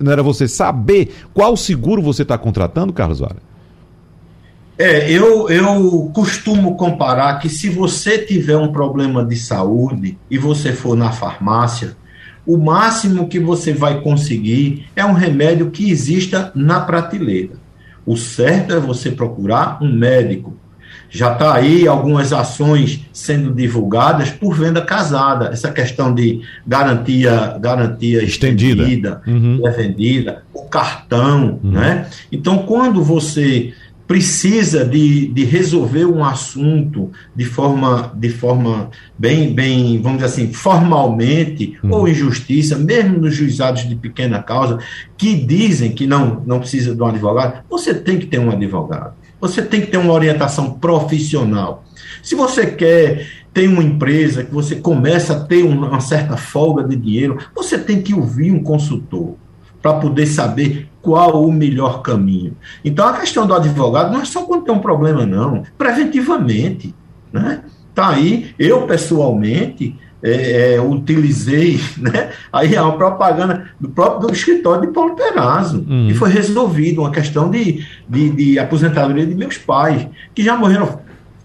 não 0.00 0.12
era 0.12 0.22
você 0.22 0.48
saber 0.48 1.10
qual 1.32 1.56
seguro 1.56 2.02
você 2.02 2.22
está 2.22 2.36
contratando, 2.36 2.92
Carlos 2.92 3.20
Vara. 3.20 3.57
É, 4.78 5.10
eu, 5.10 5.48
eu 5.50 6.08
costumo 6.14 6.76
comparar 6.76 7.40
que 7.40 7.48
se 7.48 7.68
você 7.68 8.16
tiver 8.18 8.56
um 8.56 8.70
problema 8.70 9.24
de 9.24 9.34
saúde 9.34 10.16
e 10.30 10.38
você 10.38 10.72
for 10.72 10.96
na 10.96 11.10
farmácia, 11.10 11.96
o 12.46 12.56
máximo 12.56 13.28
que 13.28 13.40
você 13.40 13.72
vai 13.72 14.00
conseguir 14.00 14.86
é 14.94 15.04
um 15.04 15.12
remédio 15.12 15.70
que 15.72 15.90
exista 15.90 16.52
na 16.54 16.80
prateleira. 16.80 17.54
O 18.06 18.16
certo 18.16 18.72
é 18.72 18.78
você 18.78 19.10
procurar 19.10 19.82
um 19.82 19.92
médico. 19.92 20.56
Já 21.10 21.32
está 21.32 21.54
aí 21.54 21.88
algumas 21.88 22.32
ações 22.32 23.04
sendo 23.12 23.52
divulgadas 23.52 24.30
por 24.30 24.54
venda 24.54 24.80
casada. 24.80 25.48
Essa 25.48 25.72
questão 25.72 26.14
de 26.14 26.40
garantia, 26.66 27.58
garantia 27.60 28.22
estendida, 28.22 28.82
estendida 28.82 29.22
uhum. 29.26 29.66
é 29.66 29.70
vendida, 29.70 30.42
o 30.54 30.62
cartão, 30.64 31.58
uhum. 31.62 31.72
né? 31.72 32.06
Então, 32.30 32.58
quando 32.58 33.02
você 33.02 33.74
precisa 34.08 34.86
de, 34.86 35.28
de 35.28 35.44
resolver 35.44 36.06
um 36.06 36.24
assunto 36.24 37.12
de 37.36 37.44
forma, 37.44 38.10
de 38.16 38.30
forma 38.30 38.90
bem, 39.18 39.52
bem, 39.52 40.00
vamos 40.00 40.22
dizer 40.22 40.32
assim, 40.32 40.50
formalmente, 40.50 41.78
uhum. 41.84 41.92
ou 41.92 42.08
injustiça, 42.08 42.78
mesmo 42.78 43.18
nos 43.18 43.34
juizados 43.34 43.86
de 43.86 43.94
pequena 43.94 44.42
causa, 44.42 44.78
que 45.16 45.34
dizem 45.34 45.92
que 45.92 46.06
não, 46.06 46.42
não 46.46 46.58
precisa 46.58 46.94
de 46.94 47.02
um 47.02 47.06
advogado, 47.06 47.62
você 47.68 47.92
tem 47.92 48.18
que 48.18 48.26
ter 48.26 48.38
um 48.38 48.50
advogado. 48.50 49.12
Você 49.40 49.62
tem 49.62 49.82
que 49.82 49.88
ter 49.88 49.98
uma 49.98 50.14
orientação 50.14 50.72
profissional. 50.72 51.84
Se 52.22 52.34
você 52.34 52.66
quer 52.66 53.28
ter 53.52 53.68
uma 53.68 53.84
empresa 53.84 54.42
que 54.42 54.52
você 54.52 54.76
começa 54.76 55.34
a 55.34 55.40
ter 55.40 55.62
uma 55.62 56.00
certa 56.00 56.36
folga 56.36 56.82
de 56.82 56.96
dinheiro, 56.96 57.38
você 57.54 57.78
tem 57.78 58.00
que 58.00 58.14
ouvir 58.14 58.50
um 58.50 58.62
consultor 58.62 59.36
para 59.82 59.94
poder 59.94 60.26
saber 60.26 60.88
qual 61.00 61.44
o 61.44 61.52
melhor 61.52 62.02
caminho. 62.02 62.56
Então, 62.84 63.06
a 63.06 63.14
questão 63.14 63.46
do 63.46 63.54
advogado 63.54 64.12
não 64.12 64.20
é 64.20 64.24
só 64.24 64.42
quando 64.42 64.64
tem 64.64 64.74
um 64.74 64.80
problema, 64.80 65.24
não. 65.24 65.62
Preventivamente. 65.76 66.94
Né? 67.32 67.62
Tá 67.94 68.10
aí, 68.10 68.54
eu 68.58 68.82
pessoalmente 68.82 69.96
é, 70.22 70.74
é, 70.74 70.80
utilizei 70.80 71.80
né, 71.96 72.30
aí 72.52 72.76
a 72.76 72.90
propaganda 72.90 73.70
do 73.78 73.88
próprio 73.88 74.28
do 74.28 74.32
escritório 74.32 74.86
de 74.86 74.92
Paulo 74.92 75.14
Perazzo, 75.14 75.84
uhum. 75.88 76.08
e 76.08 76.14
foi 76.14 76.30
resolvido 76.30 77.02
uma 77.02 77.10
questão 77.10 77.50
de, 77.50 77.86
de, 78.08 78.30
de 78.30 78.58
aposentadoria 78.58 79.26
de 79.26 79.34
meus 79.34 79.56
pais, 79.56 80.06
que 80.34 80.42
já 80.42 80.56
morreram 80.56 80.98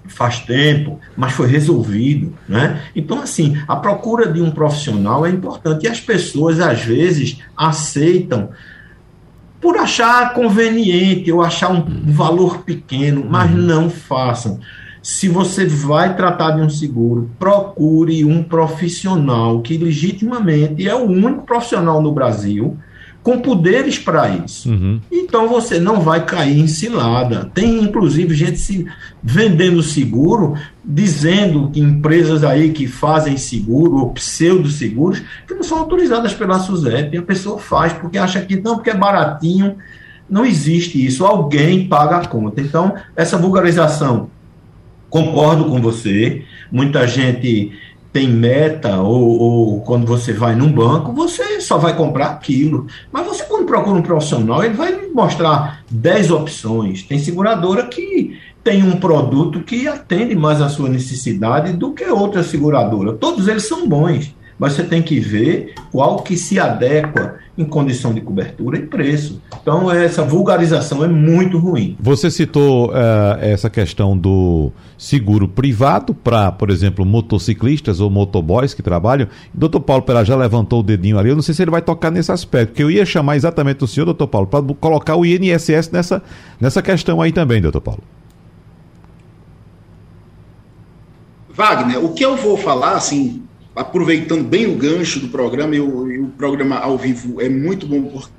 faz 0.08 0.40
tempo, 0.40 1.00
mas 1.16 1.34
foi 1.34 1.48
resolvido, 1.48 2.34
né? 2.48 2.82
Então, 2.96 3.22
assim, 3.22 3.58
a 3.68 3.76
procura 3.76 4.32
de 4.32 4.42
um 4.42 4.52
profissional 4.52 5.26
é 5.26 5.30
importante 5.30 5.86
e 5.86 5.90
as 5.90 6.00
pessoas, 6.00 6.60
às 6.60 6.82
vezes, 6.82 7.40
aceitam 7.56 8.50
por 9.62 9.78
achar 9.78 10.34
conveniente 10.34 11.32
ou 11.32 11.42
achar 11.42 11.72
um 11.72 11.86
valor 12.12 12.60
pequeno, 12.60 13.26
mas 13.30 13.50
uhum. 13.50 13.58
não 13.58 13.90
façam. 13.90 14.60
Se 15.02 15.28
você 15.28 15.66
vai 15.66 16.16
tratar 16.16 16.52
de 16.52 16.62
um 16.62 16.70
seguro, 16.70 17.30
procure 17.40 18.24
um 18.26 18.44
profissional 18.44 19.62
que 19.62 19.78
legitimamente 19.78 20.88
é 20.88 20.96
o 20.96 21.04
único 21.04 21.44
profissional 21.44 22.02
no 22.02 22.12
Brasil 22.12 22.78
com 23.24 23.40
poderes 23.40 23.98
para 23.98 24.30
isso. 24.30 24.70
Uhum. 24.70 25.00
Então 25.10 25.48
você 25.48 25.80
não 25.80 26.02
vai 26.02 26.26
cair 26.26 26.60
em 26.60 26.68
cilada. 26.68 27.50
Tem 27.54 27.82
inclusive 27.82 28.36
gente 28.36 28.60
se 28.60 28.86
vendendo 29.24 29.82
seguro, 29.82 30.56
dizendo 30.84 31.70
que 31.72 31.80
empresas 31.80 32.44
aí 32.44 32.72
que 32.72 32.86
fazem 32.86 33.38
seguro 33.38 33.96
ou 33.96 34.12
pseudo-seguros 34.12 35.24
que 35.48 35.54
não 35.54 35.64
são 35.64 35.80
autorizadas 35.80 36.34
pela 36.34 36.60
SUSEP. 36.60 37.16
E 37.16 37.20
a 37.20 37.24
pessoa 37.24 37.58
faz 37.58 37.94
porque 37.94 38.18
acha 38.18 38.42
que 38.42 38.60
não, 38.60 38.76
porque 38.76 38.90
é 38.90 38.98
baratinho. 38.98 39.78
Não 40.30 40.46
existe 40.46 41.04
isso. 41.04 41.26
Alguém 41.26 41.88
paga 41.88 42.18
a 42.18 42.28
conta. 42.28 42.60
Então, 42.60 42.94
essa 43.16 43.38
vulgarização, 43.38 44.30
concordo 45.10 45.66
com 45.66 45.82
você. 45.82 46.44
Muita 46.70 47.08
gente 47.08 47.72
tem 48.14 48.30
meta, 48.30 49.00
ou, 49.00 49.40
ou, 49.40 49.82
quando 49.82 50.06
você 50.06 50.32
vai 50.32 50.56
num 50.56 50.72
banco, 50.72 51.12
você 51.12 51.60
só 51.60 51.80
vai 51.80 51.98
comprar 51.98 52.28
aquilo. 52.28 52.86
Mas 53.12 53.26
você, 53.26 53.44
quando 53.44 53.66
procura 53.66 53.98
um 53.98 54.04
profissional, 54.04 54.64
ele 54.64 54.76
vai 54.76 55.08
mostrar 55.12 55.84
10 55.90 56.30
opções. 56.30 57.02
Tem 57.02 57.18
seguradora 57.18 57.88
que 57.88 58.40
tem 58.64 58.84
um 58.84 58.98
produto 58.98 59.62
que 59.62 59.88
atende 59.88 60.36
mais 60.36 60.62
a 60.62 60.70
sua 60.70 60.88
necessidade 60.88 61.74
do 61.74 61.92
que 61.92 62.06
outra 62.06 62.44
seguradora. 62.44 63.14
Todos 63.14 63.48
eles 63.48 63.64
são 63.64 63.90
bons, 63.90 64.34
mas 64.60 64.74
você 64.74 64.84
tem 64.84 65.02
que 65.02 65.20
ver 65.20 65.74
qual 65.92 66.18
que 66.18 66.38
se 66.38 66.60
adequa 66.60 67.40
em 67.58 67.66
condição 67.66 68.14
de 68.14 68.22
cobertura 68.22 68.78
e 68.78 68.82
preço. 68.82 69.42
Então, 69.62 69.92
essa 69.92 70.24
vulgarização 70.24 71.04
é 71.04 71.08
muito 71.08 71.60
ruim. 71.60 71.96
Você 72.00 72.32
citou 72.32 72.90
uh, 72.90 72.94
essa 73.40 73.70
questão 73.70 74.18
do 74.18 74.72
seguro 74.98 75.48
privado 75.48 76.14
para, 76.16 76.52
por 76.52 76.70
exemplo, 76.72 77.06
motociclistas 77.06 78.00
ou 78.00 78.10
motoboys 78.10 78.74
que 78.74 78.82
trabalham. 78.82 79.28
Doutor 79.54 79.82
Paulo 79.82 80.02
Pera 80.02 80.26
já 80.26 80.36
levantou 80.36 80.80
o 80.80 80.84
dedinho 80.84 81.20
ali. 81.20 81.30
Eu 81.30 81.36
não 81.36 81.44
sei 81.44 81.54
se 81.54 81.62
ele 81.62 81.72
vai 81.72 81.82
tocar 81.82 82.10
nesse 82.10 82.32
aspecto, 82.32 82.70
porque 82.70 82.84
eu 82.84 82.90
ia 82.90 83.06
chamar 83.06 83.36
exatamente 83.36 83.84
o 83.84 83.88
senhor, 83.88 84.06
doutor 84.06 84.28
Paulo, 84.28 84.48
para 84.48 84.62
colocar 84.76 85.16
o 85.16 85.26
INSS 85.26 85.92
nessa, 85.92 86.24
nessa 86.60 86.82
questão 86.82 87.22
aí 87.22 87.32
também, 87.32 87.62
doutor 87.62 87.82
Paulo. 87.82 88.02
Wagner, 91.56 92.04
o 92.04 92.14
que 92.14 92.26
eu 92.26 92.36
vou 92.36 92.58
falar, 92.58 92.94
assim, 92.94 93.44
aproveitando 93.76 94.44
bem 94.44 94.68
o 94.68 94.76
gancho 94.76 95.20
do 95.20 95.30
programa, 95.30 95.76
e 95.76 95.80
o, 95.80 96.28
programa 96.38 96.78
ao 96.78 96.98
vivo 96.98 97.42
é 97.42 97.50
muito 97.50 97.88
bom 97.88 98.04
porque 98.04 98.32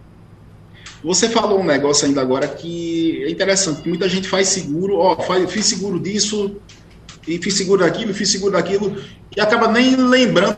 você 1.02 1.28
falou 1.28 1.60
um 1.60 1.64
negócio 1.64 2.06
ainda 2.06 2.22
agora 2.22 2.48
que 2.48 3.22
é 3.24 3.30
interessante, 3.30 3.82
que 3.82 3.88
muita 3.88 4.08
gente 4.08 4.26
faz 4.26 4.48
seguro, 4.48 4.96
ó, 4.96 5.16
faz, 5.16 5.50
fiz 5.52 5.66
seguro 5.66 6.00
disso, 6.00 6.56
e 7.28 7.38
fiz 7.38 7.54
seguro 7.54 7.82
daquilo, 7.82 8.14
fiz 8.14 8.30
seguro 8.30 8.52
daquilo, 8.52 8.96
e 9.36 9.38
acaba 9.38 9.68
nem 9.68 9.96
lembrando 9.96 10.56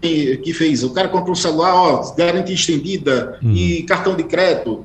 que 0.00 0.52
fez. 0.52 0.82
O 0.84 0.90
cara 0.90 1.08
comprou 1.08 1.32
um 1.32 1.34
celular, 1.34 1.74
ó, 1.74 2.14
garantia 2.14 2.54
estendida 2.54 3.38
uhum. 3.42 3.52
e 3.52 3.82
cartão 3.84 4.14
de 4.14 4.24
crédito 4.24 4.84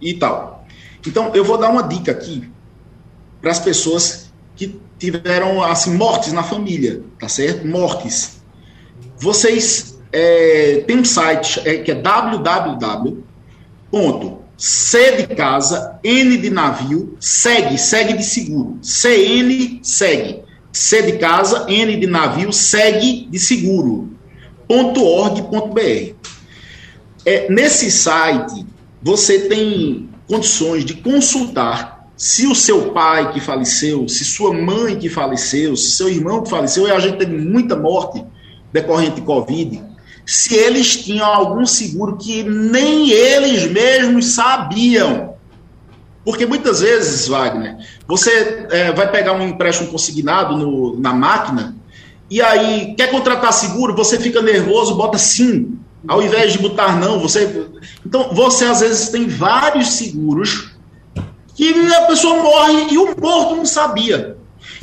e 0.00 0.14
tal. 0.14 0.66
Então, 1.06 1.32
eu 1.34 1.44
vou 1.44 1.56
dar 1.56 1.70
uma 1.70 1.82
dica 1.82 2.10
aqui 2.10 2.50
para 3.40 3.52
as 3.52 3.60
pessoas 3.60 4.32
que 4.56 4.76
tiveram, 4.98 5.62
assim, 5.62 5.94
mortes 5.94 6.32
na 6.32 6.42
família, 6.42 7.02
tá 7.18 7.28
certo? 7.28 7.66
Mortes. 7.66 8.41
Vocês 9.22 9.96
é, 10.10 10.82
tem 10.84 10.98
um 10.98 11.04
site 11.04 11.60
é, 11.64 11.76
que 11.76 11.92
é 11.92 11.94
www. 11.94 13.22
C 14.56 15.12
de 15.16 15.28
casa, 15.36 16.00
N 16.02 16.36
de 16.38 16.50
navio, 16.50 17.16
segue, 17.20 17.78
segue 17.78 18.14
de 18.14 18.24
seguro. 18.24 18.78
CN, 18.82 19.78
segue. 19.80 20.42
C 20.72 21.02
de 21.02 21.18
casa, 21.18 21.66
N 21.68 21.96
de 21.96 22.06
navio, 22.08 22.52
segue 22.52 23.28
de 23.30 23.38
seguro. 23.38 24.10
.org.br. 24.68 26.14
É, 27.24 27.48
nesse 27.48 27.92
site, 27.92 28.66
você 29.00 29.38
tem 29.40 30.08
condições 30.26 30.84
de 30.84 30.94
consultar 30.94 32.08
se 32.16 32.44
o 32.48 32.56
seu 32.56 32.90
pai 32.90 33.32
que 33.32 33.40
faleceu, 33.40 34.08
se 34.08 34.24
sua 34.24 34.52
mãe 34.52 34.98
que 34.98 35.08
faleceu, 35.08 35.76
se 35.76 35.92
seu 35.92 36.08
irmão 36.08 36.42
que 36.42 36.50
faleceu, 36.50 36.88
e 36.88 36.90
a 36.90 36.98
gente 36.98 37.18
teve 37.18 37.36
muita 37.36 37.76
morte 37.76 38.24
decorrente 38.72 39.16
de 39.16 39.22
Covid, 39.22 39.82
se 40.24 40.54
eles 40.54 40.96
tinham 41.04 41.26
algum 41.26 41.66
seguro 41.66 42.16
que 42.16 42.42
nem 42.42 43.10
eles 43.10 43.70
mesmos 43.70 44.34
sabiam. 44.34 45.34
Porque 46.24 46.46
muitas 46.46 46.80
vezes, 46.80 47.26
Wagner, 47.26 47.76
você 48.06 48.66
é, 48.70 48.92
vai 48.92 49.10
pegar 49.10 49.32
um 49.32 49.46
empréstimo 49.46 49.90
consignado 49.90 50.56
no, 50.56 50.98
na 50.98 51.12
máquina 51.12 51.76
e 52.30 52.40
aí 52.40 52.94
quer 52.96 53.10
contratar 53.10 53.52
seguro, 53.52 53.94
você 53.94 54.18
fica 54.18 54.40
nervoso, 54.40 54.94
bota 54.94 55.18
sim, 55.18 55.78
ao 56.06 56.22
invés 56.22 56.52
de 56.52 56.60
botar 56.60 56.98
não. 56.98 57.18
Você, 57.18 57.66
então 58.06 58.32
você 58.32 58.64
às 58.64 58.80
vezes 58.80 59.10
tem 59.10 59.26
vários 59.26 59.94
seguros 59.94 60.72
que 61.54 61.92
a 61.92 62.02
pessoa 62.02 62.42
morre 62.42 62.86
e 62.92 62.98
o 62.98 63.14
morto 63.20 63.56
não 63.56 63.66
sabia. 63.66 64.36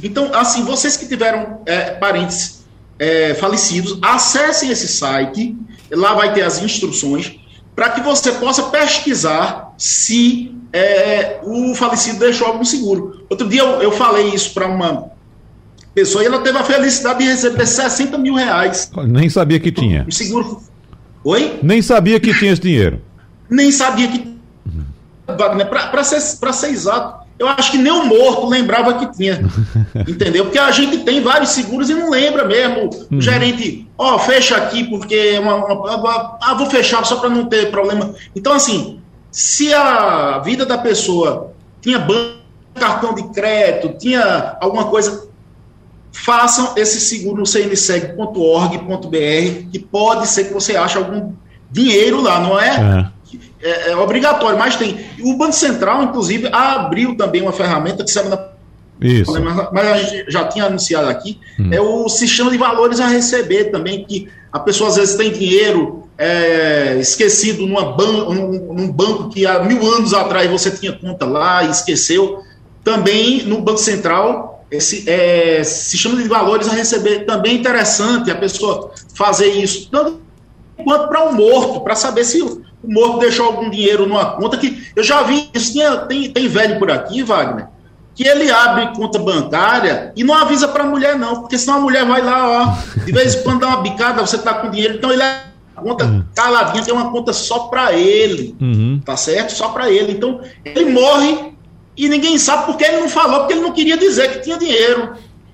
Então, 0.04 0.30
assim, 0.34 0.64
vocês 0.64 0.98
que 0.98 1.08
tiveram 1.08 1.62
é, 1.66 1.92
parentes 1.92 2.59
é, 3.00 3.34
falecidos, 3.34 3.98
acessem 4.02 4.70
esse 4.70 4.88
site, 4.88 5.56
lá 5.90 6.14
vai 6.14 6.34
ter 6.34 6.42
as 6.42 6.62
instruções, 6.62 7.40
para 7.76 7.90
que 7.92 8.02
você 8.02 8.34
possa 8.34 8.64
pesquisar 8.64 9.74
se 9.78 10.54
é, 10.74 11.40
o 11.44 11.74
falecido 11.74 12.20
deixou 12.20 12.48
algum 12.48 12.66
seguro. 12.66 13.26
Outro 13.30 13.48
dia 13.48 13.62
eu, 13.62 13.82
eu 13.82 13.92
falei 13.92 14.30
isso 14.30 14.54
para 14.54 14.68
uma 14.68 15.10
pessoa 15.94 16.24
e 16.24 16.28
ela 16.28 16.40
teve 16.40 16.58
a 16.58 16.64
felicidade 16.64 17.20
de 17.20 17.26
receber 17.26 17.66
60 17.66 18.18
mil 18.18 18.36
reais. 18.36 18.92
Nem 19.08 19.30
sabia 19.30 19.60
que 19.60 19.72
tinha. 19.72 20.06
O 20.08 20.12
seguro. 20.12 20.62
Oi? 21.24 21.60
Nem 21.64 21.82
sabia 21.82 22.20
que 22.20 22.34
tinha 22.38 22.52
esse 22.52 22.62
dinheiro. 22.62 23.02
Nem 23.50 23.72
sabia 23.72 24.08
que. 24.08 24.38
Para 25.26 26.04
ser, 26.04 26.20
ser 26.20 26.70
exato, 26.70 27.19
eu 27.40 27.48
acho 27.48 27.72
que 27.72 27.78
nem 27.78 27.92
o 27.92 28.06
morto 28.06 28.46
lembrava 28.48 28.96
que 28.96 29.16
tinha. 29.16 29.40
entendeu? 30.06 30.44
Porque 30.44 30.60
a 30.60 30.70
gente 30.72 31.00
tem 31.00 31.22
vários 31.22 31.52
seguros 31.52 31.90
e 31.90 31.94
não 31.94 32.10
lembra 32.10 32.46
mesmo. 32.46 32.90
O 33.10 33.16
uhum. 33.16 33.22
gerente, 33.22 33.88
ó, 33.98 34.16
oh, 34.16 34.20
fecha 34.20 34.58
aqui 34.58 34.84
porque 34.84 35.16
é 35.16 35.40
uma, 35.40 35.56
uma, 35.56 36.38
ah, 36.42 36.54
vou 36.54 36.70
fechar 36.70 37.06
só 37.06 37.16
para 37.16 37.30
não 37.30 37.46
ter 37.46 37.72
problema. 37.72 38.14
Então, 38.36 38.52
assim, 38.52 39.00
se 39.32 39.74
a 39.74 40.40
vida 40.40 40.66
da 40.66 40.78
pessoa 40.78 41.54
tinha 41.82 41.98
banco, 41.98 42.40
cartão 42.76 43.14
de 43.14 43.24
crédito, 43.30 43.98
tinha 43.98 44.58
alguma 44.60 44.86
coisa, 44.86 45.30
façam 46.12 46.74
esse 46.76 47.00
seguro 47.00 47.38
no 47.38 47.46
cnseg.org.br, 47.46 48.78
que 49.72 49.80
pode 49.80 50.28
ser 50.28 50.46
que 50.46 50.54
você 50.54 50.76
ache 50.76 50.98
algum 50.98 51.34
dinheiro 51.72 52.22
lá, 52.22 52.40
não 52.42 52.60
é? 52.60 53.10
é 53.16 53.19
é, 53.62 53.92
é, 53.92 53.96
obrigatório, 53.96 54.58
mas 54.58 54.76
tem. 54.76 54.98
O 55.22 55.36
Banco 55.36 55.54
Central, 55.54 56.04
inclusive, 56.04 56.48
abriu 56.52 57.16
também 57.16 57.42
uma 57.42 57.52
ferramenta 57.52 58.04
que 58.04 58.12
semana 58.12 58.50
isso. 59.02 59.32
Mas, 59.32 59.70
mas, 59.72 59.88
a 59.88 59.98
gente 59.98 60.32
já 60.32 60.46
tinha 60.46 60.66
anunciado 60.66 61.08
aqui, 61.08 61.40
hum. 61.58 61.70
é 61.72 61.80
o 61.80 62.10
sistema 62.10 62.52
de 62.52 62.58
valores 62.58 63.00
a 63.00 63.08
receber 63.08 63.66
também, 63.66 64.04
que 64.04 64.28
a 64.52 64.60
pessoa 64.60 64.90
às 64.90 64.98
vezes 64.98 65.16
tem 65.16 65.32
dinheiro 65.32 66.04
é, 66.18 66.98
esquecido 67.00 67.66
numa 67.66 67.94
ban 67.94 68.26
num, 68.26 68.74
num, 68.74 68.92
banco 68.92 69.30
que 69.30 69.46
há 69.46 69.64
mil 69.64 69.82
anos 69.94 70.14
atrás 70.14 70.52
você 70.52 70.70
tinha 70.70 70.92
conta 70.92 71.26
lá 71.26 71.64
e 71.64 71.70
esqueceu. 71.70 72.44
Também 72.84 73.44
no 73.46 73.62
Banco 73.62 73.78
Central, 73.78 74.66
esse 74.70 75.10
é, 75.10 75.64
sistema 75.64 76.22
de 76.22 76.28
valores 76.28 76.68
a 76.68 76.74
receber 76.74 77.26
também 77.26 77.54
é 77.54 77.56
interessante 77.56 78.30
a 78.30 78.36
pessoa 78.36 78.92
fazer 79.14 79.48
isso, 79.48 79.90
tanto 79.90 80.20
quanto 80.84 81.08
para 81.08 81.30
um 81.30 81.34
morto, 81.34 81.82
para 81.82 81.96
saber 81.96 82.24
se 82.26 82.42
o 82.84 82.92
morto 82.92 83.20
deixou 83.20 83.46
algum 83.46 83.70
dinheiro 83.70 84.06
numa 84.06 84.26
conta 84.34 84.58
que 84.58 84.88
eu 84.96 85.04
já 85.04 85.24
vi, 85.24 85.50
isso 85.54 85.74
tem, 86.08 86.32
tem 86.32 86.48
velho 86.48 86.80
por 86.80 86.90
aqui, 86.92 87.24
Wagner, 87.24 87.68
que 88.16 88.28
ele 88.28 88.50
abre 88.50 88.96
conta 88.96 89.20
bancária 89.20 90.14
e 90.16 90.24
não 90.24 90.34
avisa 90.34 90.68
para 90.68 90.84
a 90.84 90.88
mulher 90.88 91.18
não, 91.18 91.42
porque 91.42 91.58
senão 91.58 91.78
a 91.78 91.82
mulher 91.82 92.06
vai 92.06 92.22
lá, 92.22 92.50
ó, 92.50 93.00
de 93.04 93.12
vez 93.12 93.36
em 93.36 93.44
quando 93.44 93.62
dá 93.62 93.68
uma 93.68 93.82
bicada, 93.82 94.26
você 94.26 94.38
tá 94.38 94.54
com 94.54 94.70
dinheiro, 94.70 94.96
então 94.96 95.12
ele 95.12 95.24
é 95.24 95.50
conta 95.80 96.06
uhum. 96.06 96.24
caladinha, 96.36 96.84
tem 96.84 96.94
uma 96.94 97.12
conta 97.12 97.34
só 97.34 97.60
para 97.68 97.94
ele, 97.94 98.56
uhum. 98.60 99.02
tá 99.04 99.16
certo? 99.16 99.54
Só 99.54 99.70
para 99.70 99.90
ele. 99.90 100.12
Então, 100.12 100.42
ele 100.66 100.92
morre 100.92 101.54
e 101.96 102.10
ninguém 102.10 102.38
sabe 102.38 102.66
porque 102.66 102.84
ele 102.84 103.00
não 103.00 103.10
falou, 103.10 103.40
porque 103.40 103.54
ele 103.54 103.62
não 103.62 103.72
queria 103.72 103.98
dizer 103.98 104.32
que 104.32 104.40
tinha 104.40 104.58
dinheiro. 104.58 105.14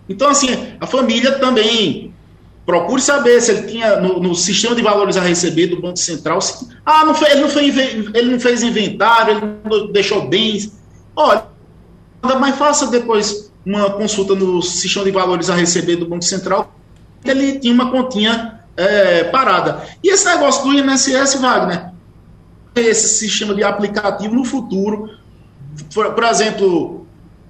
Então, 0.10 0.28
assim, 0.28 0.76
a 0.80 0.88
família 0.88 1.34
também 1.34 2.14
Procure 2.66 3.00
saber 3.00 3.40
se 3.42 3.52
ele 3.52 3.68
tinha 3.68 4.00
no, 4.00 4.20
no, 4.20 4.34
sistema 4.34 4.76
de 4.76 4.82
valores 4.82 5.18
a 5.18 5.22
receber 5.22 5.68
do 5.68 5.80
Banco 5.80 5.98
Central. 5.98 6.42
Se, 6.42 6.68
ah, 6.84 7.06
não 7.06 7.14
fez, 7.14 7.32
ele, 7.34 7.42
não 7.42 7.50
fez, 7.50 7.78
ele 7.78 8.32
não 8.32 8.40
fez 8.40 8.64
inventário, 8.64 9.38
ele 9.38 9.60
não 9.64 9.92
deixou 9.92 10.28
bens. 10.28 10.76
Olha, 11.16 11.46
mas 12.40 12.58
faça 12.58 12.88
depois 12.88 13.52
uma 13.64 13.92
consulta 13.92 14.34
no 14.34 14.64
sistema 14.64 15.06
de 15.06 15.12
valores 15.12 15.50
a 15.50 15.56
receber 15.56 15.98
do 15.98 16.08
Banco 16.08 16.26
Central. 16.26 16.74
Ele 17.24 17.60
tinha 17.60 17.74
uma 17.74 17.92
continha 17.92 18.62
é, 18.76 19.26
parada. 19.26 19.84
E 20.04 20.10
esse 20.10 20.26
negócio 20.26 20.64
do 20.64 20.74
INSS, 20.74 21.36
Wagner, 21.36 21.92
esse 22.76 23.08
sistema 23.10 23.54
de 23.54 23.64
aplicativo 23.64 24.34
no 24.34 24.44
futuro, 24.44 25.10
por, 25.94 26.14
por 26.14 26.24
exemplo, 26.24 27.06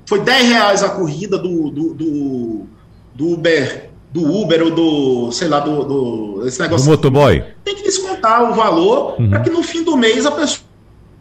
foi 0.06 0.20
10 0.22 0.50
reais 0.50 0.84
a 0.84 0.90
corrida 0.90 1.38
do, 1.38 1.70
do, 1.70 1.94
do, 1.94 2.66
do 3.14 3.30
Uber 3.30 3.85
do 4.16 4.42
Uber 4.42 4.64
ou 4.64 4.72
do, 4.72 5.32
sei 5.34 5.50
lá, 5.50 5.60
do, 5.60 5.84
do 5.84 6.48
esse 6.48 6.62
negócio. 6.62 6.86
Do 6.86 6.92
motoboy. 6.92 7.44
Tem 7.66 7.76
que 7.76 7.84
descontar 7.84 8.50
o 8.50 8.56
valor 8.56 9.16
uhum. 9.20 9.30
para 9.30 9.42
que 9.42 9.50
no 9.50 9.62
fim 9.62 9.84
do 9.84 9.98
mês 9.98 10.26
a 10.26 10.32
pessoa 10.32 10.62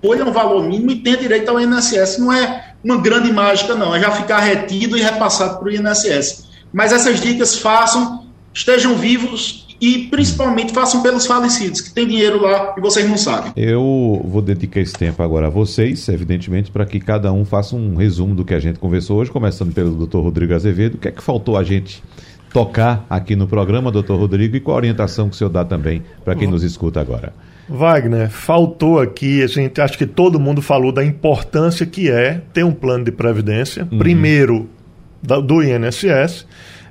olha 0.06 0.24
um 0.24 0.30
valor 0.30 0.62
mínimo 0.62 0.92
e 0.92 0.96
tenha 0.96 1.16
direito 1.16 1.48
ao 1.48 1.60
INSS. 1.60 2.18
Não 2.18 2.32
é 2.32 2.74
uma 2.84 2.98
grande 2.98 3.32
mágica, 3.32 3.74
não. 3.74 3.96
É 3.96 4.00
já 4.00 4.12
ficar 4.12 4.38
retido 4.38 4.96
e 4.96 5.02
repassado 5.02 5.58
para 5.58 5.68
o 5.68 5.72
INSS. 5.72 6.44
Mas 6.72 6.92
essas 6.92 7.20
dicas 7.20 7.58
façam, 7.58 8.26
estejam 8.52 8.94
vivos 8.94 9.66
e 9.80 10.06
principalmente 10.06 10.72
façam 10.72 11.02
pelos 11.02 11.26
falecidos, 11.26 11.80
que 11.80 11.92
tem 11.92 12.06
dinheiro 12.06 12.40
lá 12.40 12.74
e 12.76 12.80
vocês 12.80 13.08
não 13.08 13.16
sabem. 13.16 13.52
Eu 13.56 14.22
vou 14.24 14.40
dedicar 14.40 14.80
esse 14.80 14.92
tempo 14.92 15.20
agora 15.20 15.48
a 15.48 15.50
vocês, 15.50 16.08
evidentemente, 16.08 16.70
para 16.70 16.86
que 16.86 17.00
cada 17.00 17.32
um 17.32 17.44
faça 17.44 17.74
um 17.74 17.96
resumo 17.96 18.36
do 18.36 18.44
que 18.44 18.54
a 18.54 18.60
gente 18.60 18.78
conversou 18.78 19.18
hoje, 19.18 19.32
começando 19.32 19.74
pelo 19.74 20.06
Dr. 20.06 20.18
Rodrigo 20.18 20.54
Azevedo. 20.54 20.94
O 20.94 20.98
que 20.98 21.08
é 21.08 21.10
que 21.10 21.22
faltou 21.22 21.56
a 21.56 21.64
gente 21.64 22.02
tocar 22.54 23.04
aqui 23.10 23.34
no 23.34 23.48
programa, 23.48 23.90
doutor 23.90 24.16
Rodrigo, 24.16 24.54
e 24.54 24.60
qual 24.60 24.76
a 24.76 24.78
orientação 24.78 25.28
que 25.28 25.34
o 25.34 25.36
senhor 25.36 25.50
dá 25.50 25.64
também 25.64 26.04
para 26.24 26.36
quem 26.36 26.46
nos 26.46 26.62
escuta 26.62 27.00
agora? 27.00 27.32
Wagner, 27.68 28.30
faltou 28.30 29.00
aqui, 29.00 29.42
a 29.42 29.48
gente 29.48 29.80
acho 29.80 29.98
que 29.98 30.06
todo 30.06 30.38
mundo 30.38 30.62
falou 30.62 30.92
da 30.92 31.04
importância 31.04 31.84
que 31.84 32.08
é 32.08 32.40
ter 32.52 32.64
um 32.64 32.70
plano 32.70 33.04
de 33.04 33.10
previdência, 33.10 33.88
uhum. 33.90 33.98
primeiro 33.98 34.68
do 35.20 35.62
INSS, 35.64 36.46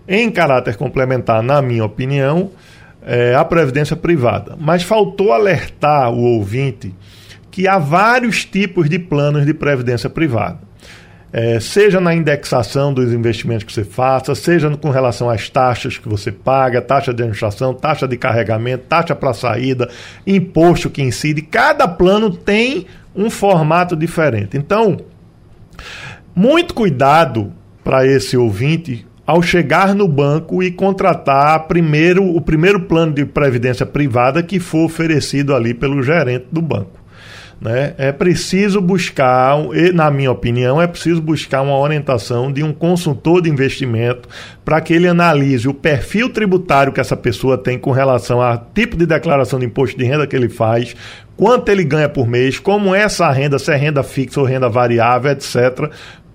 em 0.05 0.30
caráter 0.30 0.76
complementar, 0.76 1.41
na 1.41 1.61
minha 1.61 1.86
opinião, 1.86 2.51
é, 3.01 3.34
a 3.34 3.45
previdência 3.45 3.95
privada. 3.95 4.57
Mas 4.59 4.84
faltou 4.84 5.32
alertar 5.32 6.11
o 6.11 6.20
ouvinte 6.20 6.93
que 7.49 7.70
há 7.70 7.80
vários 7.80 8.43
tipos 8.43 8.89
de 8.89 8.99
planos 8.99 9.45
de 9.45 9.53
previdência 9.53 10.09
privada 10.09 10.72
é, 11.34 11.59
seja 11.59 11.99
na 11.99 12.13
indexação 12.13 12.93
dos 12.93 13.11
investimentos 13.11 13.63
que 13.63 13.73
você 13.73 13.84
faça, 13.84 14.36
seja 14.36 14.69
com 14.77 14.91
relação 14.91 15.27
às 15.27 15.49
taxas 15.49 15.97
que 15.97 16.07
você 16.07 16.31
paga, 16.31 16.79
taxa 16.79 17.11
de 17.11 17.23
administração, 17.23 17.73
taxa 17.73 18.07
de 18.07 18.15
carregamento, 18.15 18.86
taxa 18.88 19.15
para 19.15 19.34
saída, 19.34 19.89
imposto 20.27 20.91
que 20.91 21.01
incide. 21.01 21.41
Cada 21.41 21.88
plano 21.88 22.29
tem 22.29 22.86
um 23.15 23.31
formato 23.31 23.95
diferente. 23.95 24.55
Então, 24.55 24.97
muito 26.36 26.75
cuidado 26.75 27.51
para 27.84 28.05
esse 28.05 28.38
ouvinte 28.38 29.03
ao 29.25 29.41
chegar 29.41 29.95
no 29.95 30.07
banco 30.07 30.61
e 30.61 30.69
contratar 30.69 31.67
primeiro 31.67 32.23
o 32.23 32.41
primeiro 32.41 32.81
plano 32.81 33.11
de 33.11 33.25
previdência 33.25 33.88
privada 33.88 34.43
que 34.43 34.59
for 34.59 34.86
oferecido 34.86 35.55
ali 35.55 35.73
pelo 35.73 36.03
gerente 36.03 36.45
do 36.51 36.61
banco. 36.61 37.03
Né? 37.64 37.93
É 37.97 38.11
preciso 38.11 38.82
buscar, 38.82 39.55
na 39.93 40.11
minha 40.11 40.30
opinião, 40.30 40.82
é 40.82 40.86
preciso 40.86 41.22
buscar 41.22 41.61
uma 41.61 41.78
orientação 41.78 42.51
de 42.51 42.61
um 42.61 42.74
consultor 42.74 43.41
de 43.41 43.49
investimento 43.49 44.28
para 44.66 44.82
que 44.82 44.93
ele 44.93 45.07
analise 45.07 45.66
o 45.70 45.74
perfil 45.74 46.30
tributário 46.30 46.91
que 46.91 46.99
essa 46.99 47.16
pessoa 47.16 47.57
tem 47.57 47.80
com 47.80 47.91
relação 47.91 48.41
ao 48.41 48.57
tipo 48.76 48.97
de 48.97 49.05
declaração 49.05 49.59
de 49.59 49.66
imposto 49.66 49.97
de 49.97 50.03
renda 50.03 50.28
que 50.28 50.36
ele 50.36 50.49
faz, 50.49 50.93
quanto 51.38 51.70
ele 51.70 51.86
ganha 51.86 52.09
por 52.09 52.28
mês, 52.28 52.59
como 52.59 52.93
é 52.93 53.03
essa 53.03 53.32
renda, 53.32 53.57
se 53.57 53.72
é 53.72 53.78
renda 53.78 54.03
fixa 54.03 54.41
ou 54.41 54.45
renda 54.45 54.68
variável, 54.68 55.32
etc., 55.32 55.89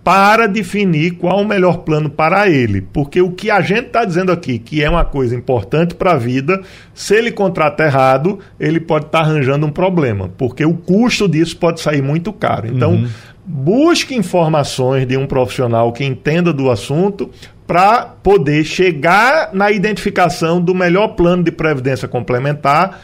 para 0.09 0.47
definir 0.47 1.19
qual 1.19 1.43
o 1.43 1.45
melhor 1.47 1.81
plano 1.81 2.09
para 2.09 2.49
ele. 2.49 2.81
Porque 2.81 3.21
o 3.21 3.31
que 3.31 3.51
a 3.51 3.61
gente 3.61 3.89
está 3.89 4.07
dizendo 4.07 4.33
aqui, 4.33 4.59
que 4.59 4.83
é 4.83 4.89
uma 4.89 5.05
coisa 5.05 5.37
importante 5.37 5.95
para 5.95 6.13
a 6.13 6.17
vida, 6.17 6.63
se 6.95 7.15
ele 7.15 7.31
contrata 7.31 7.85
errado, 7.85 8.39
ele 8.59 8.81
pode 8.81 9.05
estar 9.05 9.19
tá 9.19 9.25
arranjando 9.27 9.67
um 9.67 9.71
problema, 9.71 10.31
porque 10.39 10.65
o 10.65 10.73
custo 10.73 11.29
disso 11.29 11.59
pode 11.59 11.83
sair 11.83 12.01
muito 12.01 12.33
caro. 12.33 12.69
Então, 12.69 12.93
uhum. 12.93 13.09
busque 13.45 14.15
informações 14.15 15.07
de 15.07 15.15
um 15.15 15.27
profissional 15.27 15.93
que 15.93 16.07
entenda 16.07 16.55
do 16.55 16.71
assunto 16.71 17.31
para 17.67 18.07
poder 18.07 18.65
chegar 18.65 19.51
na 19.53 19.71
identificação 19.71 20.59
do 20.59 20.75
melhor 20.75 21.09
plano 21.09 21.43
de 21.43 21.53
previdência 21.53 22.09
complementar 22.09 22.99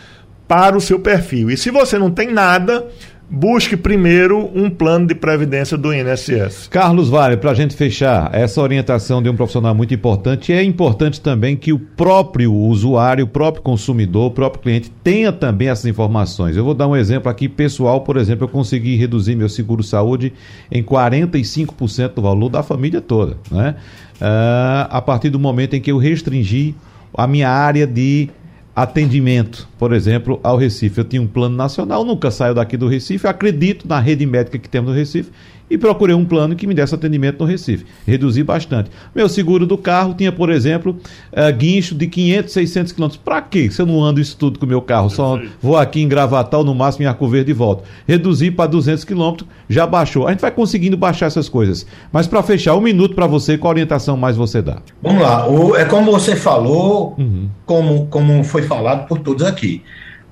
para 0.49 0.75
o 0.75 0.81
seu 0.81 0.99
perfil. 0.99 1.51
E 1.51 1.57
se 1.59 1.71
você 1.71 1.99
não 1.99 2.11
tem 2.11 2.33
nada, 2.33 2.87
busque 3.29 3.77
primeiro 3.77 4.51
um 4.55 4.69
plano 4.69 5.07
de 5.07 5.15
previdência 5.15 5.77
do 5.77 5.93
INSS. 5.93 6.69
Carlos 6.69 7.09
Vale, 7.09 7.37
para 7.37 7.51
a 7.51 7.55
gente 7.55 7.75
fechar, 7.75 8.31
essa 8.35 8.61
orientação 8.61 9.23
de 9.23 9.29
um 9.29 9.37
profissional 9.37 9.75
muito 9.75 9.95
importante. 9.95 10.53
É 10.53 10.63
importante 10.63 11.21
também 11.21 11.57
que 11.57 11.73
o 11.73 11.79
próprio 11.79 12.53
usuário, 12.53 13.25
o 13.25 13.29
próprio 13.29 13.63
consumidor, 13.63 14.27
o 14.27 14.31
próprio 14.31 14.63
cliente 14.63 14.91
tenha 15.03 15.33
também 15.33 15.69
essas 15.69 15.87
informações. 15.87 16.57
Eu 16.57 16.65
vou 16.65 16.75
dar 16.75 16.87
um 16.87 16.97
exemplo 16.97 17.31
aqui 17.31 17.49
pessoal, 17.49 18.03
por 18.03 18.17
exemplo, 18.17 18.45
eu 18.45 18.49
consegui 18.49 18.97
reduzir 18.97 19.35
meu 19.35 19.49
seguro-saúde 19.49 20.33
em 20.71 20.83
45% 20.83 22.15
do 22.15 22.23
valor 22.23 22.49
da 22.49 22.63
família 22.63 23.01
toda, 23.01 23.37
né? 23.51 23.77
Uh, 24.15 24.87
a 24.91 25.03
partir 25.03 25.29
do 25.29 25.41
momento 25.41 25.75
em 25.75 25.81
que 25.81 25.91
eu 25.91 25.99
restringi 25.99 26.75
a 27.17 27.27
minha 27.27 27.49
área 27.49 27.87
de 27.87 28.29
atendimento, 28.75 29.69
por 29.79 29.93
exemplo, 29.93 30.41
ao 30.43 30.57
Recife. 30.57 30.99
Eu 30.99 31.05
tinha 31.05 31.23
um 31.23 31.27
plano 31.27 31.57
nacional, 31.57 32.05
nunca 32.05 32.31
saio 32.31 32.55
daqui 32.55 32.77
do 32.77 32.89
Recife, 32.89 33.27
acredito 33.27 33.87
na 33.87 34.01
rede 34.01 34.27
médica 34.27 34.59
que 34.59 34.69
temos 34.69 34.91
no 34.91 34.97
Recife 34.97 35.31
e 35.69 35.79
procurei 35.79 36.15
um 36.15 36.25
plano 36.25 36.55
que 36.55 36.67
me 36.67 36.75
desse 36.75 36.95
atendimento 36.95 37.41
no 37.41 37.47
Recife. 37.47 37.87
Reduzi 38.07 38.43
bastante. 38.43 38.91
Meu 39.15 39.29
seguro 39.29 39.67
do 39.67 39.79
carro 39.79 40.15
tinha, 40.15 40.31
por 40.31 40.51
exemplo, 40.51 40.97
uh, 41.33 41.57
guincho 41.57 41.95
de 41.95 42.07
500, 42.07 42.53
600 42.53 42.93
quilômetros. 42.93 43.23
Para 43.25 43.41
quê? 43.41 43.71
Se 43.71 43.81
eu 43.81 43.87
não 43.87 44.03
ando 44.03 44.21
isso 44.21 44.37
tudo 44.37 44.59
com 44.59 44.67
o 44.67 44.69
meu 44.69 44.83
carro, 44.83 45.09
só 45.09 45.41
vou 45.61 45.77
aqui 45.77 46.03
em 46.03 46.09
Gravatal, 46.09 46.65
no 46.65 46.75
máximo 46.75 47.05
em 47.05 47.07
Arco 47.07 47.27
Verde 47.29 47.51
e 47.51 47.55
volto. 47.55 47.85
Reduzi 48.07 48.51
para 48.51 48.69
200 48.69 49.05
quilômetros, 49.05 49.49
já 49.69 49.87
baixou. 49.87 50.27
A 50.27 50.31
gente 50.31 50.41
vai 50.41 50.51
conseguindo 50.51 50.97
baixar 50.97 51.27
essas 51.27 51.49
coisas. 51.49 51.87
Mas 52.13 52.27
para 52.27 52.43
fechar, 52.43 52.75
um 52.75 52.81
minuto 52.81 53.15
para 53.15 53.27
você, 53.27 53.57
qual 53.57 53.73
orientação 53.73 54.17
mais 54.17 54.37
você 54.37 54.61
dá? 54.61 54.79
Vamos 55.03 55.23
lá. 55.23 55.49
O, 55.49 55.75
é 55.77 55.85
como 55.85 56.13
você 56.13 56.37
falou, 56.37 57.15
uhum. 57.19 57.49
como, 57.65 58.07
como 58.07 58.45
foi 58.45 58.63
falado 58.63 59.07
por 59.07 59.19
todos 59.19 59.45
aqui 59.45 59.83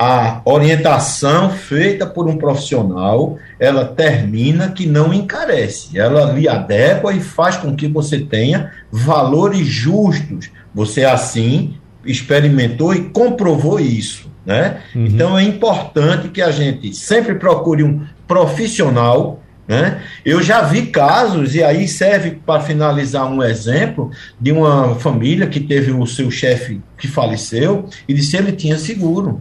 a 0.03 0.43
orientação 0.45 1.51
feita 1.51 2.05
por 2.05 2.29
um 2.29 2.37
profissional, 2.37 3.39
ela 3.61 3.85
termina 3.85 4.73
que 4.73 4.85
não 4.85 5.15
encarece, 5.15 5.97
ela 5.97 6.33
lhe 6.33 6.49
adequa 6.49 7.13
e 7.13 7.21
faz 7.21 7.57
com 7.57 7.77
que 7.77 7.87
você 7.87 8.19
tenha 8.19 8.73
valores 8.91 9.65
justos. 9.65 10.51
Você 10.75 11.05
assim 11.05 11.75
experimentou 12.05 12.93
e 12.93 13.11
comprovou 13.11 13.79
isso, 13.79 14.29
né? 14.45 14.81
Uhum. 14.93 15.07
Então 15.07 15.39
é 15.39 15.45
importante 15.45 16.31
que 16.31 16.43
a 16.43 16.51
gente 16.51 16.93
sempre 16.93 17.37
procure 17.37 17.85
um 17.85 18.05
profissional 18.27 19.39
né? 19.69 20.03
Eu 20.25 20.43
já 20.43 20.63
vi 20.63 20.87
casos, 20.87 21.55
e 21.55 21.63
aí 21.63 21.87
serve 21.87 22.33
para 22.45 22.61
finalizar 22.61 23.31
um 23.31 23.41
exemplo, 23.41 24.11
de 24.39 24.51
uma 24.51 24.97
família 24.97 25.47
que 25.47 25.61
teve 25.61 25.93
o 25.93 26.05
seu 26.05 26.31
chefe 26.33 26.81
que 26.99 27.07
faleceu 27.07 27.89
e 28.09 28.13
disse 28.13 28.37
ele 28.37 28.53
tinha 28.53 28.77
seguro. 28.77 29.41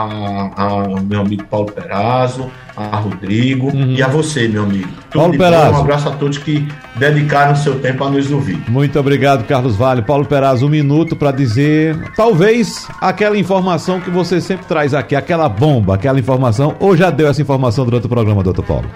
ao 0.54 1.00
meu 1.00 1.22
amigo 1.22 1.42
Paulo 1.44 1.72
Perazzo, 1.72 2.50
a 2.76 2.96
Rodrigo 2.96 3.68
uhum. 3.68 3.92
e 3.92 4.02
a 4.02 4.08
você, 4.08 4.46
meu 4.46 4.64
amigo. 4.64 4.88
Tudo 5.10 5.20
Paulo 5.20 5.38
Perazzo. 5.38 5.72
Um 5.72 5.80
abraço 5.80 6.08
a 6.08 6.12
todos 6.12 6.38
que 6.38 6.68
dedicaram 6.96 7.56
seu 7.56 7.78
tempo 7.80 8.04
a 8.04 8.10
nos 8.10 8.30
ouvir. 8.30 8.62
Muito 8.68 8.98
obrigado, 8.98 9.44
Carlos 9.44 9.76
Vale. 9.76 10.02
Paulo 10.02 10.26
Perazzo, 10.26 10.66
um 10.66 10.68
minuto 10.68 11.16
para 11.16 11.30
dizer, 11.30 11.96
talvez, 12.14 12.86
aquela 13.00 13.38
informação 13.38 14.00
que 14.00 14.10
você 14.10 14.40
sempre 14.40 14.66
traz 14.66 14.92
aqui, 14.92 15.16
aquela 15.16 15.48
bomba, 15.48 15.94
aquela 15.94 16.18
informação, 16.18 16.76
ou 16.78 16.96
já 16.96 17.10
deu 17.10 17.28
essa 17.28 17.40
informação 17.40 17.84
durante 17.84 18.06
o 18.06 18.08
programa, 18.08 18.42
doutor 18.42 18.64
Paulo? 18.64 18.90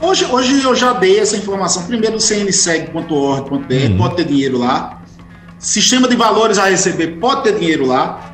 Hoje, 0.00 0.24
hoje 0.24 0.62
eu 0.62 0.74
já 0.74 0.92
dei 0.94 1.20
essa 1.20 1.36
informação. 1.36 1.84
Primeiro, 1.84 2.18
cnseg.org.br, 2.18 3.54
uhum. 3.54 3.96
pode 3.96 4.16
ter 4.16 4.24
dinheiro 4.24 4.58
lá 4.58 5.00
sistema 5.60 6.08
de 6.08 6.16
valores 6.16 6.58
a 6.58 6.64
receber 6.64 7.18
pode 7.18 7.42
ter 7.42 7.58
dinheiro 7.58 7.86
lá. 7.86 8.29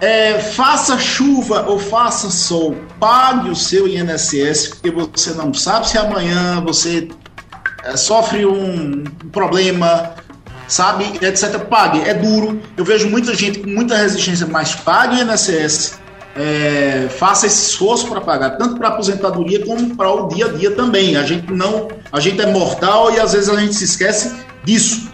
É, 0.00 0.38
faça 0.38 0.98
chuva 0.98 1.64
ou 1.68 1.78
faça 1.78 2.28
sol, 2.28 2.76
pague 3.00 3.48
o 3.48 3.56
seu 3.56 3.88
INSS, 3.88 4.68
porque 4.68 4.90
você 4.90 5.30
não 5.32 5.54
sabe 5.54 5.88
se 5.88 5.96
amanhã 5.96 6.60
você 6.60 7.08
é, 7.82 7.96
sofre 7.96 8.44
um 8.44 9.04
problema, 9.32 10.14
sabe, 10.68 11.04
etc. 11.22 11.58
Pague, 11.60 12.00
é 12.00 12.12
duro. 12.12 12.60
Eu 12.76 12.84
vejo 12.84 13.08
muita 13.08 13.34
gente 13.34 13.60
com 13.60 13.70
muita 13.70 13.96
resistência, 13.96 14.46
mas 14.46 14.74
pague 14.74 15.16
o 15.16 15.22
INSS. 15.22 15.98
É, 16.38 17.08
faça 17.18 17.46
esse 17.46 17.70
esforço 17.70 18.06
para 18.08 18.20
pagar, 18.20 18.50
tanto 18.58 18.76
para 18.76 18.88
aposentadoria 18.88 19.64
como 19.64 19.96
para 19.96 20.12
o 20.12 20.28
dia 20.28 20.44
a 20.44 20.52
dia 20.52 20.70
também. 20.72 21.16
A 21.16 21.22
gente 21.22 21.50
não, 21.50 21.88
a 22.12 22.20
gente 22.20 22.42
é 22.42 22.46
mortal 22.46 23.10
e 23.10 23.18
às 23.18 23.32
vezes 23.32 23.48
a 23.48 23.58
gente 23.58 23.74
se 23.74 23.84
esquece 23.84 24.34
disso. 24.62 25.08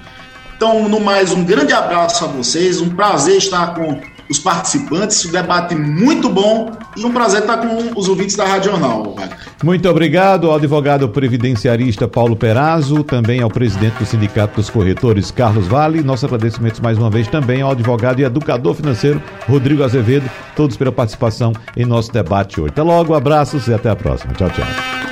Então, 0.56 0.88
no 0.88 0.98
mais, 0.98 1.32
um 1.32 1.44
grande 1.44 1.72
abraço 1.72 2.24
a 2.24 2.28
vocês, 2.28 2.80
um 2.80 2.90
prazer 2.90 3.36
estar 3.36 3.74
com 3.74 4.00
os 4.32 4.38
participantes, 4.38 5.24
um 5.26 5.30
debate 5.30 5.74
muito 5.74 6.28
bom 6.28 6.72
e 6.96 7.04
um 7.04 7.12
prazer 7.12 7.42
estar 7.42 7.58
com 7.58 7.98
os 7.98 8.08
ouvintes 8.08 8.34
da 8.34 8.44
Radional. 8.44 9.14
Muito 9.62 9.88
obrigado 9.88 10.48
ao 10.48 10.56
advogado 10.56 11.08
previdenciarista 11.08 12.08
Paulo 12.08 12.34
Perazzo, 12.34 13.04
também 13.04 13.42
ao 13.42 13.50
presidente 13.50 13.98
do 13.98 14.06
Sindicato 14.06 14.56
dos 14.56 14.70
Corretores, 14.70 15.30
Carlos 15.30 15.66
Vale. 15.66 16.02
Nossos 16.02 16.24
agradecimentos 16.24 16.80
mais 16.80 16.98
uma 16.98 17.10
vez 17.10 17.28
também 17.28 17.60
ao 17.60 17.72
advogado 17.72 18.20
e 18.20 18.24
educador 18.24 18.74
financeiro 18.74 19.22
Rodrigo 19.46 19.84
Azevedo, 19.84 20.28
todos 20.56 20.76
pela 20.76 20.90
participação 20.90 21.52
em 21.76 21.84
nosso 21.84 22.10
debate 22.10 22.60
hoje. 22.60 22.70
Até 22.70 22.82
logo, 22.82 23.14
abraços 23.14 23.68
e 23.68 23.74
até 23.74 23.90
a 23.90 23.96
próxima. 23.96 24.32
Tchau, 24.32 24.50
tchau. 24.50 25.11